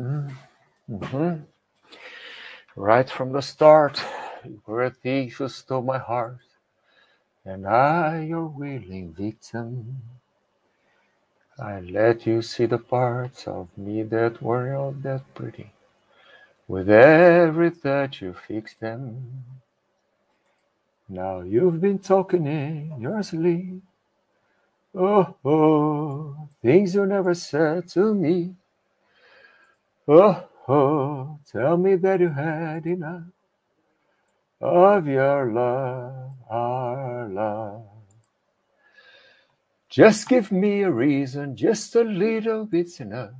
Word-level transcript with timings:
Mhm. 0.00 1.46
Right 2.76 3.10
from 3.10 3.32
the 3.32 3.42
start, 3.42 4.02
you 4.44 4.62
were 4.66 4.84
a 4.84 4.90
thief 4.90 5.38
who 5.38 5.48
stole 5.48 5.82
my 5.82 5.98
heart, 5.98 6.40
and 7.44 7.66
I, 7.66 8.22
your 8.24 8.46
willing 8.46 9.14
victim. 9.14 10.02
I 11.58 11.80
let 11.80 12.26
you 12.26 12.42
see 12.42 12.66
the 12.66 12.78
parts 12.78 13.46
of 13.48 13.68
me 13.78 14.02
that 14.04 14.42
were 14.42 14.74
all 14.74 14.92
that 15.02 15.22
pretty. 15.34 15.72
With 16.68 16.90
every 16.90 17.70
touch, 17.72 18.22
you 18.22 18.34
fixed 18.34 18.80
them. 18.80 19.44
Now 21.08 21.40
you've 21.40 21.80
been 21.80 21.98
talking 22.00 22.46
in 22.46 23.00
your 23.00 23.22
sleep. 23.22 23.82
Oh, 24.94 25.36
oh, 25.44 26.48
things 26.62 26.94
you 26.94 27.06
never 27.06 27.34
said 27.34 27.88
to 27.90 28.14
me. 28.14 28.56
Oh, 30.08 30.48
oh, 30.68 31.38
tell 31.50 31.76
me 31.76 31.94
that 31.96 32.20
you 32.20 32.30
had 32.30 32.86
enough 32.86 33.22
of 34.60 35.06
your 35.06 35.52
love, 35.52 36.32
our 36.48 37.28
love. 37.28 37.86
Just 39.88 40.28
give 40.28 40.50
me 40.50 40.82
a 40.82 40.90
reason, 40.90 41.56
just 41.56 41.94
a 41.96 42.02
little 42.02 42.64
bit's 42.64 43.00
enough. 43.00 43.32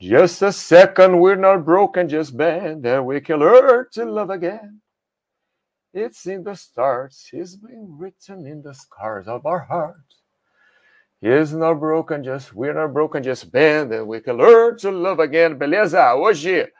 Just 0.00 0.42
a 0.42 0.52
second, 0.52 1.20
we're 1.20 1.36
not 1.36 1.64
broken, 1.64 2.08
just 2.08 2.36
bend, 2.36 2.84
then 2.84 3.04
we 3.06 3.20
can 3.20 3.38
learn 3.38 3.86
to 3.92 4.04
love 4.04 4.30
again. 4.30 4.80
It's 5.94 6.26
in 6.26 6.44
the 6.44 6.54
stars, 6.54 7.30
it's 7.32 7.56
been 7.56 7.96
written 7.98 8.46
in 8.46 8.60
the 8.62 8.74
scars 8.74 9.26
of 9.26 9.46
our 9.46 9.60
hearts. 9.60 10.22
It's 11.22 11.52
not 11.52 11.80
broken, 11.80 12.22
just 12.22 12.52
we're 12.52 12.74
not 12.74 12.92
broken, 12.92 13.22
just 13.22 13.50
bend, 13.50 13.90
and 13.90 14.06
we 14.06 14.20
can 14.20 14.36
learn 14.36 14.76
to 14.76 14.90
love 14.90 15.18
again. 15.18 15.54
Beleza? 15.54 16.14
Hoje, 16.14 16.70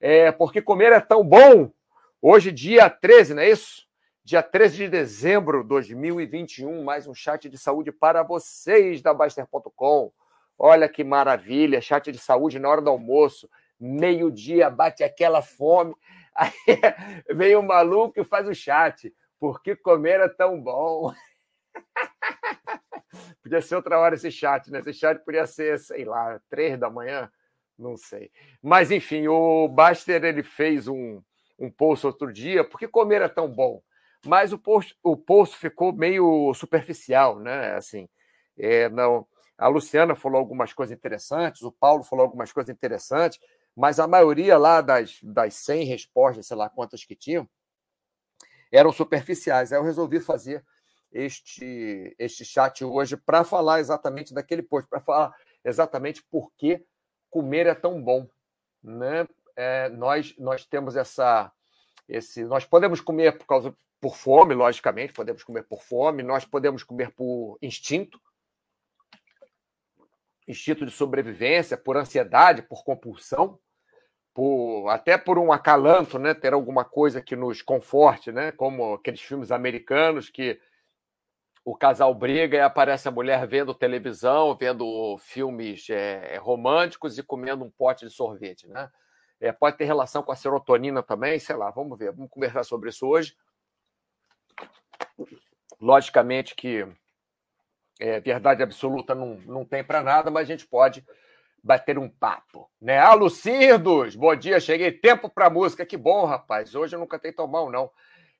é 0.00 0.32
porque 0.32 0.60
comer 0.60 0.90
é 0.90 1.00
tão 1.00 1.22
bom. 1.22 1.70
Hoje, 2.20 2.50
dia 2.50 2.90
13, 2.90 3.34
não 3.34 3.42
é 3.42 3.50
isso? 3.50 3.86
Dia 4.24 4.42
13 4.42 4.76
de 4.76 4.88
dezembro 4.88 5.62
de 5.62 5.68
2021, 5.68 6.82
mais 6.82 7.06
um 7.06 7.14
chat 7.14 7.48
de 7.48 7.56
saúde 7.56 7.92
para 7.92 8.24
vocês 8.24 9.00
da 9.00 9.14
Baster.com. 9.14 10.10
Olha 10.58 10.88
que 10.88 11.04
maravilha, 11.04 11.80
chat 11.80 12.10
de 12.10 12.18
saúde 12.18 12.58
na 12.58 12.68
hora 12.68 12.82
do 12.82 12.90
almoço, 12.90 13.48
meio-dia, 13.78 14.70
bate 14.70 15.04
aquela 15.04 15.40
fome. 15.40 15.94
Aí 16.34 16.50
vem 17.32 17.54
o 17.54 17.60
um 17.60 17.62
maluco 17.62 18.20
e 18.20 18.24
faz 18.24 18.48
o 18.48 18.54
chat. 18.54 19.14
Porque 19.38 19.76
comer 19.76 20.18
é 20.18 20.28
tão 20.28 20.60
bom. 20.60 21.14
Podia 23.44 23.60
ser 23.60 23.76
outra 23.76 23.98
hora 23.98 24.14
esse 24.14 24.30
chat, 24.30 24.70
né? 24.70 24.78
Esse 24.78 24.94
chat 24.94 25.22
podia 25.22 25.46
ser, 25.46 25.78
sei 25.78 26.06
lá, 26.06 26.40
três 26.48 26.80
da 26.80 26.88
manhã, 26.88 27.30
não 27.78 27.94
sei. 27.94 28.32
Mas, 28.62 28.90
enfim, 28.90 29.28
o 29.28 29.68
Baster 29.68 30.24
ele 30.24 30.42
fez 30.42 30.88
um, 30.88 31.20
um 31.58 31.70
post 31.70 32.06
outro 32.06 32.32
dia, 32.32 32.64
porque 32.64 32.88
comer 32.88 33.20
é 33.20 33.28
tão 33.28 33.46
bom. 33.46 33.82
Mas 34.24 34.50
o 34.50 34.58
post, 34.58 34.98
o 35.02 35.14
post 35.14 35.58
ficou 35.58 35.92
meio 35.92 36.54
superficial, 36.54 37.38
né? 37.38 37.74
Assim, 37.74 38.08
é, 38.56 38.88
não, 38.88 39.26
a 39.58 39.68
Luciana 39.68 40.14
falou 40.14 40.38
algumas 40.38 40.72
coisas 40.72 40.96
interessantes, 40.96 41.60
o 41.60 41.70
Paulo 41.70 42.02
falou 42.02 42.24
algumas 42.24 42.50
coisas 42.50 42.74
interessantes, 42.74 43.38
mas 43.76 44.00
a 44.00 44.06
maioria 44.06 44.56
lá 44.56 44.80
das, 44.80 45.18
das 45.22 45.52
100 45.56 45.84
respostas, 45.84 46.46
sei 46.46 46.56
lá 46.56 46.70
quantas 46.70 47.04
que 47.04 47.14
tinham, 47.14 47.46
eram 48.72 48.90
superficiais. 48.90 49.70
Aí 49.70 49.78
eu 49.78 49.84
resolvi 49.84 50.18
fazer 50.18 50.64
este, 51.14 52.14
este 52.18 52.44
chat 52.44 52.84
hoje 52.84 53.16
para 53.16 53.44
falar 53.44 53.78
exatamente 53.78 54.34
daquele 54.34 54.62
post, 54.62 54.90
para 54.90 55.00
falar 55.00 55.32
exatamente 55.64 56.22
por 56.24 56.50
que 56.58 56.84
comer 57.30 57.66
é 57.66 57.74
tão 57.74 58.02
bom. 58.02 58.28
Né? 58.82 59.26
É, 59.56 59.88
nós, 59.90 60.34
nós 60.36 60.66
temos 60.66 60.96
essa. 60.96 61.50
Esse, 62.06 62.44
nós 62.44 62.66
podemos 62.66 63.00
comer 63.00 63.38
por 63.38 63.46
causa 63.46 63.74
por 64.00 64.16
fome, 64.16 64.54
logicamente, 64.54 65.14
podemos 65.14 65.42
comer 65.42 65.62
por 65.62 65.82
fome, 65.82 66.22
nós 66.22 66.44
podemos 66.44 66.82
comer 66.82 67.10
por 67.12 67.56
instinto, 67.62 68.20
instinto 70.46 70.84
de 70.84 70.92
sobrevivência, 70.92 71.78
por 71.78 71.96
ansiedade, 71.96 72.60
por 72.60 72.84
compulsão, 72.84 73.58
por 74.34 74.90
até 74.90 75.16
por 75.16 75.38
um 75.38 75.50
acalanto, 75.50 76.18
né, 76.18 76.34
ter 76.34 76.52
alguma 76.52 76.84
coisa 76.84 77.22
que 77.22 77.34
nos 77.34 77.62
conforte, 77.62 78.30
né, 78.30 78.52
como 78.52 78.92
aqueles 78.92 79.22
filmes 79.22 79.50
americanos 79.50 80.28
que 80.28 80.60
o 81.64 81.74
casal 81.74 82.14
briga 82.14 82.58
e 82.58 82.60
aparece 82.60 83.08
a 83.08 83.10
mulher 83.10 83.46
vendo 83.46 83.72
televisão, 83.72 84.54
vendo 84.54 85.16
filmes 85.18 85.88
é, 85.88 86.36
românticos 86.36 87.16
e 87.16 87.22
comendo 87.22 87.64
um 87.64 87.70
pote 87.70 88.06
de 88.06 88.12
sorvete, 88.12 88.68
né? 88.68 88.90
É, 89.40 89.50
pode 89.50 89.76
ter 89.76 89.84
relação 89.84 90.22
com 90.22 90.30
a 90.30 90.36
serotonina 90.36 91.02
também, 91.02 91.38
sei 91.38 91.56
lá, 91.56 91.70
vamos 91.70 91.98
ver, 91.98 92.12
vamos 92.12 92.30
conversar 92.30 92.64
sobre 92.64 92.90
isso 92.90 93.06
hoje. 93.06 93.34
Logicamente 95.80 96.54
que 96.54 96.86
é, 97.98 98.20
verdade 98.20 98.62
absoluta 98.62 99.14
não, 99.14 99.36
não 99.46 99.64
tem 99.64 99.82
para 99.82 100.02
nada, 100.02 100.30
mas 100.30 100.42
a 100.42 100.52
gente 100.52 100.66
pode 100.66 101.04
bater 101.62 101.98
um 101.98 102.10
papo, 102.10 102.70
né? 102.80 102.98
Ah, 102.98 103.14
bom 104.14 104.36
dia, 104.36 104.60
cheguei 104.60 104.92
tempo 104.92 105.30
para 105.30 105.48
música, 105.48 105.86
que 105.86 105.96
bom, 105.96 106.26
rapaz. 106.26 106.74
Hoje 106.74 106.94
eu 106.94 107.00
nunca 107.00 107.18
tenho 107.18 107.34
tomar 107.34 107.62
não. 107.70 107.90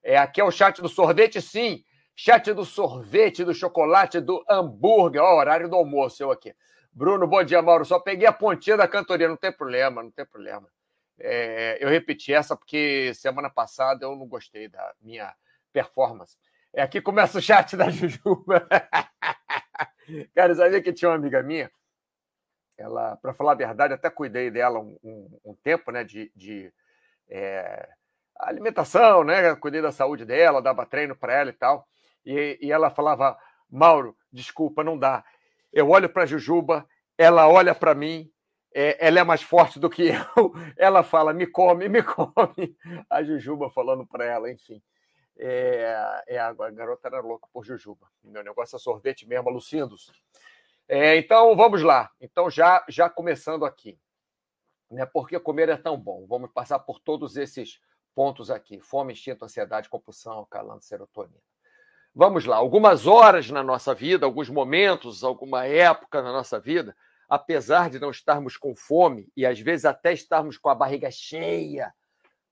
É, 0.02 0.18
aqui 0.18 0.42
é 0.42 0.44
o 0.44 0.50
chat 0.50 0.82
do 0.82 0.88
sorvete, 0.90 1.40
sim. 1.40 1.82
Chat 2.16 2.52
do 2.52 2.64
sorvete, 2.64 3.44
do 3.44 3.52
chocolate, 3.52 4.20
do 4.20 4.44
hambúrguer. 4.48 5.20
Ó, 5.20 5.36
horário 5.36 5.68
do 5.68 5.74
almoço, 5.76 6.22
eu 6.22 6.30
aqui. 6.30 6.54
Bruno, 6.92 7.26
bom 7.26 7.42
dia, 7.42 7.60
Mauro. 7.60 7.84
Só 7.84 7.98
peguei 7.98 8.26
a 8.26 8.32
pontinha 8.32 8.76
da 8.76 8.86
cantoria, 8.86 9.28
não 9.28 9.36
tem 9.36 9.50
problema, 9.52 10.02
não 10.02 10.12
tem 10.12 10.24
problema. 10.24 10.68
É, 11.18 11.76
eu 11.80 11.88
repeti 11.88 12.32
essa 12.32 12.56
porque 12.56 13.12
semana 13.14 13.50
passada 13.50 14.04
eu 14.04 14.14
não 14.16 14.26
gostei 14.28 14.68
da 14.68 14.94
minha 15.00 15.34
performance. 15.72 16.36
É, 16.72 16.82
aqui 16.82 17.00
começa 17.00 17.38
o 17.38 17.42
chat 17.42 17.76
da 17.76 17.90
Jujuba. 17.90 18.66
Cara, 20.34 20.54
sabia 20.54 20.82
que 20.82 20.92
tinha 20.92 21.08
uma 21.10 21.16
amiga 21.16 21.42
minha? 21.42 21.70
Ela, 22.76 23.16
para 23.16 23.34
falar 23.34 23.52
a 23.52 23.56
verdade, 23.56 23.94
até 23.94 24.08
cuidei 24.08 24.50
dela 24.50 24.78
um, 24.78 24.96
um, 25.02 25.40
um 25.46 25.54
tempo, 25.54 25.90
né? 25.90 26.04
De, 26.04 26.30
de 26.34 26.72
é, 27.28 27.88
alimentação, 28.36 29.24
né? 29.24 29.54
Cuidei 29.56 29.82
da 29.82 29.90
saúde 29.90 30.24
dela, 30.24 30.62
dava 30.62 30.86
treino 30.86 31.16
para 31.16 31.32
ela 31.34 31.50
e 31.50 31.54
tal. 31.54 31.88
E, 32.24 32.58
e 32.60 32.72
ela 32.72 32.90
falava: 32.90 33.38
Mauro, 33.70 34.16
desculpa, 34.32 34.84
não 34.84 34.98
dá. 34.98 35.24
Eu 35.72 35.90
olho 35.90 36.08
para 36.08 36.22
a 36.22 36.26
Jujuba, 36.26 36.88
ela 37.18 37.48
olha 37.48 37.74
para 37.74 37.94
mim, 37.94 38.30
é, 38.74 39.06
ela 39.06 39.20
é 39.20 39.24
mais 39.24 39.42
forte 39.42 39.78
do 39.78 39.88
que 39.88 40.08
eu. 40.36 40.52
Ela 40.76 41.02
fala: 41.02 41.32
me 41.32 41.46
come, 41.46 41.88
me 41.88 42.02
come. 42.02 42.76
A 43.08 43.22
Jujuba 43.22 43.70
falando 43.70 44.06
para 44.06 44.24
ela, 44.24 44.50
enfim. 44.50 44.82
É, 45.36 46.22
é, 46.28 46.38
a 46.38 46.52
garota 46.52 47.08
era 47.08 47.20
louca 47.20 47.48
por 47.52 47.64
Jujuba. 47.64 48.08
Meu 48.22 48.42
negócio 48.42 48.76
é 48.76 48.78
sorvete 48.78 49.26
mesmo, 49.26 49.50
Lucindos. 49.50 50.12
É, 50.86 51.16
então, 51.16 51.56
vamos 51.56 51.82
lá. 51.82 52.10
Então, 52.20 52.50
já, 52.50 52.84
já 52.88 53.08
começando 53.08 53.64
aqui. 53.64 53.98
Né, 54.90 55.06
por 55.06 55.28
que 55.28 55.40
comer 55.40 55.68
é 55.68 55.76
tão 55.76 55.96
bom? 55.96 56.26
Vamos 56.28 56.52
passar 56.52 56.78
por 56.78 57.00
todos 57.00 57.36
esses 57.36 57.80
pontos 58.14 58.50
aqui: 58.50 58.80
fome, 58.80 59.12
instinto, 59.12 59.44
ansiedade, 59.44 59.88
compulsão, 59.88 60.46
calando 60.50 60.82
serotonina. 60.82 61.40
Vamos 62.16 62.44
lá, 62.44 62.56
algumas 62.56 63.08
horas 63.08 63.50
na 63.50 63.60
nossa 63.60 63.92
vida, 63.92 64.24
alguns 64.24 64.48
momentos, 64.48 65.24
alguma 65.24 65.66
época 65.66 66.22
na 66.22 66.30
nossa 66.30 66.60
vida, 66.60 66.96
apesar 67.28 67.90
de 67.90 67.98
não 67.98 68.12
estarmos 68.12 68.56
com 68.56 68.76
fome 68.76 69.32
e 69.36 69.44
às 69.44 69.58
vezes 69.58 69.84
até 69.84 70.12
estarmos 70.12 70.56
com 70.56 70.68
a 70.68 70.76
barriga 70.76 71.10
cheia, 71.10 71.92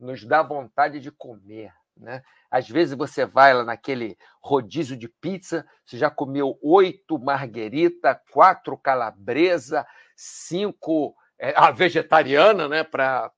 nos 0.00 0.24
dá 0.24 0.42
vontade 0.42 0.98
de 0.98 1.12
comer. 1.12 1.72
Né? 1.96 2.24
Às 2.50 2.68
vezes 2.68 2.96
você 2.96 3.24
vai 3.24 3.54
lá 3.54 3.62
naquele 3.62 4.18
rodízio 4.42 4.96
de 4.96 5.08
pizza, 5.08 5.64
você 5.86 5.96
já 5.96 6.10
comeu 6.10 6.58
oito 6.60 7.16
marguerita, 7.16 8.20
quatro 8.32 8.76
calabresa, 8.76 9.86
cinco 10.16 11.14
é, 11.38 11.54
a 11.56 11.70
vegetariana, 11.70 12.66
né, 12.66 12.82
para 12.82 13.30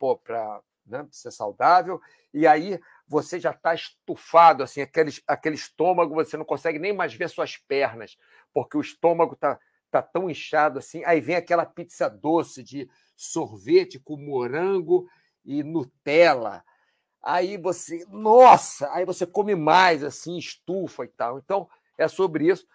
né, 0.87 1.07
ser 1.11 1.33
saudável, 1.33 2.01
e 2.33 2.47
aí 2.47 2.81
você 3.07 3.39
já 3.39 3.51
está 3.51 3.75
estufado, 3.75 4.63
assim, 4.63 4.81
aquele, 4.81 5.13
aquele 5.27 5.55
estômago, 5.55 6.15
você 6.15 6.37
não 6.37 6.45
consegue 6.45 6.79
nem 6.79 6.93
mais 6.93 7.15
ver 7.15 7.29
suas 7.29 7.57
pernas, 7.57 8.17
porque 8.53 8.77
o 8.77 8.81
estômago 8.81 9.35
está 9.35 9.59
tá 9.91 10.03
tão 10.03 10.29
inchado 10.29 10.79
assim. 10.79 11.05
Aí 11.05 11.21
vem 11.21 11.37
aquela 11.37 11.65
pizza 11.65 12.09
doce 12.09 12.63
de 12.63 12.89
sorvete 13.17 13.99
com 13.99 14.17
morango 14.17 15.09
e 15.45 15.63
Nutella. 15.63 16.65
Aí 17.23 17.57
você, 17.57 18.05
nossa, 18.09 18.93
aí 18.93 19.05
você 19.05 19.27
come 19.27 19.55
mais, 19.55 20.03
assim, 20.03 20.37
estufa 20.37 21.05
e 21.05 21.09
tal. 21.09 21.39
Então, 21.39 21.69
é 21.97 22.09
sobre 22.09 22.49
isso 22.49 22.67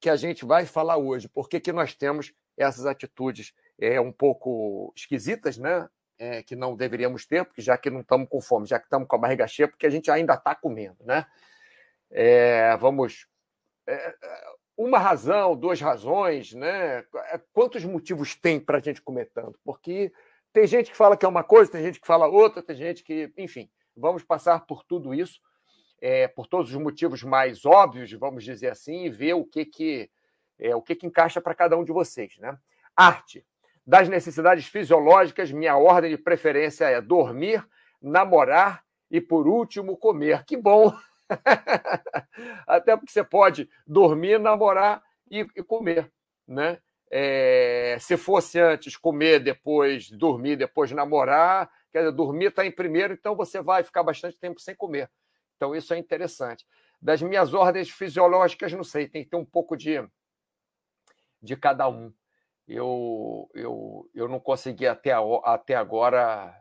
que 0.00 0.10
a 0.10 0.16
gente 0.16 0.44
vai 0.44 0.66
falar 0.66 0.96
hoje. 0.96 1.28
Por 1.28 1.48
que, 1.48 1.60
que 1.60 1.72
nós 1.72 1.94
temos 1.94 2.32
essas 2.56 2.86
atitudes 2.86 3.54
é, 3.78 4.00
um 4.00 4.12
pouco 4.12 4.92
esquisitas, 4.96 5.56
né? 5.56 5.88
É, 6.18 6.42
que 6.42 6.54
não 6.54 6.76
deveríamos 6.76 7.26
ter, 7.26 7.44
porque 7.44 7.62
já 7.62 7.76
que 7.76 7.90
não 7.90 8.00
estamos 8.00 8.28
com 8.28 8.40
fome, 8.40 8.66
já 8.66 8.78
que 8.78 8.86
estamos 8.86 9.08
com 9.08 9.16
a 9.16 9.18
barriga 9.18 9.46
cheia, 9.46 9.68
porque 9.68 9.86
a 9.86 9.90
gente 9.90 10.10
ainda 10.10 10.34
está 10.34 10.54
comendo, 10.54 11.04
né? 11.04 11.26
É, 12.10 12.76
vamos. 12.76 13.26
É, 13.86 14.14
uma 14.76 14.98
razão, 14.98 15.56
duas 15.56 15.80
razões, 15.80 16.52
né? 16.52 16.98
É, 16.98 17.40
quantos 17.52 17.84
motivos 17.84 18.34
tem 18.34 18.58
para 18.58 18.78
a 18.78 18.80
gente 18.80 19.02
comer 19.02 19.30
tanto? 19.32 19.58
Porque 19.64 20.12
tem 20.52 20.66
gente 20.66 20.90
que 20.90 20.96
fala 20.96 21.16
que 21.16 21.26
é 21.26 21.28
uma 21.28 21.44
coisa, 21.44 21.72
tem 21.72 21.82
gente 21.82 22.00
que 22.00 22.06
fala 22.06 22.26
outra, 22.26 22.62
tem 22.62 22.76
gente 22.76 23.02
que. 23.02 23.32
Enfim, 23.36 23.68
vamos 23.96 24.22
passar 24.22 24.66
por 24.66 24.84
tudo 24.84 25.12
isso, 25.14 25.40
é, 26.00 26.28
por 26.28 26.46
todos 26.46 26.70
os 26.70 26.80
motivos 26.80 27.22
mais 27.22 27.64
óbvios, 27.64 28.12
vamos 28.12 28.44
dizer 28.44 28.68
assim, 28.68 29.04
e 29.04 29.10
ver 29.10 29.34
o 29.34 29.44
que, 29.44 29.64
que, 29.64 30.10
é, 30.58 30.74
o 30.74 30.82
que, 30.82 30.94
que 30.94 31.06
encaixa 31.06 31.40
para 31.40 31.54
cada 31.54 31.76
um 31.76 31.84
de 31.84 31.92
vocês. 31.92 32.38
Né? 32.38 32.56
Arte. 32.96 33.44
Das 33.86 34.08
necessidades 34.08 34.66
fisiológicas, 34.66 35.50
minha 35.52 35.76
ordem 35.76 36.10
de 36.10 36.18
preferência 36.18 36.86
é 36.86 37.00
dormir, 37.00 37.66
namorar 38.00 38.82
e, 39.10 39.20
por 39.20 39.46
último, 39.46 39.96
comer. 39.96 40.44
Que 40.44 40.56
bom! 40.56 40.92
Até 42.66 42.96
porque 42.96 43.12
você 43.12 43.22
pode 43.22 43.68
dormir, 43.86 44.38
namorar 44.38 45.02
e, 45.30 45.40
e 45.56 45.62
comer, 45.62 46.10
né? 46.46 46.78
É, 47.10 47.96
se 48.00 48.16
fosse 48.16 48.58
antes 48.58 48.96
comer, 48.96 49.38
depois 49.38 50.10
dormir, 50.10 50.56
depois 50.56 50.90
namorar, 50.90 51.70
quer 51.92 52.00
dizer, 52.00 52.12
dormir 52.12 52.46
está 52.46 52.66
em 52.66 52.72
primeiro, 52.72 53.12
então 53.12 53.36
você 53.36 53.62
vai 53.62 53.84
ficar 53.84 54.02
bastante 54.02 54.36
tempo 54.36 54.58
sem 54.60 54.74
comer. 54.74 55.08
Então 55.56 55.76
isso 55.76 55.94
é 55.94 55.98
interessante. 55.98 56.66
Das 57.00 57.22
minhas 57.22 57.54
ordens 57.54 57.90
fisiológicas, 57.90 58.72
não 58.72 58.82
sei, 58.82 59.06
tem 59.06 59.22
que 59.22 59.30
ter 59.30 59.36
um 59.36 59.44
pouco 59.44 59.76
de, 59.76 60.02
de 61.40 61.54
cada 61.56 61.88
um. 61.88 62.12
Eu, 62.66 63.50
eu, 63.54 64.10
eu 64.14 64.28
não 64.28 64.40
consegui 64.40 64.86
até, 64.86 65.12
até 65.44 65.74
agora 65.74 66.54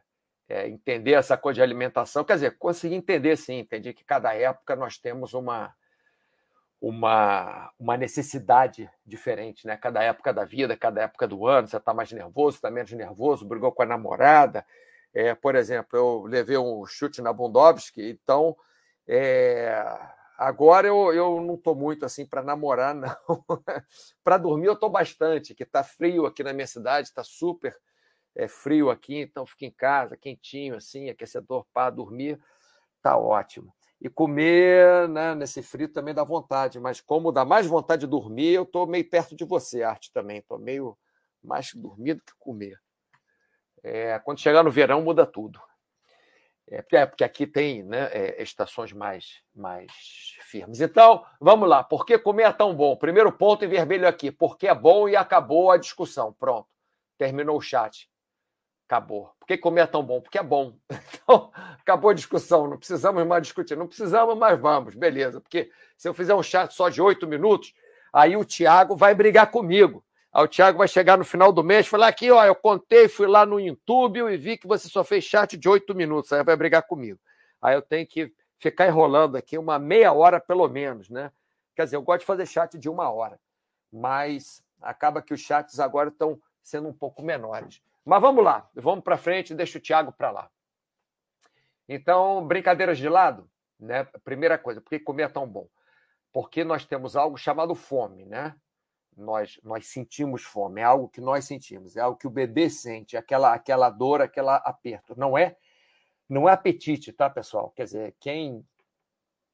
é, 0.49 0.67
entender 0.67 1.13
essa 1.13 1.37
coisa 1.37 1.55
de 1.55 1.61
alimentação. 1.61 2.23
Quer 2.23 2.35
dizer, 2.35 2.57
consegui 2.57 2.95
entender 2.95 3.37
sim, 3.37 3.59
entendi 3.59 3.93
que 3.93 4.03
cada 4.03 4.33
época 4.33 4.75
nós 4.75 4.97
temos 4.97 5.33
uma, 5.33 5.73
uma, 6.81 7.71
uma 7.79 7.95
necessidade 7.95 8.89
diferente, 9.05 9.65
né? 9.65 9.77
Cada 9.77 10.03
época 10.03 10.33
da 10.33 10.43
vida, 10.43 10.75
cada 10.75 11.03
época 11.03 11.25
do 11.25 11.47
ano, 11.47 11.67
você 11.67 11.77
está 11.77 11.93
mais 11.93 12.11
nervoso, 12.11 12.57
está 12.57 12.69
menos 12.69 12.91
nervoso, 12.91 13.47
brigou 13.47 13.71
com 13.71 13.83
a 13.83 13.85
namorada. 13.85 14.65
É, 15.13 15.33
por 15.33 15.55
exemplo, 15.55 15.97
eu 15.97 16.23
levei 16.23 16.57
um 16.57 16.85
chute 16.85 17.21
na 17.21 17.31
Bundovski, 17.31 18.09
então 18.09 18.57
é, 19.07 19.81
agora 20.37 20.87
eu, 20.87 21.13
eu 21.13 21.41
não 21.41 21.55
estou 21.55 21.75
muito 21.75 22.05
assim 22.05 22.25
para 22.25 22.41
namorar, 22.41 22.93
não. 22.95 23.43
para 24.23 24.37
dormir 24.37 24.67
eu 24.67 24.73
estou 24.73 24.89
bastante, 24.89 25.55
que 25.55 25.63
está 25.63 25.83
frio 25.83 26.25
aqui 26.25 26.43
na 26.43 26.53
minha 26.53 26.67
cidade, 26.67 27.07
está 27.07 27.23
super 27.23 27.77
é, 28.35 28.47
frio 28.47 28.89
aqui, 28.89 29.17
então 29.17 29.45
fico 29.45 29.65
em 29.65 29.71
casa, 29.71 30.17
quentinho, 30.17 30.75
assim, 30.75 31.09
aquecedor 31.09 31.65
para 31.73 31.91
dormir, 31.91 32.39
tá 33.01 33.17
ótimo. 33.17 33.73
E 34.01 34.09
comer 34.09 35.07
né, 35.07 35.33
nesse 35.33 35.61
frio 35.61 35.87
também 35.87 36.13
dá 36.13 36.25
vontade, 36.25 36.79
mas 36.79 36.99
como 36.99 37.31
dá 37.31 37.45
mais 37.45 37.65
vontade 37.65 38.01
de 38.01 38.07
dormir, 38.07 38.53
eu 38.53 38.63
estou 38.63 38.85
meio 38.85 39.09
perto 39.09 39.33
de 39.33 39.45
você, 39.45 39.81
Arte, 39.81 40.11
também. 40.11 40.39
Estou 40.39 40.59
meio 40.59 40.97
mais 41.41 41.73
dormindo 41.73 42.21
que 42.21 42.33
comer. 42.37 42.77
É, 43.81 44.19
quando 44.19 44.39
chegar 44.39 44.61
no 44.61 44.69
verão, 44.71 45.01
muda 45.01 45.25
tudo. 45.25 45.57
É, 46.69 46.83
é, 46.93 47.05
porque 47.05 47.23
aqui 47.23 47.45
tem 47.45 47.83
né, 47.83 48.09
é, 48.11 48.41
estações 48.41 48.93
mais, 48.93 49.41
mais 49.53 49.91
firmes. 50.41 50.81
Então, 50.81 51.25
vamos 51.39 51.67
lá. 51.67 51.83
Por 51.83 52.05
que 52.05 52.17
comer 52.17 52.43
é 52.43 52.51
tão 52.51 52.73
bom? 52.75 52.95
Primeiro 52.95 53.31
ponto 53.31 53.65
em 53.65 53.67
vermelho 53.67 54.07
aqui. 54.07 54.31
Porque 54.31 54.67
é 54.67 54.75
bom 54.75 55.07
e 55.09 55.15
acabou 55.15 55.71
a 55.71 55.77
discussão. 55.77 56.33
Pronto. 56.33 56.67
Terminou 57.17 57.57
o 57.57 57.61
chat. 57.61 58.09
Acabou. 58.87 59.33
Por 59.39 59.47
que 59.47 59.57
comer 59.57 59.81
é 59.81 59.87
tão 59.87 60.03
bom? 60.03 60.21
Porque 60.21 60.37
é 60.37 60.43
bom. 60.43 60.77
Então, 61.23 61.51
acabou 61.55 62.09
a 62.09 62.13
discussão. 62.13 62.67
Não 62.67 62.77
precisamos 62.77 63.25
mais 63.25 63.43
discutir. 63.43 63.77
Não 63.77 63.87
precisamos, 63.87 64.37
mas 64.37 64.59
vamos. 64.59 64.93
Beleza. 64.93 65.39
Porque 65.39 65.71
se 65.97 66.07
eu 66.07 66.13
fizer 66.13 66.35
um 66.35 66.43
chat 66.43 66.73
só 66.73 66.89
de 66.89 67.01
oito 67.01 67.25
minutos, 67.25 67.73
aí 68.11 68.35
o 68.35 68.43
Tiago 68.43 68.93
vai 68.93 69.15
brigar 69.15 69.49
comigo. 69.49 70.03
O 70.35 70.47
Tiago 70.47 70.79
vai 70.79 70.87
chegar 70.87 71.15
no 71.15 71.23
final 71.23 71.53
do 71.53 71.63
mês 71.63 71.85
e 71.85 71.89
falar 71.89 72.07
aqui, 72.07 72.31
ó, 72.31 72.43
eu 72.43 72.55
contei, 72.55 73.07
fui 73.07 73.27
lá 73.27 73.45
no 73.45 73.59
YouTube 73.59 74.19
e 74.31 74.37
vi 74.37 74.57
que 74.57 74.65
você 74.65 74.89
só 74.89 75.03
fez 75.03 75.23
chat 75.23 75.55
de 75.55 75.69
oito 75.69 75.93
minutos. 75.93 76.33
Aí 76.33 76.43
vai 76.43 76.55
brigar 76.55 76.81
comigo. 76.83 77.19
Aí 77.61 77.75
eu 77.75 77.83
tenho 77.83 78.07
que 78.07 78.33
ficar 78.57 78.87
enrolando 78.87 79.35
aqui 79.35 79.59
uma 79.59 79.77
meia 79.77 80.11
hora 80.11 80.39
pelo 80.39 80.67
menos, 80.67 81.07
né? 81.07 81.31
Quer 81.75 81.83
dizer, 81.83 81.97
eu 81.97 82.01
gosto 82.01 82.21
de 82.21 82.25
fazer 82.25 82.47
chat 82.47 82.79
de 82.79 82.89
uma 82.89 83.11
hora, 83.11 83.39
mas 83.91 84.63
acaba 84.81 85.21
que 85.21 85.33
os 85.33 85.39
chats 85.39 85.79
agora 85.79 86.09
estão 86.09 86.41
sendo 86.63 86.87
um 86.87 86.93
pouco 86.93 87.21
menores. 87.21 87.81
Mas 88.03 88.21
vamos 88.21 88.43
lá, 88.43 88.67
vamos 88.73 89.03
para 89.03 89.17
frente, 89.17 89.53
deixa 89.53 89.77
o 89.77 89.81
Thiago 89.81 90.11
para 90.11 90.31
lá. 90.31 90.49
Então, 91.87 92.45
brincadeiras 92.45 92.97
de 92.97 93.07
lado, 93.07 93.47
né? 93.79 94.05
Primeira 94.23 94.57
coisa, 94.57 94.81
por 94.81 94.89
que 94.89 94.99
comer 94.99 95.23
é 95.23 95.29
tão 95.29 95.47
bom? 95.47 95.67
Porque 96.31 96.63
nós 96.63 96.85
temos 96.85 97.15
algo 97.15 97.37
chamado 97.37 97.75
fome, 97.75 98.25
né? 98.25 98.55
Nós, 99.17 99.59
nós 99.63 99.87
sentimos 99.87 100.43
fome, 100.43 100.81
é 100.81 100.83
algo 100.83 101.09
que 101.09 101.21
nós 101.21 101.45
sentimos, 101.45 101.95
é 101.95 102.01
algo 102.01 102.17
que 102.17 102.27
o 102.27 102.31
bebê 102.31 102.69
sente, 102.69 103.17
aquela, 103.17 103.53
aquela 103.53 103.89
dor, 103.89 104.21
aquele 104.21 104.49
aperto. 104.49 105.13
Não 105.17 105.37
é, 105.37 105.55
não 106.29 106.49
é 106.49 106.53
apetite, 106.53 107.11
tá, 107.11 107.29
pessoal? 107.29 107.71
Quer 107.75 107.83
dizer, 107.85 108.15
quem 108.19 108.65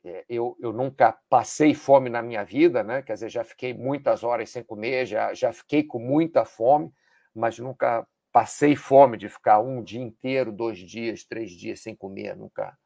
é, 0.03 0.23
eu, 0.29 0.55
eu 0.59 0.71
nunca 0.71 1.17
passei 1.29 1.73
fome 1.73 2.09
na 2.09 2.21
minha 2.21 2.43
vida, 2.43 2.83
né? 2.83 3.01
Quer 3.01 3.13
dizer, 3.13 3.29
já 3.29 3.43
fiquei 3.43 3.73
muitas 3.73 4.23
horas 4.23 4.49
sem 4.49 4.63
comer, 4.63 5.05
já, 5.05 5.33
já 5.33 5.51
fiquei 5.51 5.83
com 5.83 5.99
muita 5.99 6.45
fome, 6.45 6.91
mas 7.33 7.59
nunca 7.59 8.07
passei 8.31 8.75
fome 8.75 9.17
de 9.17 9.27
ficar 9.27 9.59
um 9.59 9.83
dia 9.83 10.01
inteiro, 10.01 10.51
dois 10.51 10.77
dias, 10.77 11.23
três 11.25 11.51
dias 11.51 11.81
sem 11.81 11.95
comer, 11.95 12.35
nunca, 12.35 12.77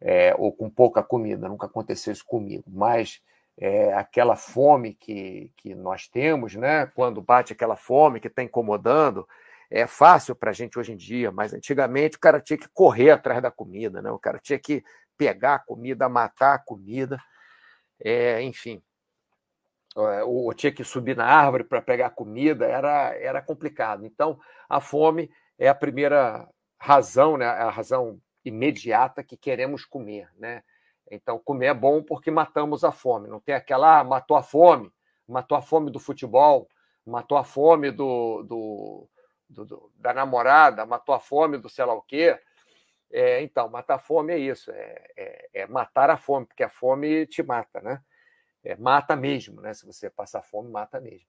é, 0.00 0.34
ou 0.38 0.52
com 0.52 0.70
pouca 0.70 1.02
comida, 1.02 1.48
nunca 1.48 1.66
aconteceu 1.66 2.12
isso 2.12 2.24
comigo. 2.24 2.64
Mas 2.66 3.22
é, 3.60 3.92
aquela 3.92 4.34
fome 4.34 4.94
que, 4.94 5.52
que 5.56 5.74
nós 5.74 6.08
temos, 6.08 6.54
né? 6.54 6.86
Quando 6.86 7.22
bate 7.22 7.52
aquela 7.52 7.76
fome 7.76 8.18
que 8.18 8.28
está 8.28 8.42
incomodando, 8.42 9.28
é 9.70 9.86
fácil 9.86 10.34
para 10.34 10.50
a 10.50 10.54
gente 10.54 10.78
hoje 10.78 10.92
em 10.92 10.96
dia, 10.96 11.30
mas 11.30 11.52
antigamente 11.52 12.16
o 12.16 12.20
cara 12.20 12.40
tinha 12.40 12.58
que 12.58 12.68
correr 12.72 13.10
atrás 13.10 13.42
da 13.42 13.50
comida, 13.50 14.02
né? 14.02 14.10
O 14.10 14.18
cara 14.18 14.38
tinha 14.38 14.58
que 14.58 14.82
pegar 15.16 15.56
a 15.56 15.58
comida, 15.58 16.08
matar 16.08 16.54
a 16.54 16.58
comida, 16.58 17.18
é, 18.02 18.42
enfim 18.42 18.82
ou 19.96 20.52
tinha 20.54 20.72
que 20.72 20.84
subir 20.84 21.16
na 21.16 21.26
árvore 21.26 21.64
para 21.64 21.82
pegar 21.82 22.10
comida, 22.10 22.66
era, 22.66 23.14
era 23.16 23.42
complicado. 23.42 24.06
Então, 24.06 24.38
a 24.68 24.80
fome 24.80 25.30
é 25.58 25.68
a 25.68 25.74
primeira 25.74 26.48
razão, 26.78 27.36
né, 27.36 27.46
a 27.46 27.70
razão 27.70 28.20
imediata 28.44 29.24
que 29.24 29.36
queremos 29.36 29.84
comer. 29.84 30.28
Né? 30.38 30.62
Então, 31.10 31.38
comer 31.38 31.66
é 31.66 31.74
bom 31.74 32.02
porque 32.02 32.30
matamos 32.30 32.84
a 32.84 32.92
fome. 32.92 33.28
Não 33.28 33.40
tem 33.40 33.54
aquela, 33.54 34.00
ah, 34.00 34.04
matou 34.04 34.36
a 34.36 34.42
fome, 34.42 34.92
matou 35.26 35.58
a 35.58 35.62
fome 35.62 35.90
do 35.90 35.98
futebol, 35.98 36.68
matou 37.04 37.36
a 37.36 37.44
fome 37.44 37.90
do, 37.90 38.42
do, 38.44 39.08
do, 39.48 39.64
do 39.64 39.92
da 39.96 40.14
namorada, 40.14 40.86
matou 40.86 41.14
a 41.14 41.20
fome 41.20 41.58
do 41.58 41.68
sei 41.68 41.84
lá 41.84 41.94
o 41.94 42.02
quê. 42.02 42.38
É, 43.12 43.42
então, 43.42 43.68
matar 43.68 43.96
a 43.96 43.98
fome 43.98 44.32
é 44.32 44.38
isso, 44.38 44.70
é, 44.70 45.04
é, 45.16 45.48
é 45.54 45.66
matar 45.66 46.10
a 46.10 46.16
fome, 46.16 46.46
porque 46.46 46.62
a 46.62 46.70
fome 46.70 47.26
te 47.26 47.42
mata, 47.42 47.80
né? 47.80 48.00
é, 48.64 48.76
mata 48.76 49.16
mesmo, 49.16 49.60
né? 49.60 49.72
Se 49.74 49.86
você 49.86 50.10
passar 50.10 50.42
fome, 50.42 50.70
mata 50.70 51.00
mesmo. 51.00 51.26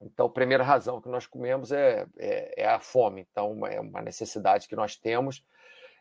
Então, 0.00 0.26
a 0.26 0.30
primeira 0.30 0.62
razão 0.62 1.00
que 1.00 1.08
nós 1.08 1.26
comemos 1.26 1.72
é, 1.72 2.06
é, 2.16 2.62
é 2.62 2.68
a 2.68 2.78
fome. 2.78 3.26
Então, 3.30 3.66
é 3.66 3.80
uma 3.80 4.00
necessidade 4.00 4.68
que 4.68 4.76
nós 4.76 4.96
temos, 4.96 5.44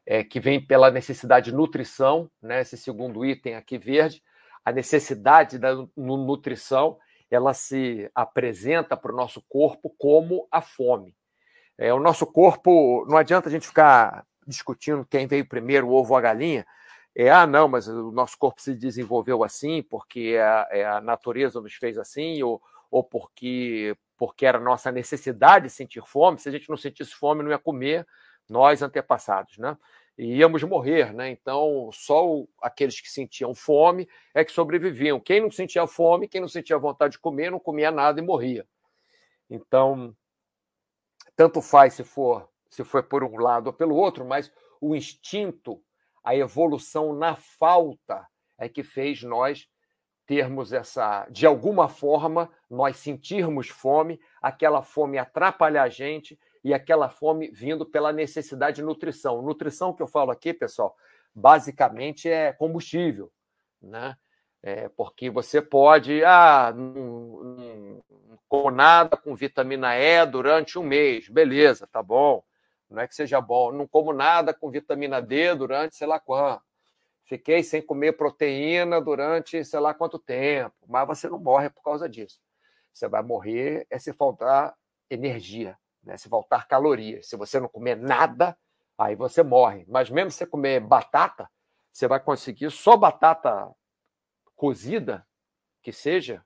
é, 0.10 0.24
que 0.24 0.40
vem 0.40 0.66
pela 0.66 0.90
necessidade 0.90 1.52
de 1.52 1.58
nutrição, 1.58 2.32
né? 2.42 2.62
Esse 2.62 2.78
segundo 2.78 3.26
item 3.26 3.56
aqui 3.56 3.78
verde, 3.78 4.24
a 4.64 4.72
necessidade 4.72 5.60
da 5.60 5.76
nutrição, 5.98 6.98
ela 7.30 7.54
se 7.54 8.10
apresenta 8.16 8.96
para 8.96 9.12
o 9.12 9.16
nosso 9.16 9.44
corpo 9.50 9.94
como 9.98 10.48
a 10.50 10.62
fome. 10.62 11.14
É, 11.78 11.94
o 11.94 12.00
nosso 12.00 12.26
corpo, 12.26 13.06
não 13.10 13.18
adianta 13.18 13.50
a 13.50 13.52
gente 13.52 13.68
ficar 13.68 14.26
discutindo 14.48 15.06
quem 15.06 15.28
veio 15.28 15.46
primeiro, 15.46 15.90
o 15.90 15.94
ovo 15.94 16.14
ou 16.14 16.18
a 16.18 16.22
galinha, 16.22 16.66
é, 17.14 17.30
ah, 17.30 17.46
não, 17.46 17.68
mas 17.68 17.88
o 17.90 18.12
nosso 18.12 18.38
corpo 18.38 18.62
se 18.62 18.74
desenvolveu 18.74 19.44
assim 19.44 19.84
porque 19.84 20.38
a, 20.40 20.68
é 20.72 20.86
a 20.86 21.02
natureza 21.02 21.60
nos 21.60 21.74
fez 21.74 21.98
assim, 21.98 22.42
ou, 22.44 22.62
ou 22.90 23.04
porque, 23.04 23.94
porque 24.18 24.46
era 24.46 24.58
nossa 24.58 24.90
necessidade 24.90 25.70
sentir 25.70 26.02
fome. 26.06 26.40
Se 26.40 26.48
a 26.48 26.52
gente 26.52 26.70
não 26.70 26.78
sentisse 26.78 27.14
fome, 27.14 27.44
não 27.44 27.52
ia 27.52 27.60
comer, 27.60 28.08
nós 28.50 28.82
antepassados, 28.82 29.58
né? 29.58 29.78
E 30.18 30.38
íamos 30.38 30.64
morrer, 30.64 31.14
né? 31.14 31.30
Então, 31.30 31.90
só 31.94 32.44
aqueles 32.62 33.00
que 33.00 33.10
sentiam 33.10 33.54
fome 33.54 34.10
é 34.34 34.44
que 34.44 34.52
sobreviviam. 34.52 35.20
Quem 35.20 35.42
não 35.42 35.52
sentia 35.52 35.86
fome, 35.86 36.28
quem 36.28 36.42
não 36.42 36.48
sentia 36.48 36.78
vontade 36.78 37.14
de 37.14 37.20
comer, 37.20 37.52
não 37.52 37.60
comia 37.60 37.92
nada 37.92 38.20
e 38.20 38.24
morria. 38.24 38.66
Então, 39.50 40.16
tanto 41.36 41.62
faz 41.62 41.94
se 41.94 42.04
for 42.04 42.50
se 42.70 42.84
for 42.84 43.04
por 43.04 43.24
um 43.24 43.38
lado 43.38 43.68
ou 43.68 43.74
pelo 43.74 43.96
outro, 43.96 44.26
mas 44.26 44.52
o 44.80 44.96
instinto 44.96 45.82
a 46.24 46.36
evolução 46.36 47.14
na 47.14 47.36
falta 47.36 48.28
é 48.58 48.68
que 48.68 48.84
fez 48.84 49.24
nós 49.24 49.68
termos 50.26 50.74
essa, 50.74 51.26
de 51.30 51.46
alguma 51.46 51.88
forma, 51.88 52.52
nós 52.70 52.98
sentirmos 52.98 53.70
fome, 53.70 54.20
aquela 54.42 54.84
fome 54.84 55.18
atrapalhar 55.18 55.84
a 55.84 55.90
gente 55.90 56.38
e 56.68 56.74
aquela 56.74 57.08
fome 57.08 57.50
vindo 57.50 57.86
pela 57.86 58.12
necessidade 58.12 58.78
de 58.78 58.84
nutrição. 58.84 59.42
Nutrição 59.42 59.94
que 59.94 60.02
eu 60.02 60.08
falo 60.08 60.32
aqui, 60.32 60.54
pessoal, 60.54 60.98
basicamente 61.34 62.28
é 62.28 62.52
combustível, 62.52 63.32
né? 63.82 64.18
É, 64.62 64.90
porque 64.90 65.30
você 65.30 65.62
pode, 65.62 66.26
ah, 66.26 66.74
não, 66.76 67.42
não, 67.42 68.04
como 68.50 68.70
nada 68.70 69.16
com 69.16 69.34
vitamina 69.34 69.98
E 69.98 70.26
durante 70.26 70.78
um 70.78 70.84
mês. 70.84 71.30
Beleza, 71.30 71.88
tá 71.88 72.04
bom. 72.04 72.44
Não 72.90 73.02
é 73.02 73.08
que 73.08 73.16
seja 73.16 73.40
bom. 73.40 73.72
Não 73.72 73.88
como 73.88 74.12
nada 74.12 74.54
com 74.54 74.70
vitamina 74.70 75.22
D 75.22 75.56
durante 75.56 75.96
sei 75.96 76.06
lá 76.06 76.20
quanto. 76.20 76.66
Fiquei 77.24 77.64
sem 77.64 77.82
comer 77.82 78.18
proteína 78.18 79.00
durante 79.00 79.64
sei 79.64 79.80
lá 79.80 79.94
quanto 79.94 80.20
tempo. 80.20 80.76
Mas 80.86 81.08
você 81.08 81.30
não 81.30 81.40
morre 81.40 81.70
por 81.70 81.82
causa 81.82 82.10
disso. 82.10 82.42
Você 82.92 83.08
vai 83.08 83.24
morrer 83.24 83.88
é 83.90 83.98
se 83.98 84.12
faltar 84.12 84.76
energia, 85.10 85.78
né? 86.08 86.18
se 86.18 86.30
faltar 86.30 86.68
calorias. 86.68 87.28
Se 87.28 87.36
você 87.36 87.60
não 87.60 87.68
comer 87.68 87.96
nada, 87.98 88.58
aí 88.98 89.16
você 89.16 89.44
morre. 89.44 89.86
Mas 89.88 90.10
mesmo 90.10 90.32
se 90.32 90.38
você 90.38 90.48
comer 90.48 90.80
batata, 90.80 91.50
você 91.92 92.08
vai 92.08 92.20
conseguir 92.20 92.72
só 92.72 92.96
batata 92.96 93.70
cozida, 94.56 95.28
que 95.84 95.92
seja, 95.92 96.44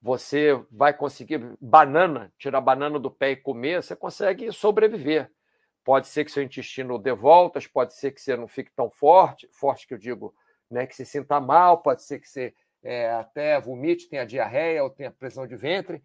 você 0.00 0.54
vai 0.70 0.94
conseguir 0.94 1.56
banana, 1.60 2.32
tirar 2.38 2.60
banana 2.60 2.98
do 2.98 3.10
pé 3.10 3.32
e 3.32 3.36
comer, 3.36 3.82
você 3.82 3.96
consegue 3.96 4.50
sobreviver. 4.52 5.30
Pode 5.84 6.06
ser 6.06 6.24
que 6.24 6.30
seu 6.30 6.42
intestino 6.42 6.98
dê 6.98 7.12
voltas, 7.12 7.66
pode 7.66 7.94
ser 7.94 8.12
que 8.12 8.20
você 8.20 8.36
não 8.36 8.46
fique 8.46 8.70
tão 8.72 8.90
forte, 8.90 9.48
forte 9.52 9.86
que 9.86 9.94
eu 9.94 9.98
digo, 9.98 10.34
né, 10.70 10.86
que 10.86 10.94
se 10.94 11.04
sinta 11.04 11.40
mal, 11.40 11.82
pode 11.82 12.02
ser 12.02 12.20
que 12.20 12.28
você 12.28 12.54
é, 12.82 13.10
até 13.10 13.60
vomite, 13.60 14.08
tenha 14.08 14.26
diarreia 14.26 14.84
ou 14.84 14.90
tenha 14.90 15.10
pressão 15.10 15.46
de 15.46 15.56
ventre, 15.56 16.02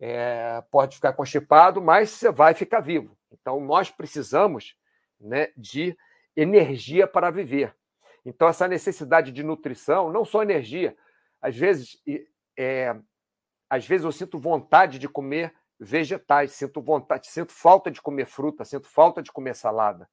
é, 0.00 0.62
pode 0.70 0.96
ficar 0.96 1.12
constipado, 1.12 1.80
mas 1.80 2.10
você 2.10 2.32
vai 2.32 2.54
ficar 2.54 2.80
vivo. 2.80 3.16
Então, 3.30 3.60
nós 3.60 3.90
precisamos 3.90 4.74
né, 5.20 5.48
de 5.56 5.96
energia 6.34 7.06
para 7.06 7.30
viver. 7.30 7.74
Então, 8.24 8.48
essa 8.48 8.66
necessidade 8.66 9.30
de 9.30 9.42
nutrição, 9.42 10.10
não 10.10 10.24
só 10.24 10.42
energia, 10.42 10.96
às 11.40 11.56
vezes 11.56 12.02
é, 12.56 12.94
às 13.70 13.86
vezes 13.86 14.04
eu 14.04 14.10
sinto 14.10 14.36
vontade 14.36 14.98
de 14.98 15.08
comer 15.08 15.54
vegetais, 15.78 16.52
sinto 16.52 16.82
vontade, 16.82 17.28
sinto 17.28 17.52
falta 17.52 17.88
de 17.88 18.02
comer 18.02 18.26
fruta, 18.26 18.64
sinto 18.64 18.88
falta 18.88 19.22
de 19.22 19.30
comer 19.30 19.54
salada. 19.54 20.10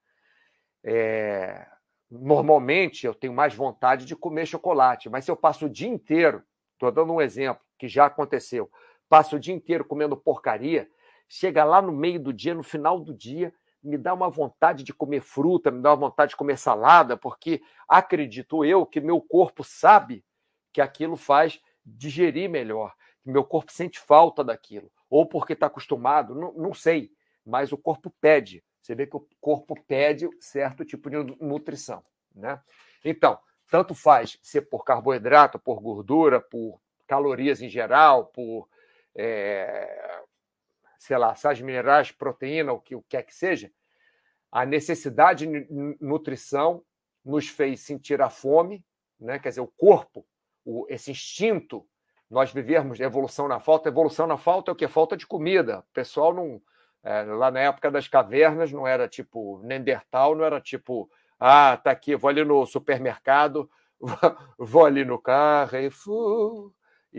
É... 0.84 1.68
Normalmente 2.10 3.06
eu 3.06 3.14
tenho 3.14 3.34
mais 3.34 3.54
vontade 3.54 4.06
de 4.06 4.16
comer 4.16 4.46
chocolate, 4.46 5.10
mas 5.10 5.26
se 5.26 5.32
eu 5.32 5.36
passo 5.36 5.66
o 5.66 5.70
dia 5.70 5.90
inteiro, 5.90 6.42
estou 6.74 6.92
dando 6.92 7.12
um 7.12 7.20
exemplo 7.20 7.62
que 7.78 7.88
já 7.88 8.06
aconteceu, 8.06 8.72
passo 9.10 9.36
o 9.36 9.40
dia 9.40 9.54
inteiro 9.54 9.86
comendo 9.86 10.16
porcaria, 10.18 10.90
chega 11.28 11.64
lá 11.64 11.82
no 11.82 11.92
meio 11.92 12.20
do 12.20 12.34
dia, 12.34 12.54
no 12.54 12.64
final 12.64 13.00
do 13.00 13.14
dia, 13.14 13.54
me 13.84 13.98
dá 13.98 14.14
uma 14.14 14.30
vontade 14.30 14.84
de 14.84 14.94
comer 14.94 15.22
fruta, 15.22 15.72
me 15.72 15.82
dá 15.82 15.92
uma 15.92 16.08
vontade 16.10 16.32
de 16.32 16.36
comer 16.36 16.58
salada, 16.58 17.16
porque 17.16 17.62
acredito 17.88 18.66
eu 18.66 18.86
que 18.86 19.00
meu 19.00 19.22
corpo 19.22 19.64
sabe 19.64 20.24
que 20.74 20.82
aquilo 20.82 21.16
faz 21.16 21.60
digerir 21.86 22.50
melhor 22.50 22.94
meu 23.32 23.44
corpo 23.44 23.72
sente 23.72 24.00
falta 24.00 24.44
daquilo, 24.44 24.92
ou 25.10 25.26
porque 25.26 25.54
está 25.54 25.68
acostumado, 25.68 26.34
não, 26.34 26.54
não 26.54 26.74
sei, 26.74 27.12
mas 27.46 27.72
o 27.72 27.78
corpo 27.78 28.10
pede. 28.22 28.64
Você 28.82 28.96
vê 28.96 29.06
que 29.06 29.18
o 29.18 29.28
corpo 29.42 29.76
pede 29.86 30.30
certo 30.40 30.86
tipo 30.86 31.10
de 31.10 31.18
nutrição, 31.42 32.02
né? 32.34 32.62
Então, 33.04 33.38
tanto 33.70 33.94
faz 33.94 34.40
ser 34.42 34.62
por 34.62 34.86
carboidrato, 34.86 35.60
por 35.60 35.82
gordura, 35.82 36.40
por 36.40 36.80
calorias 37.06 37.62
em 37.62 37.70
geral, 37.70 38.28
por, 38.28 38.70
é, 39.18 40.22
sei 41.00 41.18
lá, 41.18 41.36
sais 41.36 41.60
minerais, 41.60 42.12
proteína, 42.12 42.72
o 42.72 42.80
que 42.80 42.96
o 42.96 43.04
quer 43.10 43.24
que 43.24 43.34
seja, 43.34 43.72
a 44.52 44.66
necessidade 44.66 45.46
de 45.48 45.68
nutrição 46.00 46.84
nos 47.26 47.50
fez 47.50 47.82
sentir 47.82 48.22
a 48.22 48.30
fome, 48.30 48.86
né? 49.20 49.40
quer 49.40 49.50
dizer, 49.50 49.62
o 49.62 49.68
corpo, 49.68 50.26
o, 50.64 50.86
esse 50.88 51.12
instinto 51.12 51.86
nós 52.30 52.52
vivermos 52.52 53.00
evolução 53.00 53.48
na 53.48 53.60
falta. 53.60 53.90
Evolução 53.90 54.28
na 54.28 54.38
falta 54.38 54.72
é 54.72 54.74
o 54.74 54.76
que? 54.76 54.88
Falta 54.88 55.16
de 55.16 55.26
comida. 55.26 55.80
O 55.80 55.94
pessoal 55.94 56.34
não. 56.34 56.62
É, 57.04 57.24
lá 57.24 57.50
na 57.50 57.62
época 57.62 57.90
das 57.90 58.08
cavernas 58.08 58.72
não 58.72 58.86
era 58.86 59.08
tipo 59.08 59.62
Neandertal, 59.64 60.36
não 60.36 60.44
era 60.44 60.60
tipo, 60.60 61.10
ah, 61.40 61.78
tá 61.78 61.92
aqui, 61.92 62.16
vou 62.16 62.30
ali 62.30 62.44
no 62.44 62.66
supermercado, 62.66 63.70
vou 64.58 64.86
ali 64.86 65.06
no 65.06 65.18
carro 65.18 65.78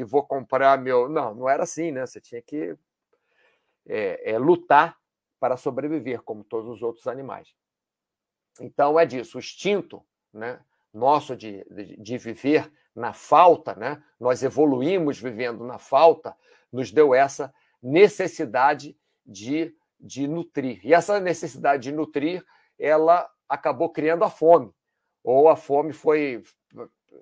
e, 0.00 0.04
vou 0.04 0.22
comprar 0.24 0.78
meu. 0.78 1.08
Não, 1.08 1.34
não 1.34 1.48
era 1.48 1.62
assim, 1.62 1.90
né? 1.90 2.06
Você 2.06 2.20
tinha 2.20 2.40
que 2.42 2.76
é, 3.86 4.32
é, 4.32 4.38
lutar 4.38 4.96
para 5.40 5.56
sobreviver, 5.56 6.22
como 6.22 6.44
todos 6.44 6.68
os 6.68 6.82
outros 6.82 7.06
animais. 7.06 7.54
Então 8.60 8.98
é 8.98 9.06
disso, 9.06 9.38
o 9.38 9.40
instinto 9.40 10.04
né, 10.32 10.60
nosso 10.92 11.36
de, 11.36 11.64
de, 11.70 11.96
de 11.96 12.18
viver 12.18 12.70
na 12.94 13.12
falta, 13.12 13.74
né? 13.76 14.02
nós 14.18 14.42
evoluímos 14.42 15.20
vivendo 15.20 15.64
na 15.64 15.78
falta, 15.78 16.36
nos 16.72 16.90
deu 16.90 17.14
essa 17.14 17.54
necessidade 17.80 18.98
de, 19.24 19.72
de 20.00 20.26
nutrir. 20.26 20.80
E 20.84 20.92
essa 20.92 21.20
necessidade 21.20 21.84
de 21.84 21.92
nutrir, 21.92 22.44
ela 22.76 23.30
acabou 23.48 23.90
criando 23.90 24.24
a 24.24 24.30
fome. 24.30 24.74
Ou 25.22 25.48
a 25.48 25.54
fome 25.54 25.92
foi, 25.92 26.42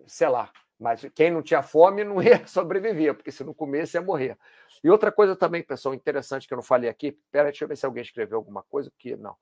sei 0.07 0.29
lá, 0.29 0.51
mas 0.79 1.07
quem 1.15 1.31
não 1.31 1.43
tinha 1.43 1.63
fome 1.63 2.05
não 2.05 2.21
ia 2.23 2.47
sobreviver, 2.47 3.15
porque 3.15 3.33
se 3.33 3.45
não 3.45 3.55
comesse 3.55 3.97
ia 3.97 4.03
morrer. 4.03 4.37
E 4.83 4.91
outra 4.91 5.11
coisa 5.11 5.35
também, 5.35 5.63
pessoal, 5.63 5.95
interessante 5.95 6.47
que 6.47 6.55
eu 6.55 6.57
não 6.57 6.63
falei 6.63 6.89
aqui, 6.89 7.19
pera, 7.31 7.45
deixa 7.51 7.65
eu 7.65 7.69
ver 7.69 7.77
se 7.77 7.87
alguém 7.87 8.03
escreveu 8.03 8.39
alguma 8.39 8.63
coisa, 8.63 8.91
porque 8.91 9.17
não. 9.17 9.37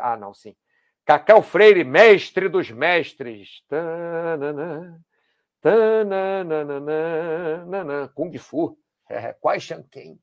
Ah, 0.00 0.16
não, 0.16 0.34
sim. 0.34 0.56
Cacau 1.04 1.42
Freire, 1.42 1.84
mestre 1.84 2.48
dos 2.48 2.70
mestres. 2.70 3.62
Tanana. 3.68 5.02
Kung 8.14 8.36
Fu. 8.38 8.78
É, 9.08 9.32
Quais 9.32 9.62
Shanken. 9.62 10.18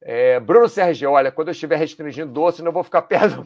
É, 0.00 0.38
Bruno 0.40 0.68
Sérgio, 0.68 1.10
olha, 1.10 1.32
quando 1.32 1.48
eu 1.48 1.52
estiver 1.52 1.76
restringindo 1.76 2.32
doce, 2.32 2.62
não 2.62 2.72
vou 2.72 2.84
ficar 2.84 3.02
perto. 3.08 3.44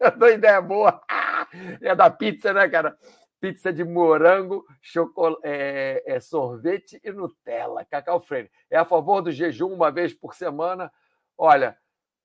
eu 0.00 0.18
dou 0.18 0.28
ideia 0.28 0.60
boa. 0.60 1.00
É 1.80 1.94
da 1.94 2.10
pizza, 2.10 2.52
né, 2.52 2.68
cara? 2.68 2.98
Pizza 3.46 3.72
de 3.72 3.84
morango, 3.84 4.66
chocolate, 4.82 5.40
é, 5.44 6.02
é, 6.04 6.18
sorvete 6.18 7.00
e 7.04 7.12
Nutella. 7.12 7.84
Cacau 7.84 8.20
Freire. 8.20 8.50
É 8.68 8.76
a 8.76 8.84
favor 8.84 9.22
do 9.22 9.30
jejum 9.30 9.72
uma 9.72 9.88
vez 9.88 10.12
por 10.12 10.34
semana. 10.34 10.92
Olha, 11.38 11.78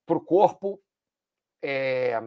para 0.04 0.18
o 0.18 0.20
corpo, 0.20 0.82
é, 1.62 2.20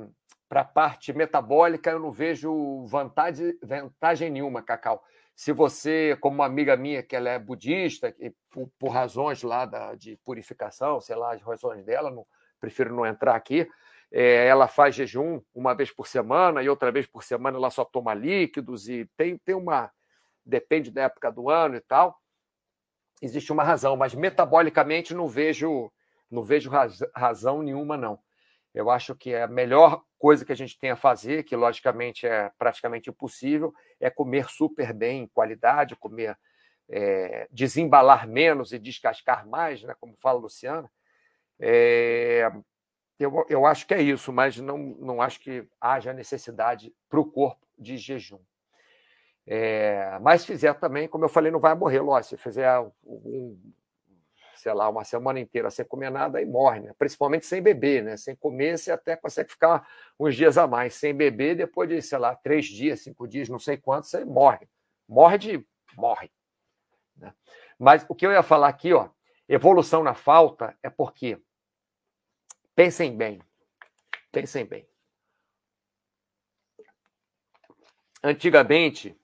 para 0.49 0.61
a 0.61 0.65
parte 0.65 1.13
metabólica, 1.13 1.91
eu 1.91 1.99
não 1.99 2.13
vejo 2.13 2.87
vantagem, 2.87 3.59
vantagem 3.61 4.31
nenhuma, 4.31 4.63
Cacau. 4.63 5.03
Se 5.35 5.51
você, 5.51 6.17
como 6.21 6.37
uma 6.37 6.47
amiga 6.47 6.77
minha, 6.77 7.03
que 7.03 7.17
ela 7.17 7.31
é 7.31 7.39
budista, 7.41 8.15
e 8.21 8.33
por, 8.49 8.71
por 8.79 8.91
razões 8.91 9.43
lá 9.43 9.67
da, 9.67 9.97
de 9.97 10.17
purificação, 10.19 11.01
sei 11.01 11.17
lá, 11.17 11.33
as 11.33 11.43
razões 11.43 11.85
dela, 11.85 12.13
não, 12.13 12.25
prefiro 12.61 12.95
não 12.95 13.05
entrar 13.05 13.35
aqui, 13.35 13.69
é, 14.17 14.47
ela 14.47 14.69
faz 14.69 14.95
jejum 14.95 15.43
uma 15.53 15.75
vez 15.75 15.91
por 15.91 16.07
semana 16.07 16.63
e 16.63 16.69
outra 16.69 16.93
vez 16.93 17.05
por 17.05 17.25
semana 17.25 17.59
ela 17.59 17.69
só 17.69 17.85
toma 17.85 18.15
líquidos 18.15 18.89
e 18.89 19.11
tem, 19.17 19.37
tem 19.39 19.57
uma. 19.57 19.91
Depende 20.47 20.93
da 20.93 21.03
época 21.03 21.33
do 21.33 21.51
ano 21.51 21.75
e 21.75 21.81
tal. 21.81 22.17
Existe 23.21 23.51
uma 23.51 23.65
razão, 23.65 23.97
mas 23.97 24.15
metabolicamente 24.15 25.13
não 25.13 25.27
vejo, 25.27 25.91
não 26.31 26.45
vejo 26.45 26.71
razão 27.13 27.61
nenhuma, 27.61 27.97
não. 27.97 28.21
Eu 28.73 28.89
acho 28.89 29.17
que 29.17 29.35
a 29.35 29.49
melhor 29.49 30.05
coisa 30.17 30.45
que 30.45 30.53
a 30.53 30.57
gente 30.57 30.79
tem 30.79 30.91
a 30.91 30.97
fazer, 30.97 31.43
que 31.43 31.57
logicamente 31.57 32.25
é 32.25 32.53
praticamente 32.57 33.11
impossível, 33.11 33.75
é 33.99 34.11
comer 34.11 34.49
super 34.49 34.93
bem, 34.93 35.23
em 35.23 35.27
qualidade, 35.27 35.97
comer, 35.97 36.39
é, 36.89 37.49
desembalar 37.51 38.29
menos 38.29 38.73
e 38.73 38.79
descascar 38.79 39.45
mais, 39.49 39.83
né, 39.83 39.97
como 39.99 40.15
fala 40.21 40.39
a 40.39 40.43
Luciana. 40.43 40.89
É, 41.59 42.49
eu, 43.19 43.47
eu 43.49 43.67
acho 43.67 43.87
que 43.87 43.95
é 43.95 44.03
isso, 44.03 44.33
mas 44.33 44.57
não, 44.59 44.79
não 44.79 45.23
acho 45.23 45.41
que 45.41 45.67
haja 45.81 46.13
necessidade 46.13 46.93
para 47.09 47.21
o 47.21 47.31
corpo 47.31 47.67
de 47.79 47.97
jejum. 47.97 48.41
É, 49.47 50.19
mas 50.21 50.41
se 50.41 50.47
fizer 50.47 50.75
também, 50.75 51.07
como 51.07 51.25
eu 51.25 51.29
falei, 51.29 51.53
não 51.53 51.61
vai 51.61 51.75
morrer, 51.75 52.01
lógico. 52.01 52.37
Se 52.37 52.43
fizer 52.43 52.81
um, 53.05 53.59
sei 54.57 54.73
lá, 54.73 54.89
uma 54.89 55.05
semana 55.05 55.39
inteira 55.39 55.71
sem 55.71 55.85
comer 55.85 56.11
nada, 56.11 56.39
aí 56.39 56.47
morre, 56.47 56.81
né? 56.81 56.95
Principalmente 56.99 57.45
sem 57.45 57.61
beber, 57.61 58.03
né? 58.03 58.17
Sem 58.17 58.35
comer, 58.35 58.79
você 58.79 58.91
até 58.91 59.15
consegue 59.15 59.51
ficar 59.51 59.87
uns 60.19 60.35
dias 60.35 60.57
a 60.57 60.67
mais. 60.67 60.95
Sem 60.95 61.15
beber, 61.15 61.55
depois 61.57 61.89
de, 61.89 62.01
sei 62.01 62.19
lá, 62.19 62.35
três 62.35 62.67
dias, 62.67 63.01
cinco 63.01 63.29
dias, 63.29 63.49
não 63.49 63.59
sei 63.59 63.77
quantos, 63.77 64.09
você 64.09 64.25
morre. 64.25 64.67
Morre 65.07 65.39
de. 65.39 65.67
morre. 65.97 66.31
Né? 67.17 67.33
Mas 67.79 68.07
o 68.09 68.15
que 68.15 68.27
eu 68.27 68.33
ia 68.33 68.43
falar 68.43 68.69
aqui, 68.69 68.95
ó, 68.95 69.11
evolução 69.47 70.03
na 70.03 70.15
falta 70.15 70.75
é 70.83 70.89
porque. 70.89 71.39
Pensem 72.75 73.17
bem. 73.17 73.41
Pensem 74.33 74.65
bem. 74.65 74.87
Antigamente, 78.23 79.17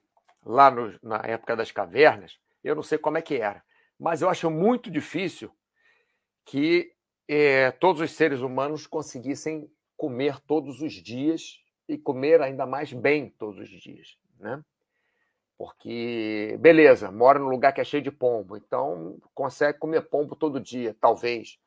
lá 0.45 0.71
no, 0.71 0.99
na 1.03 1.23
época 1.25 1.57
das 1.57 1.73
cavernas, 1.73 2.39
eu 2.63 2.75
não 2.75 2.83
sei 2.83 2.99
como 2.99 3.19
é 3.19 3.23
que 3.23 3.37
era 3.37 3.65
mas 4.01 4.23
eu 4.23 4.31
acho 4.31 4.51
muito 4.51 4.91
difícil 4.91 5.53
que 6.47 6.91
é, 7.29 7.71
todos 7.71 8.01
os 8.01 8.11
seres 8.13 8.41
humanos 8.41 8.87
conseguissem 8.87 9.71
comer 9.95 10.41
todos 10.41 10.81
os 10.81 10.95
dias 10.95 11.63
e 11.87 11.99
comer 11.99 12.41
ainda 12.41 12.65
mais 12.65 12.95
bem 12.95 13.29
todos 13.29 13.61
os 13.61 13.69
dias, 13.69 14.19
né? 14.39 14.65
Porque, 15.59 16.57
beleza, 16.59 17.13
mora 17.13 17.39
num 17.39 17.51
lugar 17.51 17.75
que 17.75 17.83
é 17.83 17.85
cheio 17.85 18.03
de 18.03 18.11
pombo, 18.11 18.57
então 18.57 19.19
consegue 19.35 19.79
comer 19.79 20.09
pombo 20.09 20.35
todo 20.35 20.59
dia, 20.59 20.97
talvez. 20.99 21.59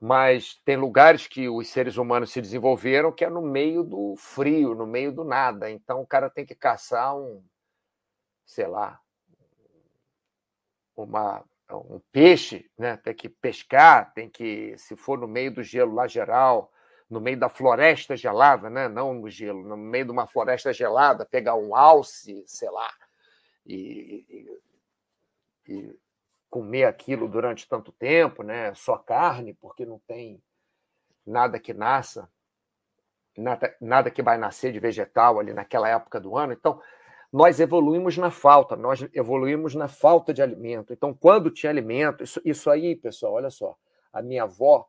Mas 0.00 0.54
tem 0.64 0.76
lugares 0.76 1.26
que 1.26 1.48
os 1.48 1.68
seres 1.68 1.96
humanos 1.96 2.30
se 2.30 2.40
desenvolveram 2.40 3.10
que 3.10 3.24
é 3.24 3.30
no 3.30 3.42
meio 3.42 3.82
do 3.82 4.14
frio, 4.16 4.74
no 4.74 4.86
meio 4.86 5.10
do 5.10 5.24
nada. 5.24 5.68
Então 5.70 6.00
o 6.00 6.06
cara 6.06 6.30
tem 6.30 6.46
que 6.46 6.54
caçar 6.54 7.16
um, 7.16 7.42
sei 8.46 8.68
lá, 8.68 9.00
uma, 10.96 11.44
um 11.70 12.00
peixe, 12.12 12.70
né? 12.78 12.96
tem 12.96 13.14
que 13.14 13.28
pescar, 13.28 14.12
tem 14.14 14.28
que, 14.28 14.76
se 14.78 14.96
for 14.96 15.18
no 15.18 15.28
meio 15.28 15.52
do 15.52 15.62
gelo 15.62 15.94
lá 15.94 16.06
geral, 16.06 16.72
no 17.10 17.20
meio 17.20 17.38
da 17.38 17.48
floresta 17.48 18.16
gelada, 18.16 18.70
né? 18.70 18.88
não 18.88 19.14
no 19.14 19.28
gelo, 19.28 19.62
no 19.62 19.76
meio 19.76 20.04
de 20.04 20.12
uma 20.12 20.26
floresta 20.26 20.72
gelada, 20.72 21.26
pegar 21.26 21.56
um 21.56 21.74
alce, 21.74 22.44
sei 22.46 22.70
lá, 22.70 22.92
e, 23.66 24.24
e, 25.68 25.72
e 25.72 25.98
comer 26.50 26.84
aquilo 26.84 27.28
durante 27.28 27.68
tanto 27.68 27.92
tempo, 27.92 28.42
né? 28.42 28.74
Só 28.74 28.96
carne, 28.96 29.54
porque 29.54 29.84
não 29.84 29.98
tem 30.06 30.42
nada 31.26 31.58
que 31.58 31.74
nasça, 31.74 32.30
nada, 33.36 33.76
nada 33.80 34.10
que 34.10 34.22
vai 34.22 34.38
nascer 34.38 34.72
de 34.72 34.80
vegetal 34.80 35.38
ali 35.38 35.52
naquela 35.52 35.88
época 35.88 36.20
do 36.20 36.36
ano. 36.36 36.52
Então, 36.52 36.80
nós 37.32 37.60
evoluímos 37.60 38.16
na 38.16 38.30
falta, 38.30 38.74
nós 38.76 39.06
evoluímos 39.12 39.74
na 39.74 39.86
falta 39.86 40.32
de 40.32 40.42
alimento. 40.42 40.92
Então, 40.92 41.12
quando 41.12 41.50
tinha 41.50 41.70
alimento, 41.70 42.24
isso, 42.24 42.40
isso 42.44 42.70
aí, 42.70 42.96
pessoal, 42.96 43.34
olha 43.34 43.50
só, 43.50 43.76
a 44.12 44.22
minha 44.22 44.44
avó, 44.44 44.88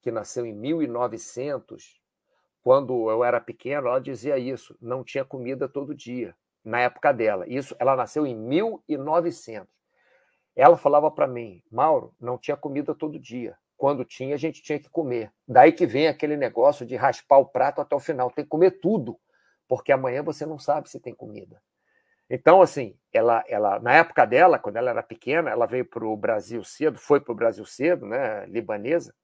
que 0.00 0.10
nasceu 0.10 0.46
em 0.46 0.52
1900, 0.52 2.00
quando 2.62 3.10
eu 3.10 3.22
era 3.22 3.40
pequeno, 3.40 3.88
ela 3.88 4.00
dizia 4.00 4.38
isso, 4.38 4.76
não 4.80 5.04
tinha 5.04 5.24
comida 5.24 5.68
todo 5.68 5.94
dia 5.94 6.34
na 6.64 6.80
época 6.80 7.12
dela. 7.12 7.44
Isso, 7.46 7.76
ela 7.78 7.94
nasceu 7.94 8.26
em 8.26 8.34
1900. 8.34 9.68
Ela 10.56 10.76
falava 10.76 11.10
para 11.10 11.26
mim, 11.26 11.62
Mauro, 11.70 12.14
não 12.20 12.38
tinha 12.38 12.56
comida 12.56 12.94
todo 12.94 13.18
dia. 13.18 13.56
Quando 13.76 14.04
tinha, 14.04 14.34
a 14.34 14.38
gente 14.38 14.62
tinha 14.62 14.78
que 14.78 14.88
comer. 14.88 15.32
Daí 15.46 15.72
que 15.72 15.84
vem 15.84 16.06
aquele 16.06 16.36
negócio 16.36 16.86
de 16.86 16.94
raspar 16.94 17.38
o 17.38 17.46
prato 17.46 17.80
até 17.80 17.94
o 17.94 18.00
final. 18.00 18.30
Tem 18.30 18.44
que 18.44 18.50
comer 18.50 18.78
tudo, 18.80 19.18
porque 19.68 19.90
amanhã 19.90 20.22
você 20.22 20.46
não 20.46 20.58
sabe 20.58 20.88
se 20.88 21.00
tem 21.00 21.14
comida. 21.14 21.60
Então, 22.30 22.62
assim, 22.62 22.96
ela, 23.12 23.44
ela 23.48 23.78
na 23.80 23.94
época 23.94 24.24
dela, 24.24 24.58
quando 24.58 24.76
ela 24.76 24.90
era 24.90 25.02
pequena, 25.02 25.50
ela 25.50 25.66
veio 25.66 25.84
para 25.84 26.06
o 26.06 26.16
Brasil 26.16 26.64
cedo, 26.64 26.98
foi 26.98 27.20
para 27.20 27.32
o 27.32 27.36
Brasil 27.36 27.66
cedo, 27.66 28.06
né, 28.06 28.46
libanesa, 28.46 29.14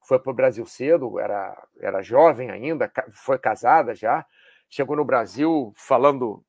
foi 0.00 0.18
para 0.18 0.32
o 0.32 0.34
Brasil 0.34 0.66
cedo, 0.66 1.20
era, 1.20 1.56
era 1.80 2.02
jovem 2.02 2.50
ainda, 2.50 2.90
foi 3.12 3.38
casada 3.38 3.94
já, 3.94 4.26
chegou 4.68 4.96
no 4.96 5.04
Brasil 5.04 5.72
falando 5.76 6.44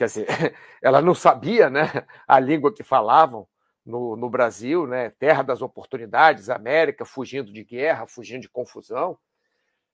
quer 0.00 0.06
dizer, 0.06 0.26
ela 0.80 1.02
não 1.02 1.14
sabia 1.14 1.68
né, 1.68 2.06
a 2.26 2.40
língua 2.40 2.72
que 2.72 2.82
falavam 2.82 3.46
no, 3.84 4.16
no 4.16 4.30
Brasil, 4.30 4.86
né, 4.86 5.10
terra 5.10 5.42
das 5.42 5.60
oportunidades, 5.60 6.48
América, 6.48 7.04
fugindo 7.04 7.52
de 7.52 7.62
guerra, 7.62 8.06
fugindo 8.06 8.40
de 8.40 8.48
confusão, 8.48 9.18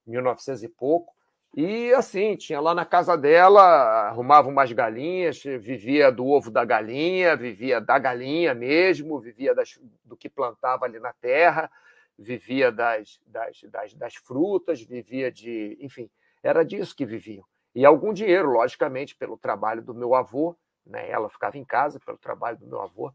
1900 0.07 0.63
e 0.63 0.69
pouco. 0.69 1.13
E 1.57 1.93
assim, 1.95 2.37
tinha 2.37 2.61
lá 2.61 2.73
na 2.73 2.85
casa 2.85 3.17
dela, 3.17 3.63
arrumava 4.09 4.49
umas 4.49 4.71
galinhas, 4.71 5.43
vivia 5.43 6.13
do 6.13 6.25
ovo 6.27 6.53
da 6.53 6.65
galinha, 6.65 7.35
vivia 7.35 7.81
da 7.81 7.99
galinha 7.99 8.55
mesmo, 8.55 9.19
vivia 9.19 9.57
das, 9.57 9.77
do 10.05 10.17
que 10.17 10.29
plantava 10.29 10.85
ali 10.85 11.01
na 11.01 11.13
terra, 11.15 11.69
vivia 12.17 12.71
das, 12.71 13.19
das, 13.27 13.61
das, 13.65 13.95
das 13.95 14.15
frutas, 14.15 14.81
vivia 14.81 15.33
de. 15.33 15.77
Enfim, 15.81 16.09
era 16.43 16.65
disso 16.65 16.95
que 16.95 17.07
viviam. 17.07 17.45
E 17.77 17.85
algum 17.85 18.11
dinheiro, 18.11 18.53
logicamente, 18.53 19.15
pelo 19.15 19.37
trabalho 19.37 19.83
do 19.83 19.93
meu 19.93 20.15
avô, 20.15 20.57
né? 20.87 21.11
ela 21.11 21.29
ficava 21.29 21.59
em 21.59 21.65
casa 21.65 22.01
pelo 22.01 22.17
trabalho 22.17 22.57
do 22.57 22.67
meu 22.67 22.81
avô, 22.81 23.13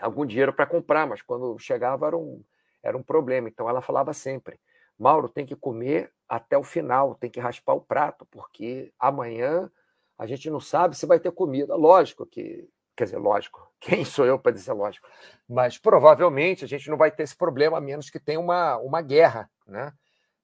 algum 0.00 0.26
dinheiro 0.26 0.52
para 0.52 0.66
comprar, 0.66 1.06
mas 1.06 1.22
quando 1.22 1.56
chegava 1.60 2.04
era 2.08 2.18
um, 2.18 2.42
era 2.82 2.98
um 2.98 3.02
problema. 3.02 3.48
Então 3.48 3.68
ela 3.68 3.80
falava 3.80 4.12
sempre: 4.12 4.58
Mauro, 4.98 5.28
tem 5.28 5.46
que 5.46 5.54
comer 5.54 6.12
até 6.28 6.58
o 6.58 6.64
final, 6.64 7.14
tem 7.14 7.30
que 7.30 7.38
raspar 7.38 7.74
o 7.74 7.80
prato, 7.80 8.26
porque 8.26 8.92
amanhã 8.98 9.70
a 10.18 10.26
gente 10.26 10.50
não 10.50 10.58
sabe 10.58 10.96
se 10.96 11.06
vai 11.06 11.20
ter 11.20 11.30
comida. 11.30 11.76
Lógico 11.76 12.26
que, 12.26 12.68
quer 12.96 13.04
dizer, 13.04 13.18
lógico, 13.18 13.72
quem 13.78 14.04
sou 14.04 14.26
eu 14.26 14.36
para 14.36 14.50
dizer 14.50 14.72
lógico? 14.72 15.06
Mas 15.48 15.78
provavelmente 15.78 16.64
a 16.64 16.68
gente 16.68 16.90
não 16.90 16.96
vai 16.96 17.12
ter 17.12 17.22
esse 17.22 17.36
problema 17.36 17.78
a 17.78 17.80
menos 17.80 18.10
que 18.10 18.18
tenha 18.18 18.40
uma, 18.40 18.78
uma 18.78 19.00
guerra, 19.00 19.48
né? 19.64 19.92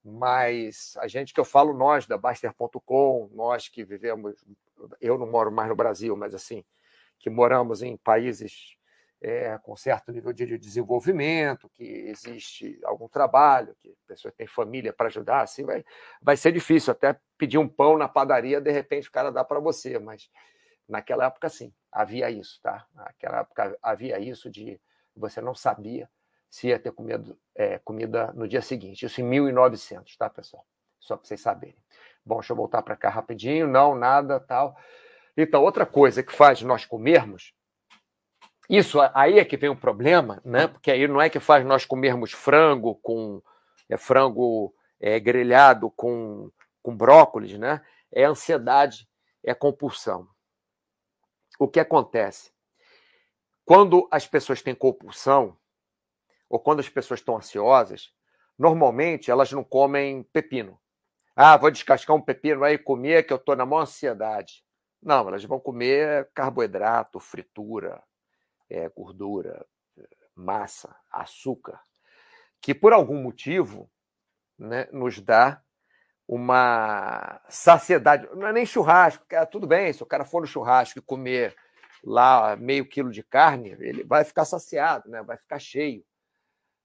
Mas 0.04 0.96
a 0.98 1.06
gente 1.06 1.34
que 1.34 1.40
eu 1.40 1.44
falo 1.44 1.72
nós 1.74 2.06
da 2.06 2.16
Baster.com, 2.16 3.30
nós 3.32 3.68
que 3.68 3.84
vivemos, 3.84 4.34
eu 5.00 5.18
não 5.18 5.30
moro 5.30 5.52
mais 5.52 5.68
no 5.68 5.76
Brasil, 5.76 6.16
mas 6.16 6.34
assim, 6.34 6.64
que 7.18 7.28
moramos 7.28 7.82
em 7.82 7.96
países 7.96 8.76
é, 9.20 9.58
com 9.58 9.76
certo 9.76 10.10
nível 10.10 10.32
de 10.32 10.58
desenvolvimento, 10.58 11.68
que 11.74 11.84
existe 11.84 12.80
algum 12.84 13.06
trabalho, 13.06 13.76
que 13.78 13.90
a 13.90 14.08
pessoa 14.08 14.32
tem 14.32 14.46
família 14.46 14.92
para 14.92 15.08
ajudar, 15.08 15.42
assim 15.42 15.64
vai, 15.64 15.84
vai 16.22 16.36
ser 16.36 16.52
difícil 16.52 16.92
até 16.92 17.18
pedir 17.36 17.58
um 17.58 17.68
pão 17.68 17.98
na 17.98 18.08
padaria, 18.08 18.60
de 18.60 18.70
repente 18.70 19.08
o 19.08 19.12
cara 19.12 19.30
dá 19.30 19.44
para 19.44 19.60
você, 19.60 19.98
mas 19.98 20.30
naquela 20.88 21.26
época 21.26 21.50
sim, 21.50 21.72
havia 21.92 22.30
isso, 22.30 22.58
tá? 22.62 22.86
Naquela 22.94 23.40
época 23.40 23.78
havia 23.82 24.18
isso 24.18 24.50
de 24.50 24.80
você 25.14 25.42
não 25.42 25.54
sabia 25.54 26.08
se 26.50 26.68
ia 26.68 26.78
ter 26.78 26.90
comido, 26.90 27.38
é, 27.54 27.78
comida 27.78 28.32
no 28.34 28.48
dia 28.48 28.60
seguinte. 28.60 29.06
Isso 29.06 29.20
em 29.20 29.24
1900, 29.24 30.16
tá, 30.16 30.28
pessoal? 30.28 30.66
Só 30.98 31.16
para 31.16 31.26
vocês 31.26 31.40
saberem. 31.40 31.82
Bom, 32.26 32.36
deixa 32.40 32.52
eu 32.52 32.56
voltar 32.56 32.82
para 32.82 32.96
cá 32.96 33.08
rapidinho. 33.08 33.68
Não, 33.68 33.94
nada, 33.94 34.40
tal. 34.40 34.76
Então, 35.36 35.62
outra 35.62 35.86
coisa 35.86 36.22
que 36.22 36.32
faz 36.32 36.60
nós 36.60 36.84
comermos, 36.84 37.54
isso 38.68 38.98
aí 39.14 39.38
é 39.38 39.44
que 39.44 39.56
vem 39.56 39.70
o 39.70 39.76
problema, 39.76 40.40
né? 40.44 40.66
Porque 40.66 40.90
aí 40.90 41.06
não 41.06 41.20
é 41.20 41.30
que 41.30 41.40
faz 41.40 41.64
nós 41.64 41.84
comermos 41.84 42.32
frango 42.32 42.96
com 42.96 43.40
é, 43.88 43.96
frango 43.96 44.74
é, 45.00 45.18
grelhado 45.18 45.90
com, 45.90 46.50
com 46.82 46.96
brócolis, 46.96 47.58
né? 47.58 47.80
É 48.12 48.24
ansiedade, 48.24 49.08
é 49.42 49.54
compulsão. 49.54 50.28
O 51.58 51.68
que 51.68 51.80
acontece? 51.80 52.52
Quando 53.64 54.08
as 54.10 54.26
pessoas 54.26 54.62
têm 54.62 54.74
compulsão, 54.74 55.56
ou 56.50 56.58
quando 56.58 56.80
as 56.80 56.88
pessoas 56.88 57.20
estão 57.20 57.36
ansiosas, 57.36 58.12
normalmente 58.58 59.30
elas 59.30 59.52
não 59.52 59.62
comem 59.62 60.24
pepino. 60.24 60.78
Ah, 61.36 61.56
vou 61.56 61.70
descascar 61.70 62.14
um 62.14 62.20
pepino 62.20 62.64
aí 62.64 62.74
e 62.74 62.78
comer 62.78 63.24
que 63.24 63.32
eu 63.32 63.36
estou 63.36 63.54
na 63.54 63.64
maior 63.64 63.82
ansiedade. 63.82 64.64
Não, 65.00 65.28
elas 65.28 65.44
vão 65.44 65.60
comer 65.60 66.28
carboidrato, 66.34 67.20
fritura, 67.20 68.02
é, 68.68 68.88
gordura, 68.88 69.64
massa, 70.34 70.94
açúcar, 71.10 71.80
que 72.60 72.74
por 72.74 72.92
algum 72.92 73.22
motivo 73.22 73.88
né, 74.58 74.88
nos 74.92 75.20
dá 75.20 75.62
uma 76.26 77.40
saciedade. 77.48 78.28
Não 78.34 78.48
é 78.48 78.52
nem 78.52 78.66
churrasco, 78.66 79.24
é, 79.30 79.46
tudo 79.46 79.66
bem, 79.66 79.92
se 79.92 80.02
o 80.02 80.06
cara 80.06 80.24
for 80.24 80.40
no 80.40 80.46
churrasco 80.46 80.98
e 80.98 81.02
comer 81.02 81.56
lá 82.02 82.56
meio 82.56 82.86
quilo 82.86 83.10
de 83.10 83.22
carne, 83.22 83.70
ele 83.78 84.02
vai 84.04 84.24
ficar 84.24 84.44
saciado, 84.44 85.08
né, 85.08 85.22
vai 85.22 85.36
ficar 85.36 85.58
cheio 85.58 86.04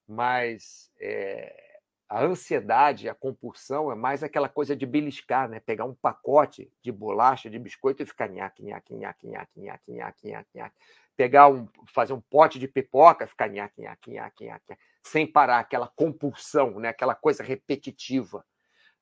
mas 0.07 0.91
é, 0.99 1.75
a 2.07 2.23
ansiedade, 2.23 3.09
a 3.09 3.15
compulsão 3.15 3.91
é 3.91 3.95
mais 3.95 4.23
aquela 4.23 4.47
coisa 4.47 4.75
de 4.75 4.85
beliscar, 4.85 5.49
né? 5.49 5.59
Pegar 5.59 5.85
um 5.85 5.93
pacote 5.93 6.71
de 6.81 6.91
bolacha, 6.91 7.49
de 7.49 7.57
biscoito 7.57 8.03
e 8.03 8.05
ficar 8.05 8.29
nhaque, 8.29 8.63
nhaque, 8.63 8.93
nhaque, 8.93 9.27
nhaque, 9.27 9.59
nhaque, 9.59 9.91
nhaque, 9.91 10.27
nhaque, 10.27 10.49
nhaque. 10.53 10.75
Pegar 11.17 11.47
um, 11.47 11.67
fazer 11.87 12.13
um 12.13 12.21
pote 12.21 12.59
de 12.59 12.67
pipoca, 12.67 13.25
ficar 13.25 13.49
nhaque, 13.49 13.81
nhaque, 13.81 14.11
nhaque, 14.11 14.45
nhaque, 14.45 14.77
sem 15.03 15.25
parar, 15.25 15.59
aquela 15.59 15.87
compulsão, 15.87 16.79
né? 16.79 16.89
Aquela 16.89 17.15
coisa 17.15 17.43
repetitiva. 17.43 18.45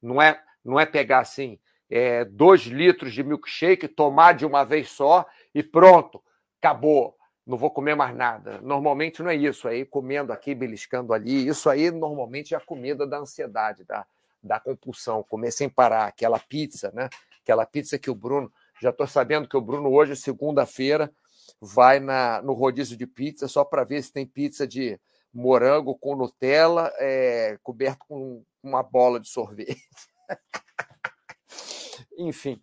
Não 0.02 0.22
é, 0.22 0.42
não 0.64 0.80
é 0.80 0.86
pegar 0.86 1.20
assim, 1.20 1.60
é, 1.90 2.24
dois 2.24 2.62
litros 2.62 3.14
de 3.14 3.24
milkshake, 3.24 3.88
tomar 3.88 4.34
de 4.34 4.46
uma 4.46 4.64
vez 4.64 4.90
só 4.90 5.26
e 5.54 5.62
pronto, 5.62 6.24
acabou 6.60 7.18
não 7.46 7.58
vou 7.58 7.70
comer 7.70 7.96
mais 7.96 8.16
nada. 8.16 8.60
Normalmente 8.62 9.22
não 9.22 9.30
é 9.30 9.36
isso, 9.36 9.68
aí 9.68 9.86
comendo 9.86 10.32
aqui, 10.32 10.56
beliscando 10.56 11.14
ali. 11.14 11.48
Isso 11.48 11.70
aí 11.70 11.92
normalmente 11.92 12.54
é 12.54 12.58
a 12.58 12.62
comida 12.62 13.06
da 13.06 13.20
ansiedade, 13.20 13.84
da, 13.84 14.06
da 14.42 14.60
compulsão, 14.60 15.24
comer 15.24 15.52
sem 15.52 15.70
parar, 15.70 16.06
aquela 16.06 16.40
pizza, 16.40 16.92
né? 16.94 17.10
Aquela 17.42 17.66
pizza 17.66 18.00
que 18.00 18.10
o 18.10 18.16
Bruno. 18.16 18.52
Já 18.82 18.90
estou 18.90 19.08
sabendo 19.08 19.48
que 19.48 19.58
o 19.58 19.62
Bruno 19.62 19.92
hoje, 19.92 20.16
segunda-feira, 20.16 21.12
vai 21.60 22.00
na, 22.00 22.42
no 22.42 22.54
rodízio 22.54 22.98
de 22.98 23.06
pizza 23.06 23.48
só 23.48 23.64
para 23.64 23.84
ver 23.84 24.02
se 24.02 24.12
tem 24.12 24.26
pizza 24.26 24.66
de 24.66 25.00
morango 25.34 25.98
com 25.98 26.16
Nutella, 26.16 26.92
é, 26.98 27.58
coberto 27.62 28.06
com 28.08 28.44
uma 28.62 28.84
bola 28.84 29.20
de 29.20 29.28
sorvete. 29.28 29.82
Enfim. 32.18 32.62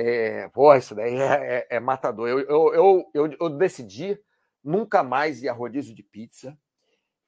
É, 0.00 0.48
pô, 0.50 0.72
isso 0.76 0.94
daí 0.94 1.12
é, 1.16 1.66
é, 1.70 1.76
é 1.76 1.80
matador. 1.80 2.28
Eu, 2.28 2.38
eu, 2.40 3.10
eu, 3.12 3.36
eu, 3.40 3.50
decidi 3.50 4.16
nunca 4.62 5.02
mais 5.02 5.42
ir 5.42 5.48
a 5.48 5.52
rodízio 5.52 5.92
de 5.92 6.04
pizza, 6.04 6.56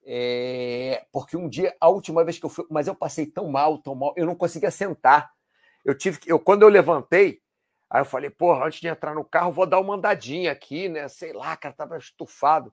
é, 0.05 1.05
porque 1.11 1.37
um 1.37 1.49
dia, 1.49 1.75
a 1.81 1.89
última 1.89 2.25
vez 2.25 2.39
que 2.39 2.47
eu 2.47 2.51
fui, 2.51 2.65
mas 2.71 2.87
eu 2.87 2.95
passei 2.95 3.27
tão 3.27 3.49
mal, 3.49 3.79
tão 3.79 3.97
mal, 3.97 4.15
eu 4.17 4.25
não 4.25 4.37
conseguia 4.37 4.71
sentar. 4.71 5.33
Eu 5.85 5.99
tive 5.99 6.21
que, 6.21 6.31
eu, 6.31 6.39
quando 6.39 6.63
eu 6.63 6.69
levantei, 6.69 7.43
Aí 7.91 8.03
eu 8.03 8.05
falei, 8.05 8.31
porra, 8.31 8.67
antes 8.67 8.81
de 8.81 8.87
entrar 8.87 9.17
no 9.17 9.25
carro, 9.25 9.51
vou 9.51 9.67
dar 9.67 9.81
uma 9.81 9.97
andadinha 9.97 10.53
aqui, 10.53 10.89
né? 10.89 11.09
Sei 11.09 11.33
lá, 11.33 11.57
cara, 11.57 11.75
tava 11.75 11.99
estufado. 11.99 12.73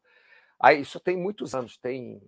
Aí 0.60 0.82
isso 0.82 1.00
tem 1.00 1.18
muitos 1.18 1.56
anos, 1.56 1.76
tem, 1.76 2.22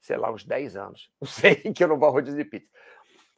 sei 0.00 0.16
lá, 0.16 0.32
uns 0.32 0.44
10 0.44 0.74
anos. 0.74 1.08
Não 1.22 1.28
sei 1.28 1.54
que 1.54 1.84
eu 1.84 1.86
não 1.86 2.00
vou 2.00 2.10
rodízio 2.10 2.42
de 2.42 2.44
pizza. 2.44 2.68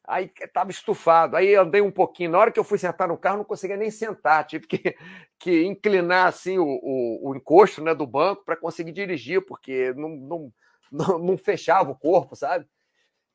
Aí 0.05 0.29
tava 0.53 0.71
estufado. 0.71 1.37
Aí 1.37 1.55
andei 1.55 1.81
um 1.81 1.91
pouquinho. 1.91 2.31
Na 2.31 2.38
hora 2.38 2.53
que 2.53 2.59
eu 2.59 2.65
fui 2.65 2.79
sentar 2.79 3.09
no 3.09 3.17
carro, 3.17 3.38
não 3.38 3.45
conseguia 3.45 3.77
nem 3.77 3.91
sentar. 3.91 4.47
Tive 4.47 4.67
que, 4.67 4.97
que 5.38 5.65
inclinar 5.65 6.29
assim 6.29 6.59
o, 6.59 6.65
o, 6.65 7.31
o 7.31 7.37
encosto 7.37 7.83
né, 7.83 7.95
do 7.95 8.07
banco 8.07 8.45
para 8.45 8.57
conseguir 8.57 8.93
dirigir, 8.93 9.45
porque 9.47 9.93
não, 9.95 10.09
não, 10.09 10.53
não, 10.91 11.19
não 11.19 11.37
fechava 11.38 11.91
o 11.91 11.99
corpo, 11.99 12.35
sabe? 12.35 12.67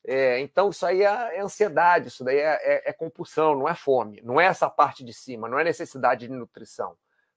É, 0.10 0.40
então, 0.40 0.70
isso 0.70 0.86
aí 0.86 1.04
é, 1.04 1.38
é, 1.38 1.42
ansiedade, 1.42 2.08
isso 2.08 2.24
daí 2.24 2.38
é, 2.38 2.60
é, 2.62 2.90
é, 2.90 2.94
compulsão, 2.94 3.60
não 3.60 3.68
é 3.68 3.76
fome, 3.76 4.22
não 4.24 4.40
é 4.40 4.46
essa 4.46 4.70
parte 4.70 5.04
de 5.04 5.14
cima, 5.14 5.50
não 5.50 5.60
é 5.60 5.66
necessidade 5.66 6.28
de 6.28 6.34
nutrição. 6.34 6.96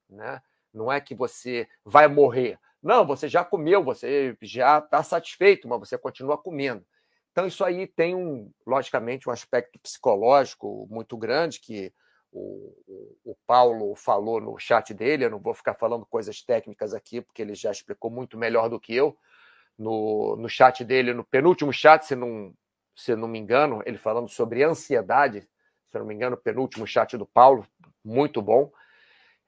Né? 0.08 0.40
Não 0.72 0.90
é 0.90 1.00
que 1.00 1.12
você 1.12 1.68
vai 1.84 2.06
morrer. 2.06 2.60
Não, 2.80 3.04
você 3.04 3.28
já 3.28 3.44
comeu, 3.44 3.82
você 3.82 4.36
já 4.40 4.78
está 4.78 5.02
satisfeito, 5.02 5.68
mas 5.68 5.80
você 5.80 5.98
continua 5.98 6.38
comendo. 6.38 6.86
Então, 7.32 7.46
isso 7.46 7.64
aí 7.64 7.86
tem, 7.86 8.14
um, 8.14 8.50
logicamente, 8.66 9.28
um 9.28 9.32
aspecto 9.32 9.78
psicológico 9.78 10.86
muito 10.90 11.16
grande 11.16 11.60
que 11.60 11.92
o, 12.32 12.74
o, 12.86 13.32
o 13.32 13.36
Paulo 13.46 13.94
falou 13.94 14.40
no 14.40 14.58
chat 14.58 14.92
dele. 14.92 15.24
Eu 15.24 15.30
não 15.30 15.38
vou 15.38 15.54
ficar 15.54 15.74
falando 15.74 16.04
coisas 16.06 16.42
técnicas 16.42 16.92
aqui, 16.92 17.20
porque 17.20 17.42
ele 17.42 17.54
já 17.54 17.70
explicou 17.70 18.10
muito 18.10 18.36
melhor 18.36 18.68
do 18.68 18.80
que 18.80 18.94
eu 18.94 19.16
no, 19.80 20.36
no 20.36 20.48
chat 20.48 20.84
dele, 20.84 21.14
no 21.14 21.24
penúltimo 21.24 21.72
chat, 21.72 22.04
se 22.04 22.14
não, 22.14 22.52
se 22.94 23.16
não 23.16 23.26
me 23.26 23.38
engano, 23.38 23.82
ele 23.86 23.96
falando 23.96 24.28
sobre 24.28 24.62
ansiedade, 24.62 25.48
se 25.90 25.98
não 25.98 26.04
me 26.04 26.14
engano, 26.14 26.36
penúltimo 26.36 26.86
chat 26.86 27.16
do 27.16 27.24
Paulo, 27.24 27.66
muito 28.04 28.42
bom, 28.42 28.70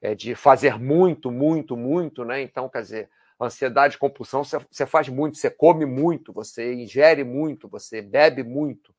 é 0.01 0.15
de 0.15 0.35
fazer 0.35 0.79
muito, 0.79 1.31
muito, 1.31 1.77
muito, 1.77 2.25
né? 2.25 2.41
Então, 2.41 2.69
quer 2.69 2.81
dizer, 2.81 3.11
ansiedade, 3.47 3.99
compulsão, 3.99 4.45
você, 4.45 4.87
faz 4.87 5.09
muito, 5.09 5.37
você 5.37 5.51
come 5.51 5.85
muito, 5.85 6.33
você 6.33 6.75
ingere 6.75 7.25
muito, 7.25 7.69
você 7.69 8.01
bebe 8.01 8.43
muito, 8.43 8.95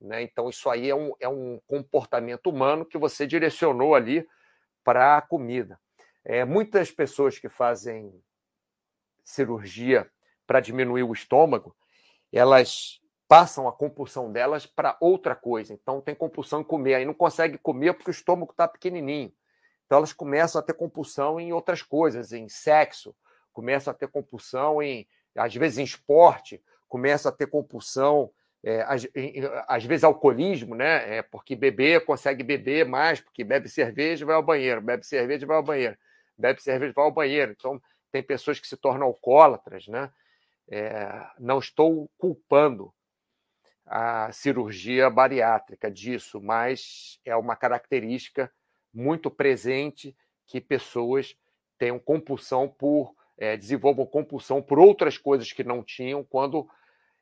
né? 0.00 0.22
Então, 0.22 0.48
isso 0.48 0.68
aí 0.68 0.90
é 0.90 0.94
um, 0.94 1.12
é 1.20 1.28
um 1.28 1.60
comportamento 1.66 2.48
humano 2.48 2.84
que 2.84 2.98
você 2.98 3.26
direcionou 3.26 3.94
ali 3.94 4.26
para 4.84 5.16
a 5.16 5.22
comida. 5.22 5.78
É, 6.24 6.44
muitas 6.44 6.90
pessoas 6.90 7.38
que 7.38 7.48
fazem 7.48 8.12
cirurgia 9.24 10.10
para 10.46 10.60
diminuir 10.60 11.02
o 11.02 11.12
estômago, 11.12 11.74
elas 12.32 13.00
passam 13.28 13.66
a 13.66 13.72
compulsão 13.72 14.30
delas 14.30 14.66
para 14.66 14.96
outra 15.00 15.34
coisa. 15.34 15.72
Então, 15.72 16.00
tem 16.00 16.14
compulsão 16.14 16.60
em 16.60 16.64
comer, 16.64 16.96
aí 16.96 17.04
não 17.04 17.14
consegue 17.14 17.56
comer 17.56 17.94
porque 17.94 18.10
o 18.10 18.12
estômago 18.12 18.52
está 18.52 18.68
pequenininho. 18.68 19.32
Então, 19.86 19.98
elas 19.98 20.12
começam 20.12 20.60
a 20.60 20.62
ter 20.62 20.74
compulsão 20.74 21.40
em 21.40 21.52
outras 21.52 21.82
coisas, 21.82 22.32
em 22.32 22.48
sexo, 22.48 23.14
começam 23.52 23.90
a 23.92 23.94
ter 23.94 24.08
compulsão 24.08 24.82
em, 24.82 25.06
às 25.36 25.54
vezes, 25.54 25.78
em 25.78 25.84
esporte, 25.84 26.62
começam 26.88 27.30
a 27.30 27.34
ter 27.34 27.46
compulsão, 27.46 28.30
é, 28.64 28.82
às, 28.82 29.06
em, 29.14 29.42
às, 29.66 29.84
vezes, 29.84 30.04
alcoolismo, 30.04 30.74
né? 30.74 31.18
É, 31.18 31.22
porque 31.22 31.56
beber 31.56 32.04
consegue 32.04 32.42
beber 32.42 32.86
mais, 32.86 33.20
porque 33.20 33.44
bebe 33.44 33.68
cerveja 33.68 34.26
vai 34.26 34.36
ao 34.36 34.42
banheiro, 34.42 34.80
bebe 34.80 35.04
cerveja 35.04 35.46
vai 35.46 35.56
ao 35.56 35.62
banheiro, 35.62 35.96
bebe 36.36 36.62
cerveja 36.62 36.92
vai 36.94 37.04
ao 37.04 37.12
banheiro. 37.12 37.52
Então, 37.52 37.80
tem 38.10 38.22
pessoas 38.22 38.60
que 38.60 38.68
se 38.68 38.76
tornam 38.76 39.06
alcoólatras, 39.06 39.88
né? 39.88 40.12
É, 40.70 41.26
não 41.38 41.58
estou 41.58 42.10
culpando 42.16 42.92
a 43.86 44.30
cirurgia 44.32 45.10
bariátrica 45.10 45.90
disso, 45.90 46.40
mas 46.40 47.18
é 47.24 47.34
uma 47.36 47.56
característica 47.56 48.50
muito 48.94 49.30
presente 49.30 50.16
que 50.46 50.60
pessoas 50.60 51.36
tenham 51.78 51.98
compulsão 51.98 52.68
por 52.68 53.14
é, 53.38 53.56
desenvolvam 53.56 54.06
compulsão 54.06 54.62
por 54.62 54.78
outras 54.78 55.18
coisas 55.18 55.52
que 55.52 55.64
não 55.64 55.82
tinham 55.82 56.22
quando 56.24 56.68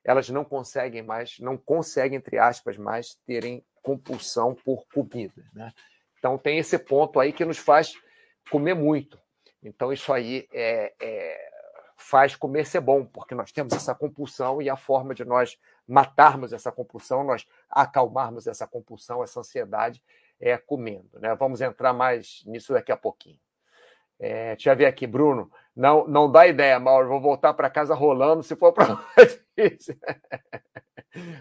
elas 0.05 0.29
não 0.31 0.45
conseguem 0.45 1.03
mais, 1.03 1.39
não 1.39 1.57
conseguem 1.57 2.17
entre 2.19 2.39
aspas 2.39 2.77
mais 2.77 3.15
terem 3.27 3.65
compulsão 3.83 4.55
por 4.55 4.87
comida, 4.93 5.45
né? 5.53 5.73
Então 6.19 6.37
tem 6.37 6.59
esse 6.59 6.79
ponto 6.79 7.19
aí 7.19 7.33
que 7.33 7.45
nos 7.45 7.59
faz 7.59 7.95
comer 8.51 8.75
muito. 8.75 9.19
Então 9.63 9.93
isso 9.93 10.13
aí 10.13 10.47
é, 10.53 10.93
é 11.01 11.51
faz 11.97 12.35
comer 12.35 12.67
ser 12.67 12.81
bom, 12.81 13.05
porque 13.05 13.35
nós 13.35 13.53
temos 13.53 13.73
essa 13.73 13.95
compulsão 13.95 14.61
e 14.61 14.71
a 14.71 14.77
forma 14.77 15.15
de 15.15 15.25
nós 15.25 15.59
matarmos 15.87 16.53
essa 16.53 16.73
compulsão, 16.73 17.23
nós 17.23 17.47
acalmarmos 17.69 18.47
essa 18.47 18.67
compulsão, 18.67 19.23
essa 19.23 19.41
ansiedade, 19.41 20.03
é 20.41 20.57
comendo. 20.57 21.21
Né? 21.21 21.35
Vamos 21.35 21.61
entrar 21.61 21.93
mais 21.93 22.43
nisso 22.47 22.73
daqui 22.73 22.91
a 22.91 22.97
pouquinho. 22.97 23.39
É, 24.21 24.55
deixa 24.55 24.71
eu 24.73 24.77
ver 24.77 24.85
aqui, 24.87 25.07
Bruno. 25.07 25.51
Não, 25.75 26.07
não 26.07 26.31
dá 26.31 26.47
ideia, 26.47 26.79
Mauro. 26.79 27.09
Vou 27.09 27.21
voltar 27.21 27.55
para 27.55 27.71
casa 27.71 27.95
rolando 27.95 28.43
se 28.43 28.55
for 28.55 28.73
para 28.73 29.03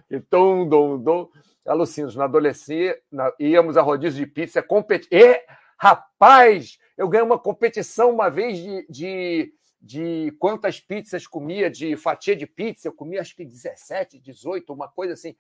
e 0.10 0.20
tom, 0.22 0.68
dom, 0.68 0.98
dom. 0.98 1.30
Alucinos, 1.68 2.16
na 2.16 2.24
adolescência, 2.24 3.00
na, 3.12 3.32
íamos 3.40 3.78
a 3.78 3.82
rodízio 3.82 4.26
de 4.26 4.32
pizza 4.32 4.64
competir. 4.64 5.10
E, 5.12 5.46
rapaz, 5.78 6.80
eu 6.98 7.08
ganhei 7.08 7.26
uma 7.26 7.38
competição 7.38 8.12
uma 8.12 8.30
vez 8.30 8.58
de, 8.58 8.88
de 8.90 9.54
de 9.82 10.32
quantas 10.40 10.80
pizzas 10.80 11.26
comia 11.26 11.70
de 11.70 11.96
fatia 11.96 12.36
de 12.36 12.46
pizza. 12.46 12.88
Eu 12.88 12.94
comia 12.94 13.22
acho 13.22 13.36
que 13.36 13.46
17, 13.46 14.20
18, 14.20 14.74
uma 14.74 14.90
coisa 14.90 15.14
assim. 15.14 15.36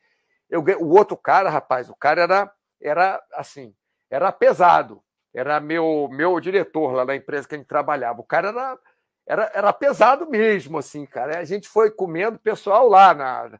Eu, 0.49 0.63
o 0.80 0.97
outro 0.97 1.17
cara, 1.17 1.49
rapaz, 1.49 1.89
o 1.89 1.95
cara 1.95 2.21
era, 2.21 2.54
era 2.82 3.23
assim, 3.34 3.75
era 4.10 4.32
pesado. 4.32 5.04
Era 5.33 5.59
meu, 5.59 6.07
meu 6.11 6.39
diretor 6.39 6.93
lá 6.93 7.05
na 7.05 7.15
empresa 7.15 7.47
que 7.47 7.55
a 7.55 7.57
gente 7.57 7.67
trabalhava. 7.67 8.21
O 8.21 8.25
cara 8.25 8.49
era, 8.49 8.79
era, 9.27 9.51
era 9.53 9.73
pesado 9.73 10.29
mesmo, 10.29 10.77
assim, 10.77 11.05
cara. 11.05 11.39
A 11.39 11.43
gente 11.43 11.67
foi 11.67 11.91
comendo, 11.91 12.39
pessoal 12.39 12.87
lá 12.87 13.13
na 13.13 13.59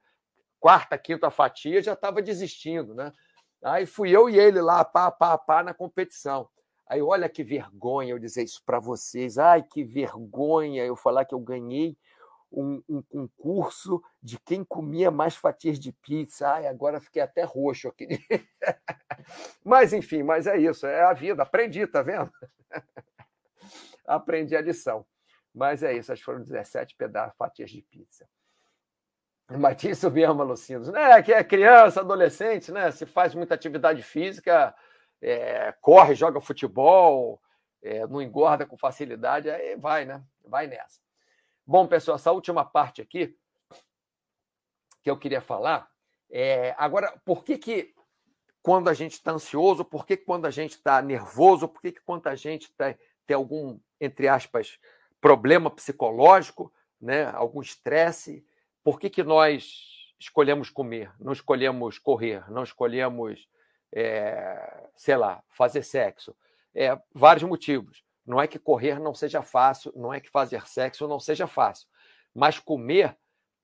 quarta, 0.60 0.97
quinta 0.97 1.29
fatia 1.29 1.82
já 1.82 1.93
estava 1.93 2.21
desistindo, 2.21 2.93
né? 2.93 3.13
Aí 3.63 3.86
fui 3.86 4.10
eu 4.10 4.29
e 4.29 4.39
ele 4.39 4.62
lá, 4.62 4.84
pá, 4.84 5.12
pá, 5.12 5.38
pá, 5.38 5.63
na 5.63 5.73
competição. 5.73 6.49
Aí, 6.88 7.01
olha 7.01 7.29
que 7.29 7.43
vergonha 7.43 8.12
eu 8.12 8.19
dizer 8.19 8.43
isso 8.43 8.63
para 8.65 8.79
vocês. 8.79 9.38
Ai, 9.38 9.62
que 9.62 9.84
vergonha 9.84 10.84
eu 10.84 10.95
falar 10.95 11.23
que 11.23 11.36
eu 11.36 11.39
ganhei 11.39 11.95
um, 12.51 12.81
um, 12.89 13.01
concurso 13.03 14.01
de 14.21 14.39
quem 14.39 14.63
comia 14.63 15.12
mais 15.12 15.35
fatias 15.35 15.79
de 15.79 15.91
pizza. 15.91 16.49
Ai, 16.49 16.67
agora 16.67 16.99
fiquei 16.99 17.21
até 17.21 17.43
roxo 17.43 17.88
aqui. 17.88 18.07
mas, 19.63 19.93
enfim, 19.93 20.23
mas 20.23 20.47
é 20.47 20.57
isso, 20.57 20.85
é 20.88 21.03
a 21.03 21.13
vida. 21.13 21.43
Aprendi, 21.43 21.85
tá 21.85 22.01
vendo? 22.01 22.31
Aprendi 24.05 24.55
a 24.55 24.62
lição. 24.62 25.05
Mas 25.53 25.83
é 25.83 25.93
isso, 25.93 26.12
acho 26.12 26.21
que 26.21 26.25
foram 26.25 26.41
17 26.41 26.95
pedaços, 26.95 27.38
fatias 27.38 27.69
de 27.71 27.81
pizza. 27.81 28.27
Mas 29.49 29.81
isso 29.83 30.09
mesmo, 30.12 30.43
Lucinos, 30.43 30.89
né? 30.89 31.21
Que 31.21 31.33
é 31.33 31.43
criança, 31.43 32.01
adolescente, 32.01 32.71
né? 32.71 32.91
Se 32.91 33.05
faz 33.05 33.33
muita 33.33 33.55
atividade 33.55 34.03
física, 34.03 34.75
é, 35.21 35.73
corre, 35.81 36.15
joga 36.15 36.39
futebol, 36.39 37.41
é, 37.81 38.05
não 38.07 38.21
engorda 38.21 38.65
com 38.65 38.77
facilidade, 38.77 39.49
aí 39.49 39.75
vai, 39.75 40.05
né? 40.05 40.23
Vai 40.45 40.67
nessa. 40.67 40.99
Bom, 41.71 41.86
pessoal, 41.86 42.15
essa 42.15 42.32
última 42.32 42.65
parte 42.65 42.99
aqui 42.99 43.38
que 45.03 45.12
eu 45.12 45.15
queria 45.15 45.39
falar 45.39 45.88
é 46.27 46.73
agora, 46.79 47.21
por 47.23 47.43
que, 47.43 47.60
que 47.60 47.93
quando 48.60 48.88
a 48.89 48.93
gente 48.95 49.12
está 49.12 49.34
ansioso, 49.34 49.86
por 49.86 50.03
que, 50.03 50.17
que 50.17 50.25
quando 50.25 50.47
a 50.47 50.49
gente 50.49 50.71
está 50.71 50.99
nervoso, 50.99 51.67
por 51.67 51.79
que, 51.79 51.91
que 51.91 52.01
quando 52.01 52.25
a 52.25 52.34
gente 52.34 52.71
tá, 52.71 52.95
tem 53.27 53.36
algum, 53.36 53.79
entre 54.01 54.27
aspas, 54.27 54.79
problema 55.21 55.69
psicológico, 55.69 56.73
né, 56.99 57.25
algum 57.36 57.62
estresse, 57.62 58.43
por 58.84 58.99
que, 58.99 59.08
que 59.08 59.21
nós 59.21 60.15
escolhemos 60.19 60.71
comer, 60.71 61.13
não 61.19 61.34
escolhemos 61.34 61.99
correr, 61.99 62.49
não 62.49 62.63
escolhemos 62.63 63.47
é, 63.93 64.89
sei 64.95 65.17
lá, 65.17 65.43
fazer 65.47 65.84
sexo. 65.84 66.36
É, 66.73 66.99
vários 67.13 67.43
motivos. 67.43 68.03
Não 68.25 68.39
é 68.39 68.47
que 68.47 68.60
correr 68.60 68.99
não 68.99 69.13
seja 69.13 69.41
fácil, 69.41 69.91
não 69.95 70.13
é 70.13 70.19
que 70.19 70.29
fazer 70.29 70.67
sexo 70.67 71.08
não 71.08 71.19
seja 71.19 71.47
fácil, 71.47 71.88
mas 72.34 72.60
comer 72.60 73.17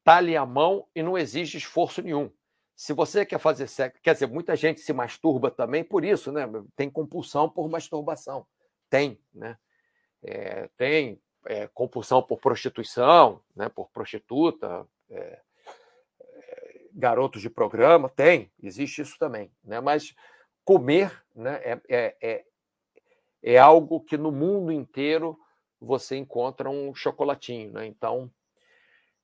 ali 0.05 0.37
à 0.37 0.45
mão 0.45 0.87
e 0.93 1.01
não 1.01 1.17
exige 1.17 1.57
esforço 1.57 2.01
nenhum. 2.01 2.31
Se 2.75 2.93
você 2.93 3.25
quer 3.25 3.39
fazer 3.39 3.67
sexo, 3.67 4.01
quer 4.01 4.13
dizer, 4.13 4.27
muita 4.27 4.55
gente 4.55 4.81
se 4.81 4.93
masturba 4.93 5.49
também 5.49 5.83
por 5.83 6.03
isso, 6.03 6.31
né? 6.31 6.43
Tem 6.75 6.89
compulsão 6.89 7.49
por 7.49 7.69
masturbação. 7.69 8.45
Tem, 8.89 9.19
né? 9.33 9.57
É, 10.21 10.69
tem 10.77 11.21
é, 11.45 11.67
compulsão 11.67 12.21
por 12.21 12.39
prostituição, 12.39 13.41
né? 13.55 13.69
por 13.69 13.89
prostituta, 13.91 14.87
é, 15.09 15.41
garotos 16.93 17.41
de 17.41 17.49
programa, 17.49 18.09
tem, 18.09 18.51
existe 18.61 19.01
isso 19.01 19.17
também, 19.19 19.51
né? 19.63 19.79
mas 19.81 20.15
comer 20.63 21.23
né, 21.35 21.59
é, 21.89 22.45
é, 23.45 23.51
é, 23.51 23.53
é, 23.53 23.57
algo 23.59 24.01
que 24.01 24.17
no 24.17 24.31
mundo 24.31 24.71
inteiro 24.71 25.37
você 25.79 26.17
encontra 26.17 26.69
um 26.69 26.93
chocolatinho. 26.95 27.71
Né? 27.71 27.85
Então, 27.85 28.31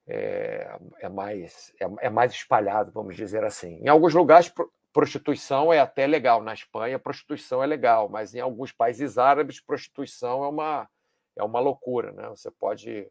é, 0.07 0.79
é 0.99 1.09
mais, 1.09 1.73
é, 1.79 2.05
é, 2.05 2.09
mais 2.09 2.31
espalhado, 2.31 2.91
vamos 2.91 3.15
dizer 3.15 3.43
assim. 3.43 3.79
Em 3.81 3.87
alguns 3.87 4.13
lugares, 4.13 4.53
prostituição 4.93 5.73
é 5.73 5.79
até 5.79 6.05
legal. 6.05 6.43
Na 6.43 6.53
Espanha, 6.53 6.99
prostituição 6.99 7.63
é 7.63 7.65
legal, 7.65 8.09
mas 8.09 8.35
em 8.35 8.39
alguns 8.39 8.71
países 8.71 9.17
árabes, 9.17 9.59
prostituição 9.59 10.43
é 10.43 10.47
uma, 10.47 10.89
é 11.35 11.43
uma 11.43 11.59
loucura. 11.59 12.11
Né? 12.11 12.29
Você 12.29 12.51
pode 12.51 13.09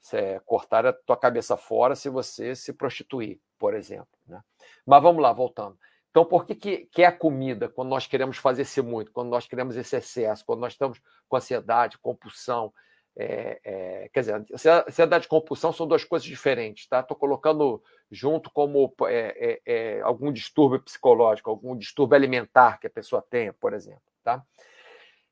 você, 0.00 0.40
cortar 0.44 0.86
a 0.86 0.92
tua 0.92 1.16
cabeça 1.16 1.56
fora 1.56 1.94
se 1.94 2.08
você 2.08 2.54
se 2.54 2.72
prostituir, 2.72 3.40
por 3.58 3.74
exemplo. 3.74 4.08
Né? 4.26 4.40
Mas 4.86 5.02
vamos 5.02 5.22
lá, 5.22 5.32
voltando. 5.32 5.78
Então, 6.10 6.24
por 6.24 6.46
que, 6.46 6.54
que, 6.54 6.86
que 6.86 7.02
é 7.02 7.06
a 7.06 7.12
comida 7.12 7.68
quando 7.68 7.88
nós 7.88 8.06
queremos 8.06 8.38
fazer 8.38 8.62
esse 8.62 8.80
muito, 8.80 9.12
quando 9.12 9.28
nós 9.28 9.46
queremos 9.46 9.76
esse 9.76 9.96
excesso, 9.96 10.44
quando 10.44 10.60
nós 10.60 10.72
estamos 10.72 11.00
com 11.28 11.36
ansiedade, 11.36 11.98
compulsão, 11.98 12.72
é, 13.16 13.60
é, 13.64 14.08
quer 14.12 14.20
dizer, 14.20 14.46
ansiedade 14.86 15.26
e 15.26 15.28
compulsão 15.28 15.72
são 15.72 15.86
duas 15.88 16.04
coisas 16.04 16.26
diferentes, 16.26 16.86
tá? 16.86 17.00
Estou 17.00 17.16
colocando 17.16 17.82
junto 18.10 18.48
como 18.50 18.94
é, 19.02 19.60
é, 19.66 19.96
é, 19.96 20.00
algum 20.02 20.32
distúrbio 20.32 20.80
psicológico, 20.80 21.50
algum 21.50 21.76
distúrbio 21.76 22.14
alimentar 22.14 22.78
que 22.78 22.86
a 22.86 22.90
pessoa 22.90 23.20
tenha, 23.20 23.52
por 23.52 23.74
exemplo, 23.74 24.00
tá? 24.22 24.44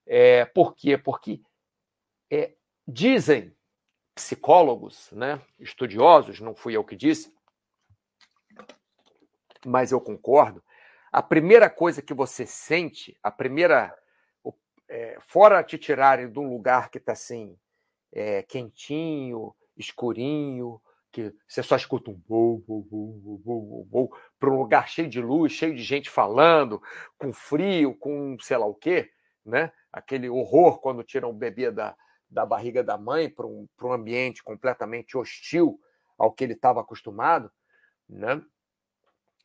É, 0.04 0.44
por 0.46 0.74
quê? 0.74 0.98
Porque 0.98 1.40
dizem 2.86 3.54
psicólogos, 4.14 5.10
né, 5.12 5.40
estudiosos, 5.58 6.40
não 6.40 6.54
fui 6.54 6.76
eu 6.76 6.82
que 6.82 6.96
disse, 6.96 7.32
mas 9.64 9.92
eu 9.92 10.00
concordo. 10.00 10.62
A 11.16 11.22
primeira 11.22 11.70
coisa 11.70 12.02
que 12.02 12.12
você 12.12 12.44
sente, 12.44 13.16
a 13.22 13.30
primeira, 13.30 13.96
fora 15.20 15.64
te 15.64 15.78
tirarem 15.78 16.30
de 16.30 16.38
um 16.38 16.46
lugar 16.46 16.90
que 16.90 16.98
está 16.98 17.12
assim 17.12 17.58
é, 18.12 18.42
quentinho, 18.42 19.54
escurinho, 19.78 20.78
que 21.10 21.34
você 21.48 21.62
só 21.62 21.74
escuta 21.74 22.10
um 22.10 22.20
para 24.38 24.50
um 24.50 24.58
lugar 24.58 24.90
cheio 24.90 25.08
de 25.08 25.22
luz, 25.22 25.52
cheio 25.52 25.74
de 25.74 25.82
gente 25.82 26.10
falando, 26.10 26.82
com 27.16 27.32
frio, 27.32 27.94
com 27.94 28.36
sei 28.38 28.58
lá 28.58 28.66
o 28.66 28.74
quê, 28.74 29.10
né? 29.42 29.72
Aquele 29.90 30.28
horror 30.28 30.82
quando 30.82 31.02
tiram 31.02 31.30
o 31.30 31.32
bebê 31.32 31.70
da, 31.70 31.96
da 32.28 32.44
barriga 32.44 32.84
da 32.84 32.98
mãe 32.98 33.30
para 33.30 33.46
um, 33.46 33.66
um 33.82 33.92
ambiente 33.92 34.44
completamente 34.44 35.16
hostil 35.16 35.80
ao 36.18 36.30
que 36.30 36.44
ele 36.44 36.52
estava 36.52 36.82
acostumado, 36.82 37.50
né? 38.06 38.42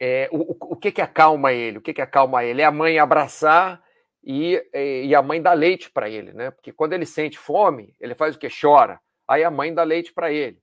É, 0.03 0.27
o, 0.31 0.73
o, 0.73 0.75
que 0.75 0.91
que 0.91 0.99
acalma 0.99 1.53
ele? 1.53 1.77
O 1.77 1.81
que 1.81 1.93
que 1.93 2.01
acalma 2.01 2.43
ele? 2.43 2.63
É 2.63 2.65
a 2.65 2.71
mãe 2.71 2.97
abraçar 2.97 3.79
e, 4.23 4.59
e 4.73 5.13
a 5.13 5.21
mãe 5.21 5.39
dá 5.39 5.53
leite 5.53 5.91
para 5.91 6.09
ele, 6.09 6.33
né? 6.33 6.49
Porque 6.49 6.71
quando 6.71 6.93
ele 6.93 7.05
sente 7.05 7.37
fome, 7.37 7.95
ele 7.99 8.15
faz 8.15 8.35
o 8.35 8.39
que? 8.39 8.47
Chora. 8.49 8.99
Aí 9.27 9.43
a 9.43 9.51
mãe 9.51 9.71
dá 9.71 9.83
leite 9.83 10.11
para 10.11 10.31
ele. 10.31 10.59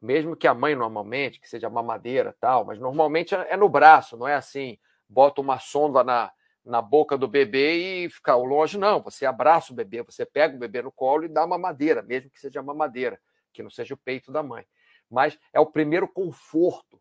Mesmo 0.00 0.36
que 0.36 0.46
a 0.46 0.54
mãe 0.54 0.76
normalmente, 0.76 1.40
que 1.40 1.48
seja 1.48 1.68
mamadeira 1.68 2.36
tal, 2.40 2.64
mas 2.64 2.78
normalmente 2.78 3.34
é, 3.34 3.54
é 3.54 3.56
no 3.56 3.68
braço, 3.68 4.16
não 4.16 4.28
é 4.28 4.36
assim, 4.36 4.78
bota 5.08 5.40
uma 5.40 5.58
sonda 5.58 6.04
na, 6.04 6.30
na 6.64 6.80
boca 6.80 7.18
do 7.18 7.26
bebê 7.26 8.04
e 8.04 8.08
fica 8.08 8.36
longe, 8.36 8.78
não. 8.78 9.02
Você 9.02 9.26
abraça 9.26 9.72
o 9.72 9.76
bebê, 9.76 10.00
você 10.04 10.24
pega 10.24 10.54
o 10.54 10.60
bebê 10.60 10.80
no 10.80 10.92
colo 10.92 11.24
e 11.24 11.28
dá 11.28 11.40
uma 11.40 11.58
mamadeira, 11.58 12.02
mesmo 12.02 12.30
que 12.30 12.38
seja 12.38 12.62
mamadeira, 12.62 13.18
que 13.52 13.64
não 13.64 13.70
seja 13.70 13.94
o 13.94 13.98
peito 13.98 14.30
da 14.30 14.44
mãe. 14.44 14.64
Mas 15.10 15.36
é 15.52 15.58
o 15.58 15.66
primeiro 15.66 16.06
conforto 16.06 17.00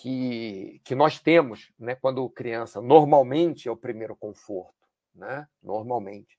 que, 0.00 0.80
que 0.84 0.94
nós 0.94 1.18
temos 1.18 1.72
né, 1.78 1.94
quando 1.94 2.28
criança. 2.30 2.80
Normalmente 2.80 3.68
é 3.68 3.72
o 3.72 3.76
primeiro 3.76 4.16
conforto 4.16 4.84
né? 5.14 5.46
normalmente. 5.62 6.38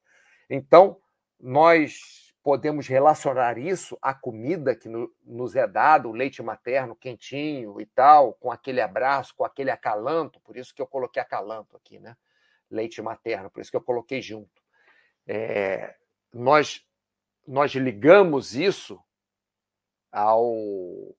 Então, 0.50 1.00
nós 1.40 2.34
podemos 2.44 2.88
relacionar 2.88 3.58
isso 3.58 3.98
à 4.02 4.14
comida 4.14 4.76
que 4.76 4.88
no, 4.88 5.12
nos 5.24 5.56
é 5.56 5.68
dado, 5.68 6.10
o 6.10 6.14
leite 6.14 6.44
materno 6.44 6.96
quentinho 6.96 7.82
e 7.82 7.86
tal, 7.88 8.34
com 8.34 8.52
aquele 8.52 8.82
abraço, 8.82 9.34
com 9.36 9.44
aquele 9.44 9.72
acalanto, 9.72 10.40
por 10.42 10.56
isso 10.56 10.74
que 10.74 10.82
eu 10.82 10.86
coloquei 10.86 11.22
acalanto 11.22 11.76
aqui, 11.76 12.00
né? 12.00 12.16
Leite 12.70 13.02
materno, 13.02 13.50
por 13.50 13.62
isso 13.62 13.72
que 13.72 13.78
eu 13.78 13.82
coloquei 13.82 14.22
junto. 14.22 14.62
É, 15.26 15.96
nós, 16.32 16.86
nós 17.48 17.72
ligamos 17.72 18.54
isso 18.54 19.02
ao, 20.12 21.16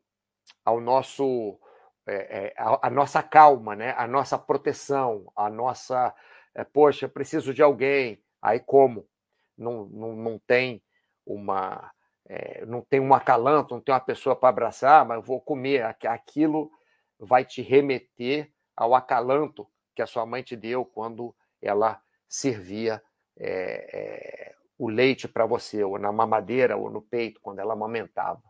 ao 0.65 0.81
nosso 0.81 1.59
é, 2.07 2.15
é, 2.15 2.55
a, 2.57 2.87
a, 2.87 2.91
nossa 2.91 3.23
calma, 3.23 3.75
né? 3.75 3.95
a 3.97 4.07
nossa 4.07 4.39
proteção, 4.39 5.31
a 5.35 5.51
nossa 5.51 6.15
é, 6.55 6.65
poxa, 6.65 7.09
preciso 7.09 7.53
de 7.53 7.63
alguém. 7.63 8.23
Aí 8.41 8.61
como? 8.61 9.07
Não, 9.57 9.87
não, 9.87 10.15
não 10.15 10.39
tem 10.39 10.83
uma 11.25 11.91
é, 12.29 12.65
não 12.67 12.83
tem 12.83 12.99
um 13.01 13.15
acalanto, 13.15 13.75
não 13.75 13.81
tem 13.81 13.95
uma 13.95 14.01
pessoa 14.01 14.35
para 14.35 14.49
abraçar, 14.49 15.05
mas 15.07 15.17
eu 15.17 15.23
vou 15.23 15.41
comer. 15.41 15.85
Aquilo 16.07 16.71
vai 17.19 17.45
te 17.45 17.63
remeter 17.63 18.53
ao 18.77 18.95
acalanto 18.95 19.67
que 19.95 20.03
a 20.03 20.07
sua 20.07 20.27
mãe 20.27 20.43
te 20.43 20.57
deu 20.57 20.85
quando 20.85 21.35
ela 21.63 22.01
servia 22.29 23.03
é, 23.39 23.89
é, 23.93 24.55
o 24.79 24.89
leite 24.89 25.29
para 25.29 25.47
você, 25.47 25.83
ou 25.85 25.99
na 25.99 26.13
mamadeira, 26.13 26.77
ou 26.77 26.91
no 26.91 27.01
peito, 27.01 27.41
quando 27.41 27.61
ela 27.61 27.73
amamentava. 27.73 28.43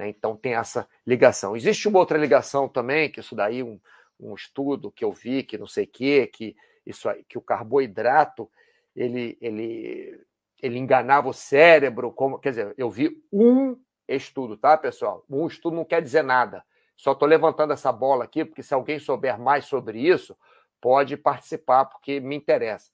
Né? 0.00 0.08
Então 0.08 0.34
tem 0.34 0.54
essa 0.54 0.88
ligação. 1.06 1.54
Existe 1.54 1.86
uma 1.86 1.98
outra 1.98 2.16
ligação 2.16 2.66
também, 2.66 3.10
que 3.10 3.20
isso 3.20 3.36
daí, 3.36 3.62
um, 3.62 3.78
um 4.18 4.34
estudo 4.34 4.90
que 4.90 5.04
eu 5.04 5.12
vi, 5.12 5.42
que 5.42 5.58
não 5.58 5.66
sei 5.66 5.84
o 5.84 5.88
quê, 5.88 6.26
que 6.26 6.56
isso 6.86 7.06
aí, 7.06 7.22
que 7.24 7.36
o 7.36 7.42
carboidrato 7.42 8.50
ele, 8.96 9.36
ele, 9.42 10.18
ele 10.62 10.78
enganava 10.78 11.28
o 11.28 11.34
cérebro, 11.34 12.10
como, 12.12 12.38
quer 12.38 12.48
dizer, 12.48 12.74
eu 12.78 12.90
vi 12.90 13.22
um 13.30 13.78
estudo, 14.08 14.56
tá, 14.56 14.74
pessoal? 14.78 15.22
Um 15.28 15.46
estudo 15.46 15.76
não 15.76 15.84
quer 15.84 16.00
dizer 16.00 16.24
nada. 16.24 16.64
Só 16.96 17.12
estou 17.12 17.28
levantando 17.28 17.74
essa 17.74 17.92
bola 17.92 18.24
aqui, 18.24 18.42
porque 18.42 18.62
se 18.62 18.72
alguém 18.72 18.98
souber 18.98 19.38
mais 19.38 19.66
sobre 19.66 20.00
isso, 20.00 20.34
pode 20.80 21.14
participar, 21.14 21.84
porque 21.84 22.20
me 22.20 22.34
interessa. 22.34 22.90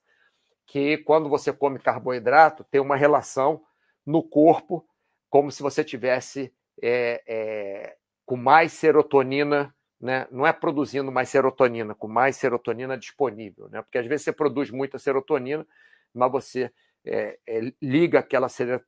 Que 0.65 0.97
quando 0.97 1.29
você 1.29 1.53
come 1.53 1.79
carboidrato, 1.79 2.65
tem 2.65 2.81
uma 2.81 2.97
relação 2.97 3.63
no 4.05 4.21
corpo, 4.21 4.85
como 5.29 5.49
se 5.49 5.63
você 5.63 5.85
tivesse 5.85 6.53
é, 6.81 7.23
é, 7.27 7.97
com 8.25 8.35
mais 8.35 8.73
serotonina 8.73 9.73
né, 9.99 10.27
não 10.31 10.45
é 10.45 10.53
produzindo 10.53 11.11
mais 11.11 11.29
serotonina, 11.29 11.95
com 11.95 12.07
mais 12.07 12.35
serotonina 12.35 12.97
disponível, 12.97 13.67
né? 13.69 13.81
porque 13.81 13.97
às 13.97 14.05
vezes 14.05 14.25
você 14.25 14.31
produz 14.31 14.69
muita 14.69 14.99
serotonina, 14.99 15.65
mas 16.13 16.31
você 16.31 16.71
é, 17.03 17.39
é, 17.47 17.73
liga 17.81 18.19
aquela 18.19 18.47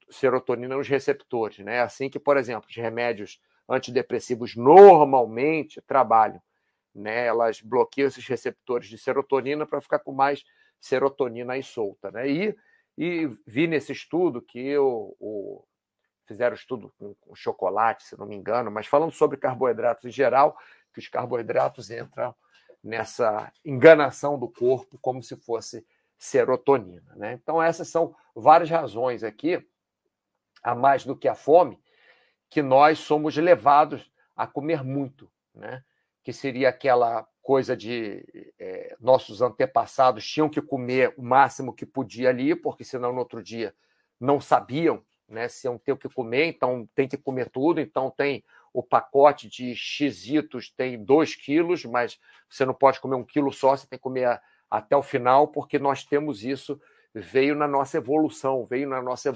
serotonina 0.10 0.76
nos 0.76 0.88
receptores. 0.88 1.60
Né? 1.60 1.78
É 1.78 1.80
assim 1.82 2.10
que, 2.10 2.20
por 2.20 2.38
exemplo, 2.38 2.70
os 2.70 2.76
remédios 2.76 3.40
antidepressivos 3.68 4.56
normalmente 4.56 5.82
trabalham. 5.82 6.42
Né? 6.94 7.26
Elas 7.26 7.62
bloqueiam 7.62 8.08
esses 8.08 8.28
receptores 8.28 8.88
de 8.88 8.98
serotonina 8.98 9.66
para 9.66 9.82
ficar 9.82 10.00
com 10.00 10.12
mais 10.12 10.44
serotonina 10.80 11.54
aí 11.54 11.64
solta. 11.64 12.12
Né? 12.12 12.30
E, 12.30 12.56
e 12.98 13.30
vi 13.48 13.68
nesse 13.68 13.94
estudo 13.94 14.42
que 14.42 14.78
o, 14.78 15.16
o 15.20 15.64
fizeram 16.30 16.54
estudo 16.54 16.94
com, 17.00 17.16
chocolate, 17.34 18.04
se 18.04 18.18
não 18.18 18.28
me 18.28 18.36
engano, 18.36 18.70
mas 18.70 18.86
falando 18.86 19.12
sobre 19.12 19.36
carboidratos 19.36 20.06
em 20.06 20.12
geral, 20.12 20.56
que 20.94 21.00
os 21.00 21.08
carboidratos 21.08 21.90
entram 21.90 22.36
nessa 22.84 23.52
enganação 23.66 24.38
do 24.38 24.48
corpo 24.48 25.00
como 25.02 25.24
se 25.24 25.36
fosse 25.36 25.84
serotonina. 26.20 27.16
Né? 27.16 27.34
Então, 27.34 27.62
essas 27.62 27.88
são 27.88 28.16
várias 28.36 28.70
razões 28.70 29.24
aqui, 29.24 29.68
a 30.62 30.76
mais 30.76 31.04
do 31.04 31.16
que 31.16 31.28
a 31.28 31.34
fome, 31.34 31.82
que 32.48 32.62
nós 32.62 33.00
somos 33.00 33.36
levados 33.36 34.12
a 34.36 34.46
comer 34.46 34.84
muito, 34.84 35.32
né? 35.54 35.84
que 36.24 36.32
seria 36.32 36.70
aquela 36.70 37.28
coisa 37.42 37.76
de 37.76 38.54
é, 38.60 38.96
nossos 39.00 39.42
antepassados 39.42 40.30
tinham 40.30 40.48
que 40.48 40.62
comer 40.62 41.12
o 41.18 41.24
máximo 41.24 41.74
que 41.74 41.88
podia 41.88 42.30
ali, 42.30 42.56
porque 42.56 42.84
senão 42.84 43.12
no 43.12 43.20
outro 43.20 43.42
dia 43.42 43.74
não 44.20 44.40
sabiam 44.40 45.04
né, 45.30 45.48
se 45.48 45.68
iam 45.68 45.78
ter 45.78 45.92
o 45.92 45.98
que 45.98 46.10
comer, 46.10 46.46
então 46.46 46.88
tem 46.96 47.08
que 47.08 47.18
comer 47.18 47.50
tudo, 47.50 47.80
então 47.80 48.10
tem 48.10 48.44
o 48.74 48.84
pacote 48.84 49.48
de 49.48 49.76
xizitos 49.76 50.70
tem 50.70 51.04
2 51.04 51.36
quilos, 51.36 51.86
mas 51.86 52.20
você 52.48 52.66
não 52.66 52.74
pode 52.74 53.00
comer 53.00 53.16
um 53.16 53.24
quilo 53.24 53.52
só, 53.52 53.76
você 53.76 53.88
tem 53.88 53.98
que 53.98 54.04
comer 54.04 54.40
até 54.70 54.96
o 54.96 55.02
final, 55.02 55.48
porque 55.48 55.80
nós 55.80 56.04
temos 56.04 56.44
isso, 56.44 56.80
veio 57.14 57.56
na 57.56 57.68
nossa 57.68 57.98
evolução, 57.98 58.66
veio 58.66 58.88
na 58.88 59.02
nossa 59.02 59.34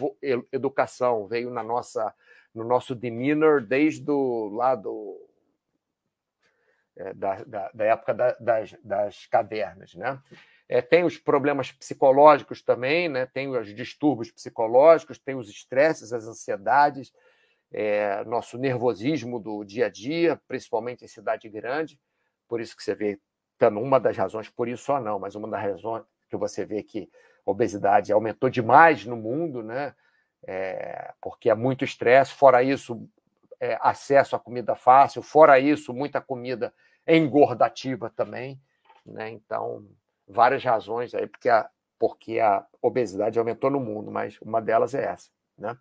educação, 0.52 1.28
veio 1.28 1.50
na 1.50 1.64
nossa, 1.64 2.14
no 2.54 2.64
nosso 2.64 2.94
demeanor 2.94 3.62
desde 3.62 4.12
lá 4.52 4.76
do, 4.76 5.28
é, 6.96 7.14
da, 7.14 7.44
da, 7.44 7.72
da, 7.74 7.86
época 7.86 8.14
da, 8.14 8.32
das, 8.40 8.76
das 8.84 9.26
cavernas. 9.26 9.96
Né? 9.96 10.20
É, 10.68 10.82
tem 10.82 11.04
os 11.04 11.18
problemas 11.18 11.72
psicológicos 11.72 12.62
também, 12.62 13.10
né? 13.10 13.26
tem 13.26 13.50
os 13.50 13.74
distúrbios 13.76 14.32
psicológicos, 14.32 15.20
tem 15.20 15.36
os 15.36 15.50
estresses, 15.50 16.14
as 16.14 16.26
ansiedades, 16.26 17.14
é, 17.72 18.24
nosso 18.26 18.58
nervosismo 18.58 19.40
do 19.40 19.64
dia 19.64 19.88
a 19.88 19.90
dia, 19.90 20.40
principalmente 20.48 21.04
em 21.04 21.08
cidade 21.08 21.50
grande. 21.50 22.00
Por 22.48 22.62
isso 22.62 22.76
que 22.78 22.84
você 22.84 22.96
vê, 22.96 23.20
uma 23.72 24.00
das 24.00 24.18
razões, 24.18 24.50
por 24.50 24.68
isso 24.68 24.84
só 24.84 25.00
não, 25.00 25.20
mas 25.20 25.36
uma 25.36 25.48
das 25.48 25.62
razões 25.62 26.04
que 26.30 26.38
você 26.38 26.66
vê 26.66 26.84
que 26.84 27.10
a 27.46 27.52
obesidade 27.52 28.12
aumentou 28.12 28.50
demais 28.50 29.06
no 29.06 29.16
mundo, 29.16 29.62
né? 29.62 29.94
É, 30.46 31.14
porque 31.22 31.50
é 31.50 31.56
muito 31.56 31.86
estresse. 31.86 32.34
Fora 32.34 32.62
isso, 32.64 33.08
é, 33.60 33.78
acesso 33.82 34.36
à 34.36 34.40
comida 34.40 34.76
fácil. 34.76 35.22
Fora 35.22 35.60
isso, 35.60 35.94
muita 35.94 36.20
comida 36.20 36.74
engordativa 37.08 38.10
também. 38.10 38.60
Né? 39.06 39.30
Então, 39.30 39.88
várias 40.28 40.64
razões 40.64 41.14
aí, 41.14 41.28
porque 41.28 41.50
a, 41.50 41.70
porque 42.00 42.40
a 42.40 42.66
obesidade 42.82 43.40
aumentou 43.40 43.70
no 43.70 43.80
mundo, 43.80 44.12
mas 44.12 44.38
uma 44.42 44.62
delas 44.62 44.94
é 44.94 45.06
essa. 45.06 45.30
Né? 45.58 45.78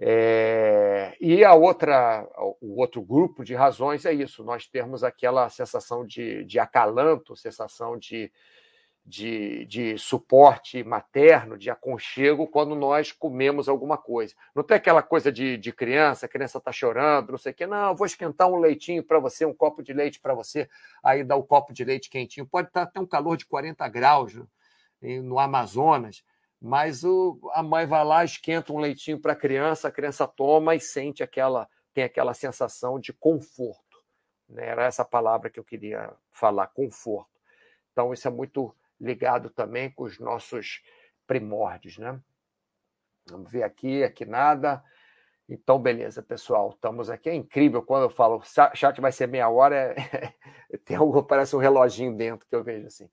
É, 0.00 1.16
e 1.20 1.44
a 1.44 1.54
outra, 1.54 2.26
o 2.60 2.80
outro 2.80 3.00
grupo 3.00 3.44
de 3.44 3.54
razões 3.54 4.04
é 4.04 4.12
isso: 4.12 4.42
nós 4.42 4.66
temos 4.66 5.04
aquela 5.04 5.48
sensação 5.48 6.04
de, 6.04 6.44
de 6.44 6.58
acalanto, 6.58 7.36
sensação 7.36 7.96
de, 7.96 8.32
de, 9.04 9.66
de, 9.66 9.98
suporte 9.98 10.82
materno, 10.82 11.58
de 11.58 11.70
aconchego, 11.70 12.46
quando 12.46 12.74
nós 12.74 13.12
comemos 13.12 13.68
alguma 13.68 13.98
coisa. 13.98 14.34
Não 14.54 14.62
tem 14.62 14.76
aquela 14.76 15.02
coisa 15.02 15.30
de, 15.30 15.58
de 15.58 15.72
criança, 15.72 16.26
a 16.26 16.28
criança 16.28 16.58
está 16.58 16.72
chorando, 16.72 17.32
não 17.32 17.38
sei 17.38 17.52
o 17.52 17.54
quê, 17.54 17.66
não, 17.66 17.94
vou 17.94 18.06
esquentar 18.06 18.48
um 18.48 18.56
leitinho 18.56 19.02
para 19.02 19.18
você, 19.18 19.44
um 19.44 19.52
copo 19.52 19.82
de 19.82 19.92
leite 19.92 20.20
para 20.20 20.32
você, 20.32 20.68
aí 21.02 21.22
dá 21.22 21.36
o 21.36 21.42
copo 21.42 21.72
de 21.72 21.84
leite 21.84 22.08
quentinho. 22.08 22.46
Pode 22.46 22.68
estar 22.68 22.86
tá 22.86 22.88
até 22.88 23.00
um 23.00 23.06
calor 23.06 23.36
de 23.36 23.44
40 23.44 23.86
graus 23.88 24.34
no, 24.34 24.48
no 25.22 25.38
Amazonas 25.38 26.24
mas 26.66 27.04
o, 27.04 27.38
a 27.52 27.62
mãe 27.62 27.84
vai 27.84 28.02
lá, 28.02 28.24
esquenta 28.24 28.72
um 28.72 28.78
leitinho 28.78 29.20
para 29.20 29.34
a 29.34 29.36
criança, 29.36 29.88
a 29.88 29.92
criança 29.92 30.26
toma 30.26 30.74
e 30.74 30.80
sente 30.80 31.22
aquela, 31.22 31.68
tem 31.92 32.04
aquela 32.04 32.32
sensação 32.32 32.98
de 32.98 33.12
conforto. 33.12 34.02
Né? 34.48 34.68
Era 34.68 34.86
essa 34.86 35.04
palavra 35.04 35.50
que 35.50 35.60
eu 35.60 35.64
queria 35.64 36.10
falar, 36.30 36.68
conforto. 36.68 37.38
Então, 37.92 38.14
isso 38.14 38.26
é 38.26 38.30
muito 38.30 38.74
ligado 39.04 39.50
também 39.50 39.90
com 39.90 40.04
os 40.04 40.18
nossos 40.18 40.82
primórdios. 41.26 41.98
Né? 41.98 42.18
Vamos 43.28 43.50
ver 43.50 43.62
aqui, 43.62 44.02
aqui 44.02 44.24
nada. 44.24 44.82
Então, 45.48 45.78
beleza, 45.78 46.22
pessoal, 46.22 46.70
estamos 46.70 47.10
aqui. 47.10 47.28
É 47.28 47.34
incrível 47.34 47.82
quando 47.82 48.04
eu 48.04 48.10
falo, 48.10 48.42
chat 48.74 49.00
vai 49.00 49.12
ser 49.12 49.28
meia 49.28 49.48
hora, 49.48 49.76
é... 49.76 50.32
tem 50.84 50.96
algo, 50.96 51.22
parece 51.22 51.54
um 51.54 51.58
reloginho 51.58 52.16
dentro 52.16 52.46
que 52.48 52.56
eu 52.56 52.64
vejo 52.64 52.86
assim. 52.86 53.08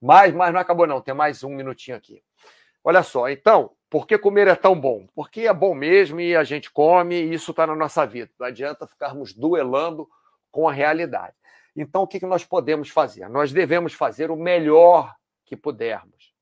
Mas, 0.00 0.34
mas 0.34 0.52
não 0.52 0.60
acabou, 0.60 0.86
não, 0.86 1.00
tem 1.00 1.14
mais 1.14 1.44
um 1.44 1.50
minutinho 1.50 1.96
aqui. 1.96 2.22
Olha 2.82 3.02
só, 3.02 3.28
então, 3.28 3.70
por 3.88 4.06
que 4.06 4.18
comer 4.18 4.48
é 4.48 4.54
tão 4.54 4.78
bom? 4.78 5.06
Porque 5.14 5.42
é 5.42 5.52
bom 5.52 5.74
mesmo 5.74 6.20
e 6.20 6.36
a 6.36 6.44
gente 6.44 6.70
come 6.70 7.14
e 7.14 7.34
isso 7.34 7.50
está 7.50 7.66
na 7.66 7.74
nossa 7.74 8.04
vida. 8.06 8.30
Não 8.38 8.46
adianta 8.46 8.86
ficarmos 8.86 9.32
duelando 9.32 10.08
com 10.50 10.68
a 10.68 10.72
realidade. 10.72 11.34
Então, 11.76 12.02
o 12.02 12.06
que 12.06 12.24
nós 12.24 12.44
podemos 12.44 12.88
fazer? 12.88 13.28
Nós 13.28 13.52
devemos 13.52 13.92
fazer 13.94 14.30
o 14.30 14.36
melhor 14.36 15.14
que 15.44 15.56
pudermos. 15.56 16.34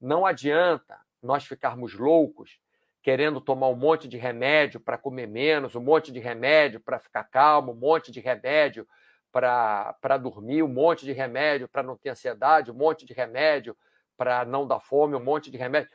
Não 0.00 0.24
adianta 0.24 0.98
nós 1.22 1.44
ficarmos 1.46 1.94
loucos 1.94 2.60
querendo 3.02 3.40
tomar 3.40 3.68
um 3.68 3.76
monte 3.76 4.08
de 4.08 4.16
remédio 4.16 4.80
para 4.80 4.98
comer 4.98 5.28
menos, 5.28 5.76
um 5.76 5.80
monte 5.80 6.10
de 6.10 6.18
remédio 6.18 6.80
para 6.80 6.98
ficar 6.98 7.24
calmo, 7.24 7.72
um 7.72 7.76
monte 7.76 8.10
de 8.10 8.18
remédio 8.18 8.86
para 9.30 10.16
dormir, 10.20 10.62
um 10.62 10.68
monte 10.68 11.04
de 11.04 11.12
remédio 11.12 11.68
para 11.68 11.82
não 11.82 11.96
ter 11.96 12.10
ansiedade, 12.10 12.70
um 12.70 12.74
monte 12.74 13.06
de 13.06 13.12
remédio 13.12 13.76
para 14.16 14.44
não 14.44 14.66
dar 14.66 14.80
fome, 14.80 15.14
um 15.14 15.22
monte 15.22 15.50
de 15.50 15.56
remédio. 15.56 15.90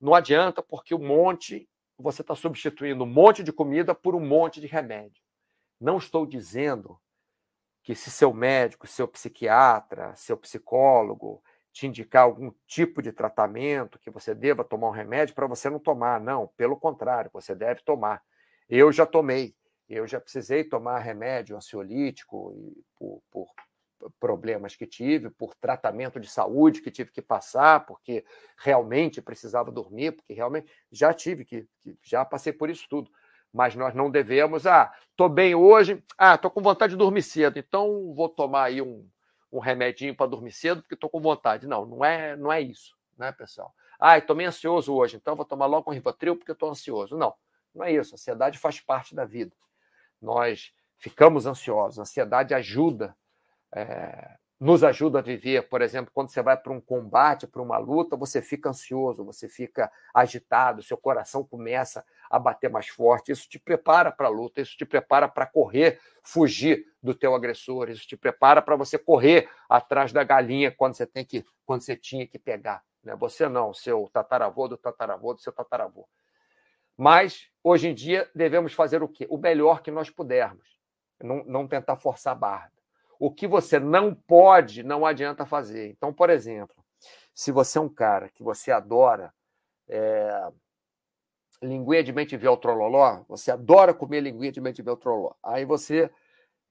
Não 0.00 0.14
adianta, 0.14 0.62
porque 0.62 0.94
um 0.94 1.06
monte, 1.06 1.68
você 1.96 2.22
está 2.22 2.34
substituindo 2.34 3.04
um 3.04 3.06
monte 3.06 3.44
de 3.44 3.52
comida 3.52 3.94
por 3.94 4.16
um 4.16 4.26
monte 4.26 4.60
de 4.60 4.66
remédio. 4.66 5.22
Não 5.80 5.98
estou 5.98 6.26
dizendo 6.26 6.98
que 7.82 7.94
se 7.94 8.10
seu 8.10 8.32
médico, 8.32 8.86
seu 8.86 9.06
psiquiatra, 9.06 10.16
seu 10.16 10.36
psicólogo 10.36 11.42
te 11.72 11.86
indicar 11.86 12.24
algum 12.24 12.52
tipo 12.66 13.00
de 13.00 13.12
tratamento 13.12 13.98
que 13.98 14.10
você 14.10 14.34
deva 14.34 14.64
tomar 14.64 14.88
um 14.88 14.92
remédio 14.92 15.34
para 15.34 15.46
você 15.46 15.70
não 15.70 15.78
tomar. 15.78 16.20
Não, 16.20 16.48
pelo 16.56 16.76
contrário, 16.76 17.30
você 17.32 17.54
deve 17.54 17.82
tomar. 17.82 18.22
Eu 18.68 18.92
já 18.92 19.06
tomei, 19.06 19.54
eu 19.88 20.06
já 20.06 20.20
precisei 20.20 20.64
tomar 20.64 20.98
remédio 20.98 21.56
ansiolítico 21.56 22.76
por, 22.96 23.22
por 23.30 23.48
problemas 24.18 24.76
que 24.76 24.86
tive, 24.86 25.30
por 25.30 25.54
tratamento 25.54 26.18
de 26.18 26.28
saúde 26.28 26.80
que 26.80 26.90
tive 26.90 27.10
que 27.10 27.20
passar, 27.20 27.84
porque 27.86 28.24
realmente 28.56 29.20
precisava 29.20 29.70
dormir, 29.70 30.12
porque 30.12 30.32
realmente 30.32 30.70
já 30.90 31.12
tive 31.12 31.44
que, 31.44 31.66
já 32.02 32.24
passei 32.24 32.52
por 32.52 32.70
isso 32.70 32.86
tudo. 32.88 33.10
Mas 33.52 33.74
nós 33.74 33.94
não 33.94 34.10
devemos, 34.10 34.64
ah, 34.66 34.92
estou 35.10 35.28
bem 35.28 35.56
hoje, 35.56 36.02
ah, 36.16 36.36
estou 36.36 36.50
com 36.50 36.62
vontade 36.62 36.92
de 36.92 36.96
dormir 36.96 37.22
cedo, 37.22 37.58
então 37.58 38.14
vou 38.14 38.28
tomar 38.28 38.64
aí 38.64 38.80
um, 38.80 39.04
um 39.52 39.58
remedinho 39.58 40.14
para 40.14 40.30
dormir 40.30 40.52
cedo, 40.52 40.82
porque 40.82 40.94
estou 40.94 41.10
com 41.10 41.20
vontade. 41.20 41.66
Não, 41.66 41.84
não 41.84 42.04
é, 42.04 42.36
não 42.36 42.52
é 42.52 42.60
isso, 42.60 42.96
né, 43.18 43.32
pessoal? 43.32 43.74
Ah, 43.98 44.16
estou 44.16 44.34
meio 44.34 44.48
ansioso 44.48 44.94
hoje, 44.94 45.16
então 45.16 45.36
vou 45.36 45.44
tomar 45.44 45.66
logo 45.66 45.90
um 45.90 45.94
Rivotril 45.94 46.36
porque 46.36 46.52
estou 46.52 46.70
ansioso. 46.70 47.16
Não, 47.16 47.34
não 47.74 47.84
é 47.84 47.92
isso. 47.92 48.14
A 48.14 48.16
ansiedade 48.16 48.58
faz 48.58 48.80
parte 48.80 49.14
da 49.14 49.24
vida. 49.24 49.54
Nós 50.20 50.72
ficamos 50.96 51.46
ansiosos. 51.46 51.98
A 51.98 52.02
ansiedade 52.02 52.54
ajuda 52.54 53.16
é, 53.74 54.38
nos 54.60 54.84
ajuda 54.84 55.20
a 55.20 55.22
viver. 55.22 55.68
Por 55.70 55.80
exemplo, 55.80 56.12
quando 56.12 56.28
você 56.28 56.42
vai 56.42 56.54
para 56.54 56.70
um 56.70 56.80
combate, 56.80 57.46
para 57.46 57.62
uma 57.62 57.78
luta, 57.78 58.14
você 58.14 58.42
fica 58.42 58.68
ansioso, 58.68 59.24
você 59.24 59.48
fica 59.48 59.90
agitado, 60.12 60.82
seu 60.82 60.98
coração 60.98 61.42
começa 61.42 62.04
a 62.30 62.38
bater 62.38 62.68
mais 62.68 62.88
forte. 62.88 63.32
Isso 63.32 63.48
te 63.48 63.58
prepara 63.58 64.12
para 64.12 64.26
a 64.26 64.30
luta, 64.30 64.60
isso 64.60 64.76
te 64.76 64.84
prepara 64.84 65.26
para 65.26 65.46
correr, 65.46 65.98
fugir 66.22 66.84
do 67.02 67.14
teu 67.14 67.34
agressor, 67.34 67.88
isso 67.88 68.06
te 68.06 68.18
prepara 68.18 68.60
para 68.60 68.76
você 68.76 68.98
correr 68.98 69.48
atrás 69.66 70.12
da 70.12 70.22
galinha 70.22 70.70
quando 70.70 70.92
você 70.92 71.06
tem 71.06 71.24
que, 71.24 71.42
quando 71.64 71.80
você 71.80 71.96
tinha 71.96 72.26
que 72.26 72.38
pegar. 72.38 72.84
Né? 73.02 73.16
Você 73.16 73.48
não, 73.48 73.72
seu 73.72 74.10
tataravô 74.12 74.68
do 74.68 74.76
tataravô 74.76 75.32
do 75.32 75.40
seu 75.40 75.52
tataravô. 75.52 76.06
Mas 76.98 77.48
hoje 77.64 77.88
em 77.88 77.94
dia 77.94 78.30
devemos 78.34 78.74
fazer 78.74 79.02
o 79.02 79.08
quê? 79.08 79.26
O 79.30 79.38
melhor 79.38 79.80
que 79.80 79.90
nós 79.90 80.10
pudermos. 80.10 80.78
Não, 81.22 81.42
não 81.44 81.66
tentar 81.66 81.96
forçar 81.96 82.32
a 82.32 82.36
barra. 82.36 82.70
O 83.20 83.30
que 83.30 83.46
você 83.46 83.78
não 83.78 84.14
pode, 84.14 84.82
não 84.82 85.04
adianta 85.04 85.44
fazer. 85.44 85.90
Então, 85.90 86.10
por 86.10 86.30
exemplo, 86.30 86.74
se 87.34 87.52
você 87.52 87.76
é 87.76 87.80
um 87.82 87.88
cara 87.88 88.30
que 88.30 88.42
você 88.42 88.72
adora 88.72 89.30
é, 89.86 90.50
linguinha 91.62 92.02
de 92.02 92.14
mente 92.14 92.38
trololó, 92.38 93.22
você 93.28 93.50
adora 93.50 93.92
comer 93.92 94.22
linguinha 94.22 94.50
de 94.50 94.60
mente 94.62 94.82
trololó, 94.82 95.34
aí 95.42 95.66
você 95.66 96.10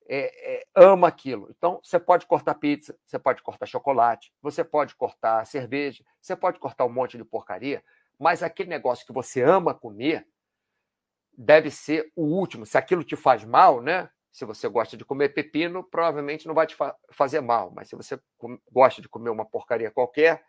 é, 0.07 0.55
é, 0.55 0.65
ama 0.73 1.07
aquilo. 1.07 1.53
Então, 1.55 1.79
você 1.83 1.99
pode 1.99 2.25
cortar 2.25 2.55
pizza, 2.55 2.97
você 3.05 3.19
pode 3.19 3.43
cortar 3.43 3.67
chocolate, 3.67 4.33
você 4.41 4.63
pode 4.63 4.95
cortar 4.95 5.45
cerveja, 5.45 6.03
você 6.19 6.35
pode 6.35 6.57
cortar 6.57 6.83
um 6.85 6.91
monte 6.91 7.15
de 7.15 7.23
porcaria, 7.23 7.83
mas 8.17 8.41
aquele 8.41 8.69
negócio 8.69 9.05
que 9.05 9.13
você 9.13 9.43
ama 9.43 9.75
comer 9.75 10.27
deve 11.31 11.69
ser 11.69 12.11
o 12.15 12.23
último. 12.23 12.65
Se 12.65 12.75
aquilo 12.75 13.03
te 13.03 13.15
faz 13.15 13.45
mal, 13.45 13.83
né? 13.83 14.09
Se 14.39 14.45
você 14.45 14.69
gosta 14.69 14.95
de 14.95 15.03
comer 15.03 15.33
pepino, 15.33 15.83
provavelmente 15.83 16.47
não 16.47 16.55
vai 16.55 16.65
te 16.65 16.73
fa 16.73 16.95
fazer 17.11 17.41
mal, 17.41 17.73
mas 17.75 17.89
se 17.89 17.95
você 17.97 18.17
gosta 18.71 19.01
de 19.01 19.09
comer 19.09 19.29
uma 19.29 19.43
porcaria 19.43 19.91
qualquer, 19.91 20.45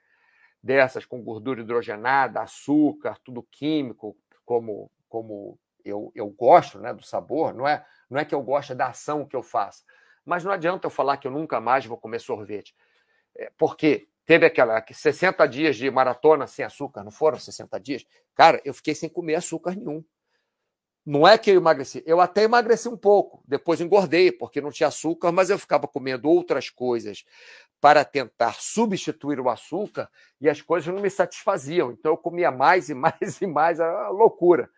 dessas 0.62 1.04
com 1.04 1.20
gordura 1.20 1.60
hidrogenada, 1.60 2.40
açúcar, 2.40 3.18
tudo 3.24 3.42
químico, 3.50 4.16
como, 4.44 4.88
como 5.08 5.58
eu, 5.84 6.12
eu 6.14 6.28
gosto 6.30 6.78
né, 6.78 6.94
do 6.94 7.02
sabor, 7.02 7.52
não 7.52 7.66
é, 7.66 7.84
não 8.08 8.20
é 8.20 8.24
que 8.24 8.32
eu 8.32 8.40
gosto 8.40 8.76
da 8.76 8.86
ação 8.86 9.26
que 9.26 9.34
eu 9.34 9.42
faço, 9.42 9.82
mas 10.24 10.44
não 10.44 10.52
adianta 10.52 10.86
eu 10.86 10.90
falar 10.90 11.16
que 11.16 11.26
eu 11.26 11.32
nunca 11.32 11.60
mais 11.60 11.84
vou 11.84 11.98
comer 11.98 12.20
sorvete, 12.20 12.76
é, 13.36 13.50
porque 13.58 14.06
teve 14.24 14.46
aquela 14.46 14.84
60 14.88 15.48
dias 15.48 15.74
de 15.74 15.90
maratona 15.90 16.46
sem 16.46 16.64
açúcar, 16.64 17.02
não 17.02 17.10
foram 17.10 17.40
60 17.40 17.80
dias? 17.80 18.06
Cara, 18.36 18.62
eu 18.64 18.72
fiquei 18.72 18.94
sem 18.94 19.08
comer 19.08 19.34
açúcar 19.34 19.74
nenhum. 19.74 20.04
Não 21.04 21.26
é 21.26 21.38
que 21.38 21.50
eu 21.50 21.56
emagreci, 21.56 22.02
eu 22.06 22.20
até 22.20 22.42
emagreci 22.42 22.88
um 22.88 22.96
pouco, 22.96 23.42
depois 23.46 23.80
engordei, 23.80 24.30
porque 24.30 24.60
não 24.60 24.70
tinha 24.70 24.88
açúcar, 24.88 25.32
mas 25.32 25.48
eu 25.48 25.58
ficava 25.58 25.88
comendo 25.88 26.28
outras 26.28 26.68
coisas 26.68 27.24
para 27.80 28.04
tentar 28.04 28.54
substituir 28.60 29.40
o 29.40 29.48
açúcar 29.48 30.10
e 30.40 30.48
as 30.48 30.60
coisas 30.60 30.92
não 30.92 31.00
me 31.00 31.08
satisfaziam. 31.08 31.90
Então 31.90 32.12
eu 32.12 32.16
comia 32.18 32.50
mais 32.50 32.90
e 32.90 32.94
mais 32.94 33.40
e 33.40 33.46
mais, 33.46 33.80
a 33.80 34.08
loucura. 34.10 34.70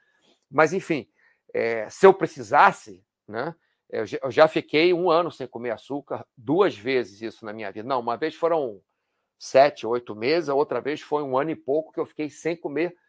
Mas, 0.49 0.73
enfim, 0.73 1.09
é, 1.53 1.89
se 1.91 2.07
eu 2.07 2.15
precisasse, 2.15 3.05
né, 3.27 3.55
eu 3.91 4.31
já 4.31 4.49
fiquei 4.49 4.95
um 4.95 5.11
ano 5.11 5.31
sem 5.31 5.47
comer 5.47 5.71
açúcar, 5.71 6.25
duas 6.37 6.77
vezes 6.77 7.21
isso 7.21 7.45
na 7.45 7.53
minha 7.53 7.71
vida. 7.71 7.87
Não, 7.87 8.01
uma 8.01 8.17
vez 8.17 8.35
foram 8.35 8.81
sete, 9.39 9.87
oito 9.87 10.15
meses, 10.15 10.49
a 10.49 10.55
outra 10.55 10.81
vez 10.81 11.01
foi 11.01 11.23
um 11.23 11.37
ano 11.37 11.51
e 11.51 11.57
pouco 11.57 11.93
que 11.93 12.01
eu 12.01 12.07
fiquei 12.07 12.31
sem 12.31 12.57
comer 12.57 12.87
açúcar, 12.87 13.03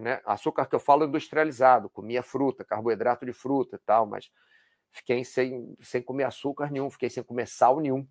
né? 0.00 0.20
Açúcar 0.24 0.66
que 0.66 0.74
eu 0.74 0.80
falo 0.80 1.04
industrializado, 1.04 1.88
comia 1.88 2.22
fruta, 2.22 2.64
carboidrato 2.64 3.24
de 3.24 3.32
fruta 3.32 3.76
e 3.76 3.78
tal, 3.78 4.06
mas 4.06 4.30
fiquei 4.90 5.24
sem, 5.24 5.76
sem 5.80 6.02
comer 6.02 6.24
açúcar 6.24 6.70
nenhum, 6.70 6.90
fiquei 6.90 7.08
sem 7.08 7.22
comer 7.22 7.46
sal 7.46 7.80
nenhum, 7.80 8.06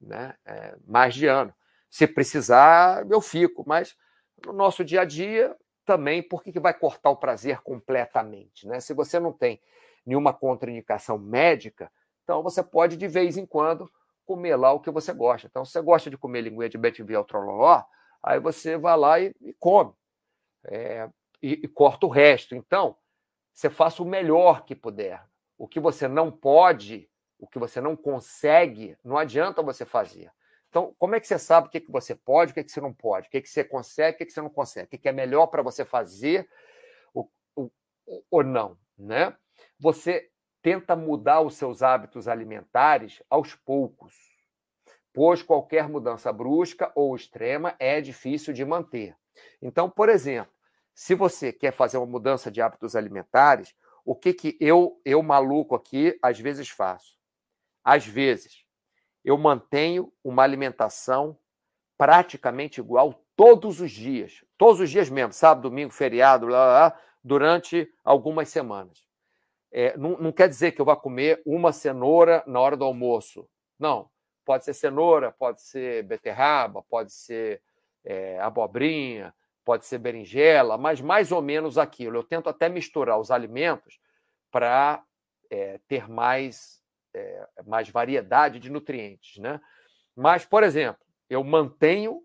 né? 0.00 0.34
É, 0.44 0.76
mais 0.86 1.14
de 1.14 1.26
ano. 1.26 1.54
Se 1.88 2.06
precisar, 2.06 3.06
eu 3.10 3.20
fico, 3.20 3.64
mas 3.66 3.96
no 4.44 4.52
nosso 4.52 4.84
dia 4.84 5.02
a 5.02 5.04
dia 5.04 5.56
também, 5.84 6.22
por 6.22 6.42
que 6.42 6.58
vai 6.60 6.74
cortar 6.74 7.10
o 7.10 7.16
prazer 7.16 7.60
completamente, 7.62 8.66
né? 8.66 8.80
Se 8.80 8.92
você 8.92 9.18
não 9.18 9.32
tem 9.32 9.60
nenhuma 10.04 10.32
contraindicação 10.32 11.18
médica, 11.18 11.90
então 12.24 12.42
você 12.42 12.62
pode 12.62 12.96
de 12.96 13.08
vez 13.08 13.36
em 13.36 13.46
quando 13.46 13.90
comer 14.26 14.56
lá 14.56 14.72
o 14.72 14.80
que 14.80 14.90
você 14.90 15.12
gosta. 15.12 15.46
Então, 15.46 15.64
se 15.64 15.72
você 15.72 15.80
gosta 15.80 16.10
de 16.10 16.18
comer 16.18 16.42
linguinha 16.42 16.68
de 16.68 16.76
betivial 16.76 17.24
trololó, 17.24 17.82
aí 18.22 18.38
você 18.38 18.76
vai 18.76 18.96
lá 18.96 19.18
e, 19.18 19.34
e 19.40 19.54
come 19.54 19.94
é, 20.68 21.08
e, 21.42 21.52
e 21.64 21.68
corta 21.68 22.06
o 22.06 22.10
resto. 22.10 22.54
Então, 22.54 22.96
você 23.52 23.68
faça 23.68 24.02
o 24.02 24.06
melhor 24.06 24.64
que 24.64 24.74
puder. 24.74 25.24
O 25.56 25.66
que 25.66 25.80
você 25.80 26.06
não 26.06 26.30
pode, 26.30 27.10
o 27.38 27.46
que 27.46 27.58
você 27.58 27.80
não 27.80 27.96
consegue, 27.96 28.96
não 29.02 29.18
adianta 29.18 29.62
você 29.62 29.84
fazer. 29.84 30.30
Então, 30.68 30.94
como 30.98 31.14
é 31.14 31.20
que 31.20 31.26
você 31.26 31.38
sabe 31.38 31.66
o 31.66 31.70
que, 31.70 31.80
que 31.80 31.90
você 31.90 32.14
pode, 32.14 32.52
o 32.52 32.54
que, 32.54 32.62
que 32.62 32.70
você 32.70 32.80
não 32.80 32.92
pode, 32.92 33.26
o 33.26 33.30
que, 33.30 33.40
que 33.40 33.48
você 33.48 33.64
consegue, 33.64 34.14
o 34.14 34.18
que, 34.18 34.26
que 34.26 34.32
você 34.32 34.40
não 34.40 34.50
consegue, 34.50 34.86
o 34.86 34.90
que, 34.90 34.98
que 34.98 35.08
é 35.08 35.12
melhor 35.12 35.46
para 35.46 35.62
você 35.62 35.84
fazer 35.84 36.48
ou, 37.14 37.30
ou, 37.56 37.72
ou 38.30 38.44
não, 38.44 38.78
né? 38.96 39.34
Você 39.80 40.30
tenta 40.60 40.94
mudar 40.94 41.40
os 41.40 41.54
seus 41.54 41.82
hábitos 41.82 42.28
alimentares 42.28 43.22
aos 43.30 43.54
poucos, 43.54 44.14
pois 45.12 45.42
qualquer 45.42 45.88
mudança 45.88 46.32
brusca 46.32 46.92
ou 46.94 47.16
extrema 47.16 47.74
é 47.78 48.00
difícil 48.00 48.52
de 48.52 48.64
manter. 48.64 49.16
Então, 49.62 49.88
por 49.88 50.08
exemplo, 50.08 50.52
se 50.98 51.14
você 51.14 51.52
quer 51.52 51.70
fazer 51.70 51.96
uma 51.96 52.08
mudança 52.08 52.50
de 52.50 52.60
hábitos 52.60 52.96
alimentares, 52.96 53.72
o 54.04 54.16
que, 54.16 54.34
que 54.34 54.56
eu, 54.60 55.00
eu 55.04 55.22
maluco 55.22 55.76
aqui, 55.76 56.18
às 56.20 56.40
vezes 56.40 56.68
faço? 56.68 57.16
Às 57.84 58.04
vezes, 58.04 58.64
eu 59.24 59.38
mantenho 59.38 60.12
uma 60.24 60.42
alimentação 60.42 61.38
praticamente 61.96 62.80
igual 62.80 63.24
todos 63.36 63.80
os 63.80 63.92
dias. 63.92 64.44
Todos 64.58 64.80
os 64.80 64.90
dias 64.90 65.08
mesmo, 65.08 65.32
sábado, 65.32 65.68
domingo, 65.68 65.92
feriado, 65.92 66.48
lá, 66.48 66.66
lá, 66.66 67.00
durante 67.22 67.88
algumas 68.02 68.48
semanas. 68.48 69.06
É, 69.70 69.96
não, 69.96 70.18
não 70.18 70.32
quer 70.32 70.48
dizer 70.48 70.72
que 70.72 70.80
eu 70.80 70.84
vá 70.84 70.96
comer 70.96 71.40
uma 71.46 71.72
cenoura 71.72 72.42
na 72.44 72.58
hora 72.58 72.76
do 72.76 72.84
almoço. 72.84 73.48
Não. 73.78 74.10
Pode 74.44 74.64
ser 74.64 74.74
cenoura, 74.74 75.30
pode 75.30 75.62
ser 75.62 76.02
beterraba, 76.02 76.82
pode 76.82 77.12
ser 77.12 77.62
é, 78.04 78.40
abobrinha, 78.40 79.32
pode 79.68 79.84
ser 79.84 79.98
berinjela, 79.98 80.78
mas 80.78 80.98
mais 80.98 81.30
ou 81.30 81.42
menos 81.42 81.76
aquilo. 81.76 82.16
Eu 82.16 82.22
tento 82.22 82.48
até 82.48 82.70
misturar 82.70 83.20
os 83.20 83.30
alimentos 83.30 84.00
para 84.50 85.04
é, 85.50 85.78
ter 85.86 86.08
mais, 86.08 86.82
é, 87.12 87.46
mais 87.66 87.90
variedade 87.90 88.58
de 88.58 88.70
nutrientes. 88.70 89.36
Né? 89.36 89.60
Mas, 90.16 90.46
por 90.46 90.62
exemplo, 90.62 91.04
eu 91.28 91.44
mantenho 91.44 92.22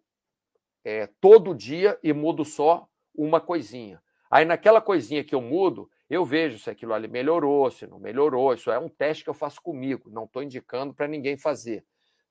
é, 0.86 1.10
todo 1.20 1.54
dia 1.54 2.00
e 2.02 2.14
mudo 2.14 2.46
só 2.46 2.88
uma 3.14 3.42
coisinha. 3.42 4.02
Aí, 4.32 4.46
naquela 4.46 4.80
coisinha 4.80 5.22
que 5.22 5.36
eu 5.36 5.42
mudo, 5.42 5.92
eu 6.10 6.24
vejo 6.24 6.58
se 6.58 6.70
aquilo 6.70 6.94
ali 6.94 7.10
melhorou, 7.10 7.70
se 7.70 7.86
não 7.86 8.00
melhorou. 8.00 8.54
Isso 8.54 8.72
é 8.72 8.80
um 8.80 8.88
teste 8.88 9.22
que 9.22 9.30
eu 9.30 9.34
faço 9.34 9.62
comigo, 9.62 10.10
não 10.10 10.24
estou 10.24 10.42
indicando 10.42 10.94
para 10.94 11.10
ninguém 11.10 11.36
fazer. 11.36 11.84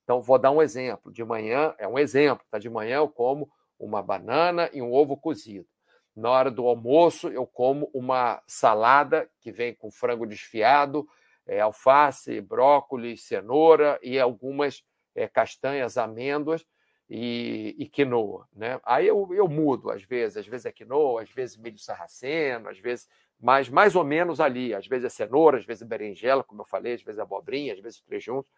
Então, 0.04 0.22
vou 0.22 0.38
dar 0.38 0.52
um 0.52 0.62
exemplo. 0.62 1.12
De 1.12 1.22
manhã, 1.22 1.74
é 1.76 1.86
um 1.86 1.98
exemplo, 1.98 2.46
tá? 2.50 2.58
De 2.58 2.70
manhã 2.70 2.96
eu 2.96 3.10
como 3.10 3.52
uma 3.84 4.02
banana 4.02 4.70
e 4.72 4.80
um 4.80 4.92
ovo 4.92 5.16
cozido. 5.16 5.66
Na 6.14 6.30
hora 6.30 6.50
do 6.50 6.66
almoço, 6.66 7.28
eu 7.28 7.46
como 7.46 7.90
uma 7.92 8.42
salada 8.46 9.28
que 9.40 9.50
vem 9.50 9.74
com 9.74 9.90
frango 9.90 10.26
desfiado, 10.26 11.08
é, 11.46 11.60
alface, 11.60 12.40
brócolis, 12.40 13.24
cenoura 13.24 13.98
e 14.02 14.18
algumas 14.18 14.84
é, 15.14 15.26
castanhas, 15.26 15.96
amêndoas 15.96 16.64
e, 17.08 17.74
e, 17.78 17.88
quinoa. 17.88 18.46
Né? 18.54 18.78
Aí 18.84 19.06
eu, 19.06 19.28
eu 19.32 19.48
mudo, 19.48 19.90
às 19.90 20.02
vezes, 20.02 20.36
às 20.36 20.46
vezes 20.46 20.66
é 20.66 20.72
quinoa, 20.72 21.22
às 21.22 21.30
vezes 21.30 21.56
milho 21.56 21.78
sarraceno, 21.78 22.68
às 22.68 22.78
vezes, 22.78 23.08
mas 23.40 23.68
mais 23.68 23.96
ou 23.96 24.04
menos 24.04 24.40
ali. 24.40 24.74
Às 24.74 24.86
vezes 24.86 25.06
é 25.06 25.08
cenoura, 25.08 25.58
às 25.58 25.64
vezes 25.64 25.82
é 25.82 25.86
berinjela, 25.86 26.44
como 26.44 26.60
eu 26.60 26.66
falei, 26.66 26.94
às 26.94 27.02
vezes 27.02 27.18
é 27.18 27.22
abobrinha, 27.22 27.72
às 27.72 27.80
vezes 27.80 28.00
três 28.02 28.22
juntos. 28.22 28.50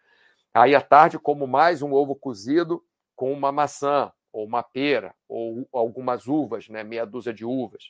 Aí 0.53 0.75
à 0.75 0.81
tarde 0.81 1.17
como 1.17 1.47
mais 1.47 1.81
um 1.81 1.93
ovo 1.93 2.15
cozido 2.15 2.83
com 3.15 3.31
uma 3.31 3.51
maçã, 3.51 4.11
ou 4.35 4.45
uma 4.45 4.61
pera, 4.61 5.15
ou 5.29 5.65
algumas 5.71 6.27
uvas, 6.27 6.67
né? 6.67 6.83
meia 6.83 7.05
dúzia 7.05 7.33
de 7.33 7.45
uvas. 7.45 7.85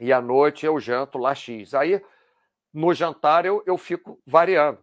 E 0.00 0.12
à 0.12 0.20
noite 0.20 0.64
eu 0.64 0.78
janto 0.78 1.18
lá 1.18 1.34
X. 1.34 1.74
Aí, 1.74 2.00
no 2.72 2.94
jantar, 2.94 3.44
eu, 3.44 3.60
eu 3.66 3.76
fico 3.76 4.22
variando. 4.24 4.78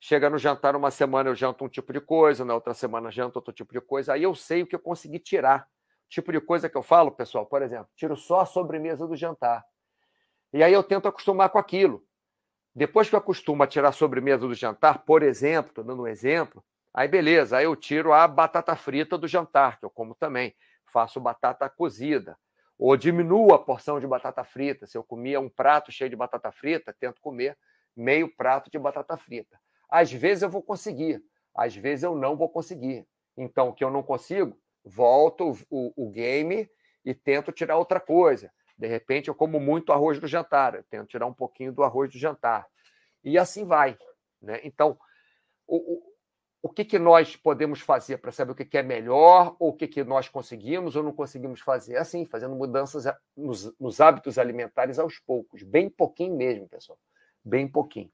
Chega 0.00 0.28
no 0.28 0.36
jantar, 0.36 0.74
uma 0.74 0.90
semana 0.90 1.30
eu 1.30 1.34
janto 1.36 1.64
um 1.64 1.68
tipo 1.68 1.92
de 1.92 2.00
coisa, 2.00 2.44
na 2.44 2.54
outra 2.54 2.74
semana 2.74 3.08
janto 3.08 3.36
outro 3.36 3.52
tipo 3.52 3.72
de 3.72 3.80
coisa. 3.80 4.14
Aí 4.14 4.24
eu 4.24 4.34
sei 4.34 4.62
o 4.62 4.66
que 4.66 4.74
eu 4.74 4.80
consegui 4.80 5.20
tirar. 5.20 5.68
Tipo 6.08 6.32
de 6.32 6.40
coisa 6.40 6.68
que 6.68 6.76
eu 6.76 6.82
falo, 6.82 7.12
pessoal, 7.12 7.46
por 7.46 7.62
exemplo, 7.62 7.88
tiro 7.94 8.16
só 8.16 8.40
a 8.40 8.46
sobremesa 8.46 9.06
do 9.06 9.14
jantar. 9.14 9.64
E 10.52 10.60
aí 10.60 10.72
eu 10.72 10.82
tento 10.82 11.06
acostumar 11.06 11.50
com 11.50 11.58
aquilo. 11.58 12.04
Depois 12.74 13.08
que 13.08 13.14
eu 13.14 13.18
acostumo 13.20 13.62
a 13.62 13.66
tirar 13.68 13.90
a 13.90 13.92
sobremesa 13.92 14.38
do 14.38 14.54
jantar, 14.54 15.04
por 15.04 15.22
exemplo, 15.22 15.70
estou 15.70 15.84
dando 15.84 16.02
um 16.02 16.06
exemplo, 16.08 16.64
Aí 16.98 17.06
beleza, 17.06 17.58
aí 17.58 17.64
eu 17.64 17.76
tiro 17.76 18.12
a 18.12 18.26
batata 18.26 18.74
frita 18.74 19.16
do 19.16 19.28
jantar, 19.28 19.78
que 19.78 19.84
eu 19.84 19.90
como 19.90 20.16
também. 20.16 20.52
Faço 20.84 21.20
batata 21.20 21.70
cozida. 21.70 22.36
Ou 22.76 22.96
diminuo 22.96 23.54
a 23.54 23.58
porção 23.64 24.00
de 24.00 24.06
batata 24.08 24.42
frita. 24.42 24.84
Se 24.84 24.98
eu 24.98 25.04
comia 25.04 25.38
um 25.38 25.48
prato 25.48 25.92
cheio 25.92 26.10
de 26.10 26.16
batata 26.16 26.50
frita, 26.50 26.92
tento 26.92 27.20
comer 27.20 27.56
meio 27.94 28.28
prato 28.34 28.68
de 28.68 28.80
batata 28.80 29.16
frita. 29.16 29.60
Às 29.88 30.10
vezes 30.10 30.42
eu 30.42 30.50
vou 30.50 30.60
conseguir, 30.60 31.22
às 31.54 31.72
vezes 31.76 32.02
eu 32.02 32.16
não 32.16 32.36
vou 32.36 32.48
conseguir. 32.48 33.06
Então, 33.36 33.68
o 33.68 33.72
que 33.72 33.84
eu 33.84 33.92
não 33.92 34.02
consigo, 34.02 34.58
volto 34.84 35.56
o, 35.70 35.92
o 35.96 36.10
game 36.10 36.68
e 37.04 37.14
tento 37.14 37.52
tirar 37.52 37.76
outra 37.76 38.00
coisa. 38.00 38.52
De 38.76 38.88
repente, 38.88 39.28
eu 39.28 39.36
como 39.36 39.60
muito 39.60 39.92
arroz 39.92 40.18
do 40.18 40.26
jantar, 40.26 40.74
eu 40.74 40.82
tento 40.82 41.06
tirar 41.06 41.26
um 41.26 41.32
pouquinho 41.32 41.72
do 41.72 41.84
arroz 41.84 42.10
do 42.10 42.18
jantar. 42.18 42.66
E 43.22 43.38
assim 43.38 43.64
vai. 43.64 43.96
Né? 44.42 44.58
Então, 44.64 44.98
o, 45.64 46.07
o 46.60 46.68
que, 46.68 46.84
que 46.84 46.98
nós 46.98 47.36
podemos 47.36 47.80
fazer 47.80 48.18
para 48.18 48.32
saber 48.32 48.52
o 48.52 48.54
que, 48.54 48.64
que 48.64 48.78
é 48.78 48.82
melhor, 48.82 49.54
ou 49.58 49.70
o 49.70 49.72
que, 49.72 49.86
que 49.86 50.02
nós 50.02 50.28
conseguimos 50.28 50.96
ou 50.96 51.02
não 51.02 51.12
conseguimos 51.12 51.60
fazer? 51.60 51.96
Assim, 51.96 52.24
fazendo 52.24 52.56
mudanças 52.56 53.04
nos, 53.36 53.72
nos 53.78 54.00
hábitos 54.00 54.38
alimentares 54.38 54.98
aos 54.98 55.18
poucos, 55.18 55.62
bem 55.62 55.88
pouquinho 55.88 56.36
mesmo, 56.36 56.68
pessoal, 56.68 56.98
bem 57.44 57.68
pouquinho. 57.68 58.10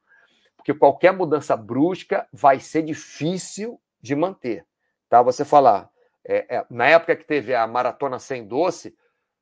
Porque 0.56 0.74
qualquer 0.74 1.12
mudança 1.12 1.56
brusca 1.56 2.26
vai 2.32 2.60
ser 2.60 2.82
difícil 2.82 3.80
de 4.00 4.14
manter. 4.14 4.66
Tá? 5.08 5.22
Você 5.22 5.44
falar, 5.44 5.90
é, 6.24 6.56
é, 6.56 6.66
na 6.68 6.86
época 6.86 7.16
que 7.16 7.24
teve 7.24 7.54
a 7.54 7.66
maratona 7.66 8.18
sem 8.18 8.46
doce, 8.46 8.94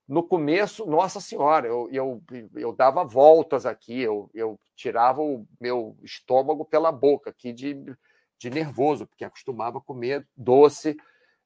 no 0.07 0.23
começo, 0.23 0.85
nossa 0.87 1.21
senhora, 1.21 1.67
eu, 1.67 1.89
eu, 1.91 2.23
eu 2.55 2.73
dava 2.73 3.05
voltas 3.05 3.65
aqui, 3.65 4.01
eu, 4.01 4.31
eu 4.35 4.59
tirava 4.77 5.23
o 5.23 5.47
meu 5.61 5.97
estômago 6.03 6.65
pela 6.65 6.93
boca 6.93 7.31
aqui 7.31 7.53
de 7.53 7.77
de 8.43 8.51
nervoso, 8.51 9.07
porque 9.07 9.24
acostumava 9.24 9.80
comer 9.80 10.26
doce. 10.36 10.97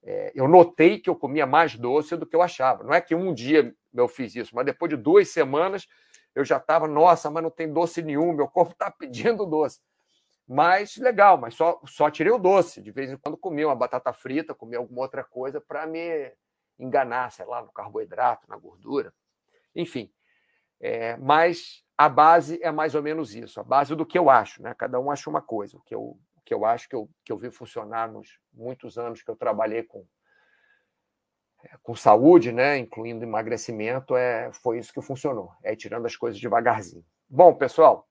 É, 0.02 0.32
eu 0.34 0.48
notei 0.48 0.98
que 0.98 1.10
eu 1.10 1.16
comia 1.16 1.46
mais 1.46 1.76
doce 1.76 2.16
do 2.16 2.26
que 2.26 2.34
eu 2.34 2.42
achava. 2.42 2.82
Não 2.84 2.94
é 2.94 3.00
que 3.00 3.14
um 3.14 3.32
dia 3.32 3.74
eu 3.94 4.08
fiz 4.08 4.34
isso, 4.34 4.54
mas 4.54 4.64
depois 4.64 4.90
de 4.90 4.96
duas 4.96 5.28
semanas 5.28 5.86
eu 6.34 6.44
já 6.44 6.58
estava, 6.58 6.86
nossa, 6.86 7.30
mas 7.30 7.42
não 7.42 7.50
tem 7.50 7.72
doce 7.72 8.02
nenhum, 8.02 8.32
meu 8.32 8.48
corpo 8.48 8.72
está 8.72 8.90
pedindo 8.90 9.46
doce. 9.46 9.80
Mas 10.46 10.96
legal, 10.96 11.36
mas 11.38 11.54
só, 11.54 11.80
só 11.86 12.10
tirei 12.10 12.32
o 12.32 12.38
doce. 12.38 12.80
De 12.80 12.90
vez 12.90 13.10
em 13.10 13.16
quando 13.16 13.36
comia 13.36 13.66
uma 13.66 13.74
batata 13.74 14.12
frita, 14.12 14.54
comia 14.54 14.78
alguma 14.78 15.02
outra 15.02 15.24
coisa 15.24 15.60
para 15.60 15.86
me 15.86 16.32
enganar, 16.78 17.32
sei 17.32 17.46
lá, 17.46 17.62
no 17.62 17.72
carboidrato, 17.72 18.48
na 18.48 18.56
gordura. 18.56 19.12
Enfim. 19.74 20.10
É, 20.78 21.16
mas 21.16 21.82
a 21.96 22.08
base 22.08 22.60
é 22.62 22.70
mais 22.70 22.94
ou 22.94 23.02
menos 23.02 23.34
isso, 23.34 23.58
a 23.58 23.64
base 23.64 23.94
do 23.94 24.04
que 24.04 24.18
eu 24.18 24.28
acho, 24.28 24.62
né? 24.62 24.74
Cada 24.74 25.00
um 25.00 25.10
acha 25.10 25.30
uma 25.30 25.40
coisa. 25.40 25.78
O 25.78 25.80
que 25.80 25.94
eu, 25.94 26.18
que 26.46 26.54
eu 26.54 26.64
acho 26.64 26.88
que 26.88 26.94
eu, 26.94 27.10
que 27.24 27.32
eu 27.32 27.36
vi 27.36 27.50
funcionar 27.50 28.10
nos 28.10 28.38
muitos 28.54 28.96
anos 28.96 29.20
que 29.20 29.30
eu 29.30 29.34
trabalhei 29.34 29.82
com, 29.82 30.06
é, 31.64 31.76
com 31.82 31.96
saúde, 31.96 32.52
né, 32.52 32.78
incluindo 32.78 33.24
emagrecimento, 33.24 34.16
é, 34.16 34.52
foi 34.52 34.78
isso 34.78 34.92
que 34.92 35.02
funcionou, 35.02 35.50
é 35.62 35.74
tirando 35.74 36.06
as 36.06 36.14
coisas 36.14 36.40
devagarzinho. 36.40 37.04
Bom, 37.28 37.52
pessoal, 37.52 38.08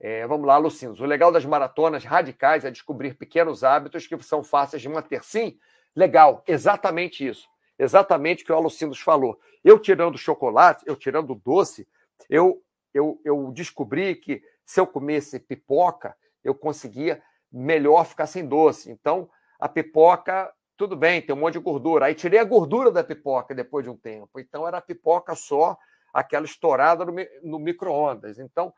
é, 0.00 0.26
vamos 0.26 0.46
lá, 0.46 0.56
Lucinos. 0.58 1.00
O 1.00 1.06
legal 1.06 1.30
das 1.30 1.46
maratonas 1.46 2.04
radicais 2.04 2.64
é 2.64 2.70
descobrir 2.70 3.14
pequenos 3.14 3.62
hábitos 3.62 4.06
que 4.08 4.20
são 4.22 4.42
fáceis 4.42 4.82
de 4.82 4.88
manter. 4.88 5.22
Sim, 5.22 5.56
legal, 5.94 6.42
exatamente 6.48 7.26
isso. 7.26 7.48
Exatamente 7.78 8.42
o 8.42 8.46
que 8.46 8.52
o 8.52 8.56
Alucinos 8.56 9.00
falou. 9.00 9.38
Eu 9.62 9.78
tirando 9.78 10.18
chocolate, 10.18 10.84
eu 10.86 10.96
tirando 10.96 11.34
doce, 11.34 11.88
eu, 12.28 12.60
eu, 12.92 13.20
eu 13.24 13.52
descobri 13.52 14.16
que 14.16 14.42
se 14.66 14.80
eu 14.80 14.86
comesse 14.86 15.38
pipoca, 15.38 16.16
eu 16.44 16.54
conseguia 16.54 17.22
melhor 17.50 18.04
ficar 18.04 18.26
sem 18.26 18.46
doce. 18.46 18.90
Então, 18.90 19.28
a 19.58 19.68
pipoca, 19.68 20.52
tudo 20.76 20.96
bem, 20.96 21.22
tem 21.22 21.34
um 21.34 21.38
monte 21.38 21.54
de 21.54 21.60
gordura. 21.60 22.06
Aí 22.06 22.14
tirei 22.14 22.38
a 22.38 22.44
gordura 22.44 22.90
da 22.90 23.02
pipoca 23.02 23.54
depois 23.54 23.84
de 23.84 23.90
um 23.90 23.96
tempo. 23.96 24.38
Então, 24.38 24.66
era 24.66 24.78
a 24.78 24.82
pipoca 24.82 25.34
só, 25.34 25.76
aquela 26.12 26.44
estourada 26.44 27.04
no, 27.04 27.14
no 27.42 27.58
micro-ondas. 27.58 28.38
Então, 28.38 28.72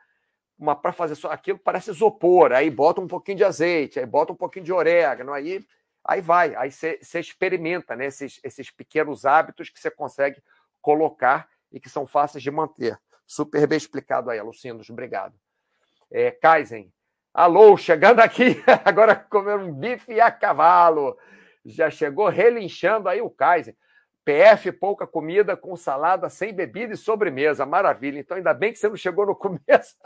para 0.82 0.92
fazer 0.92 1.14
só 1.14 1.30
aquilo 1.30 1.58
parece 1.58 1.90
isopor. 1.90 2.52
Aí 2.52 2.70
bota 2.70 3.00
um 3.00 3.06
pouquinho 3.06 3.38
de 3.38 3.44
azeite, 3.44 3.98
aí 3.98 4.06
bota 4.06 4.32
um 4.32 4.36
pouquinho 4.36 4.64
de 4.64 4.72
orégano, 4.72 5.32
aí, 5.32 5.64
aí 6.04 6.20
vai. 6.20 6.54
Aí 6.54 6.70
você 6.70 6.98
experimenta 7.14 7.94
né, 7.94 8.06
esses, 8.06 8.40
esses 8.42 8.70
pequenos 8.70 9.26
hábitos 9.26 9.68
que 9.68 9.78
você 9.78 9.90
consegue 9.90 10.42
colocar 10.80 11.48
e 11.72 11.80
que 11.80 11.90
são 11.90 12.06
fáceis 12.06 12.42
de 12.42 12.50
manter. 12.50 12.98
Super 13.26 13.66
bem 13.66 13.76
explicado 13.76 14.30
aí, 14.30 14.40
Lucindos. 14.40 14.88
Obrigado. 14.88 15.34
É, 16.10 16.30
Kaizen, 16.30 16.92
Alô, 17.38 17.76
chegando 17.76 18.20
aqui, 18.20 18.64
agora 18.82 19.14
comer 19.14 19.58
um 19.58 19.70
bife 19.70 20.18
a 20.18 20.30
cavalo. 20.30 21.18
Já 21.66 21.90
chegou 21.90 22.30
relinchando 22.30 23.10
aí 23.10 23.20
o 23.20 23.28
Kaiser. 23.28 23.76
PF, 24.24 24.72
pouca 24.72 25.06
comida, 25.06 25.54
com 25.54 25.76
salada, 25.76 26.30
sem 26.30 26.54
bebida 26.54 26.94
e 26.94 26.96
sobremesa. 26.96 27.66
Maravilha. 27.66 28.18
Então, 28.18 28.38
ainda 28.38 28.54
bem 28.54 28.72
que 28.72 28.78
você 28.78 28.88
não 28.88 28.96
chegou 28.96 29.26
no 29.26 29.36
começo, 29.36 29.98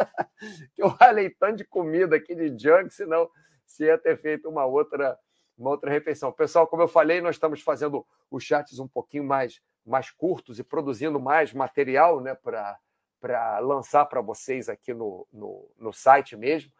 que 0.74 0.82
eu 0.82 0.88
ralei 0.88 1.30
tanto 1.30 1.58
de 1.58 1.64
comida 1.64 2.16
aqui 2.16 2.34
de 2.34 2.48
junk, 2.60 2.92
senão 2.92 3.30
você 3.64 3.84
ia 3.84 3.96
ter 3.96 4.20
feito 4.20 4.48
uma 4.48 4.66
outra, 4.66 5.16
uma 5.56 5.70
outra 5.70 5.88
refeição. 5.88 6.32
Pessoal, 6.32 6.66
como 6.66 6.82
eu 6.82 6.88
falei, 6.88 7.20
nós 7.20 7.36
estamos 7.36 7.62
fazendo 7.62 8.04
os 8.28 8.42
chats 8.42 8.80
um 8.80 8.88
pouquinho 8.88 9.22
mais, 9.22 9.60
mais 9.86 10.10
curtos 10.10 10.58
e 10.58 10.64
produzindo 10.64 11.20
mais 11.20 11.52
material 11.52 12.20
né, 12.20 12.34
para 12.34 13.60
lançar 13.60 14.04
para 14.06 14.20
vocês 14.20 14.68
aqui 14.68 14.92
no, 14.92 15.28
no, 15.32 15.70
no 15.78 15.92
site 15.92 16.36
mesmo. 16.36 16.72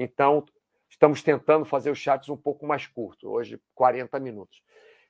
Então, 0.00 0.46
estamos 0.88 1.24
tentando 1.24 1.64
fazer 1.64 1.90
os 1.90 1.98
chats 1.98 2.28
um 2.28 2.36
pouco 2.36 2.64
mais 2.64 2.86
curtos, 2.86 3.24
hoje 3.24 3.60
40 3.74 4.20
minutos. 4.20 4.62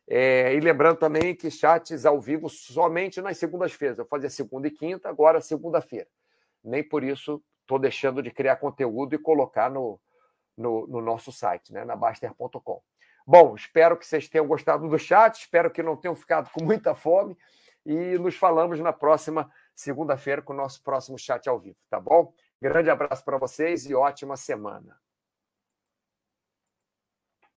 É, 0.08 0.54
e 0.54 0.60
lembrando 0.60 0.96
também 0.96 1.34
que 1.34 1.50
chats 1.50 2.06
ao 2.06 2.18
vivo 2.18 2.48
somente 2.48 3.20
nas 3.20 3.36
segundas-feiras. 3.36 3.98
Eu 3.98 4.06
fazia 4.06 4.30
segunda 4.30 4.66
e 4.66 4.70
quinta, 4.70 5.10
agora 5.10 5.42
segunda-feira. 5.42 6.08
Nem 6.64 6.82
por 6.82 7.04
isso 7.04 7.44
estou 7.60 7.78
deixando 7.78 8.22
de 8.22 8.30
criar 8.30 8.56
conteúdo 8.56 9.14
e 9.14 9.18
colocar 9.18 9.70
no, 9.70 10.00
no, 10.56 10.86
no 10.86 11.02
nosso 11.02 11.30
site, 11.30 11.70
né, 11.70 11.84
na 11.84 11.94
Baster.com. 11.94 12.82
Bom, 13.26 13.54
espero 13.54 13.94
que 13.94 14.06
vocês 14.06 14.26
tenham 14.26 14.46
gostado 14.46 14.88
do 14.88 14.98
chat, 14.98 15.38
espero 15.38 15.70
que 15.70 15.82
não 15.82 15.98
tenham 15.98 16.14
ficado 16.14 16.50
com 16.50 16.64
muita 16.64 16.94
fome 16.94 17.36
e 17.84 18.16
nos 18.18 18.36
falamos 18.36 18.80
na 18.80 18.94
próxima 18.94 19.50
segunda-feira 19.74 20.40
com 20.40 20.54
o 20.54 20.56
nosso 20.56 20.82
próximo 20.82 21.18
chat 21.18 21.46
ao 21.46 21.60
vivo, 21.60 21.76
tá 21.90 22.00
bom? 22.00 22.32
Grande 22.60 22.90
abraço 22.90 23.24
para 23.24 23.38
vocês 23.38 23.86
e 23.86 23.94
ótima 23.94 24.36
semana. 24.36 24.98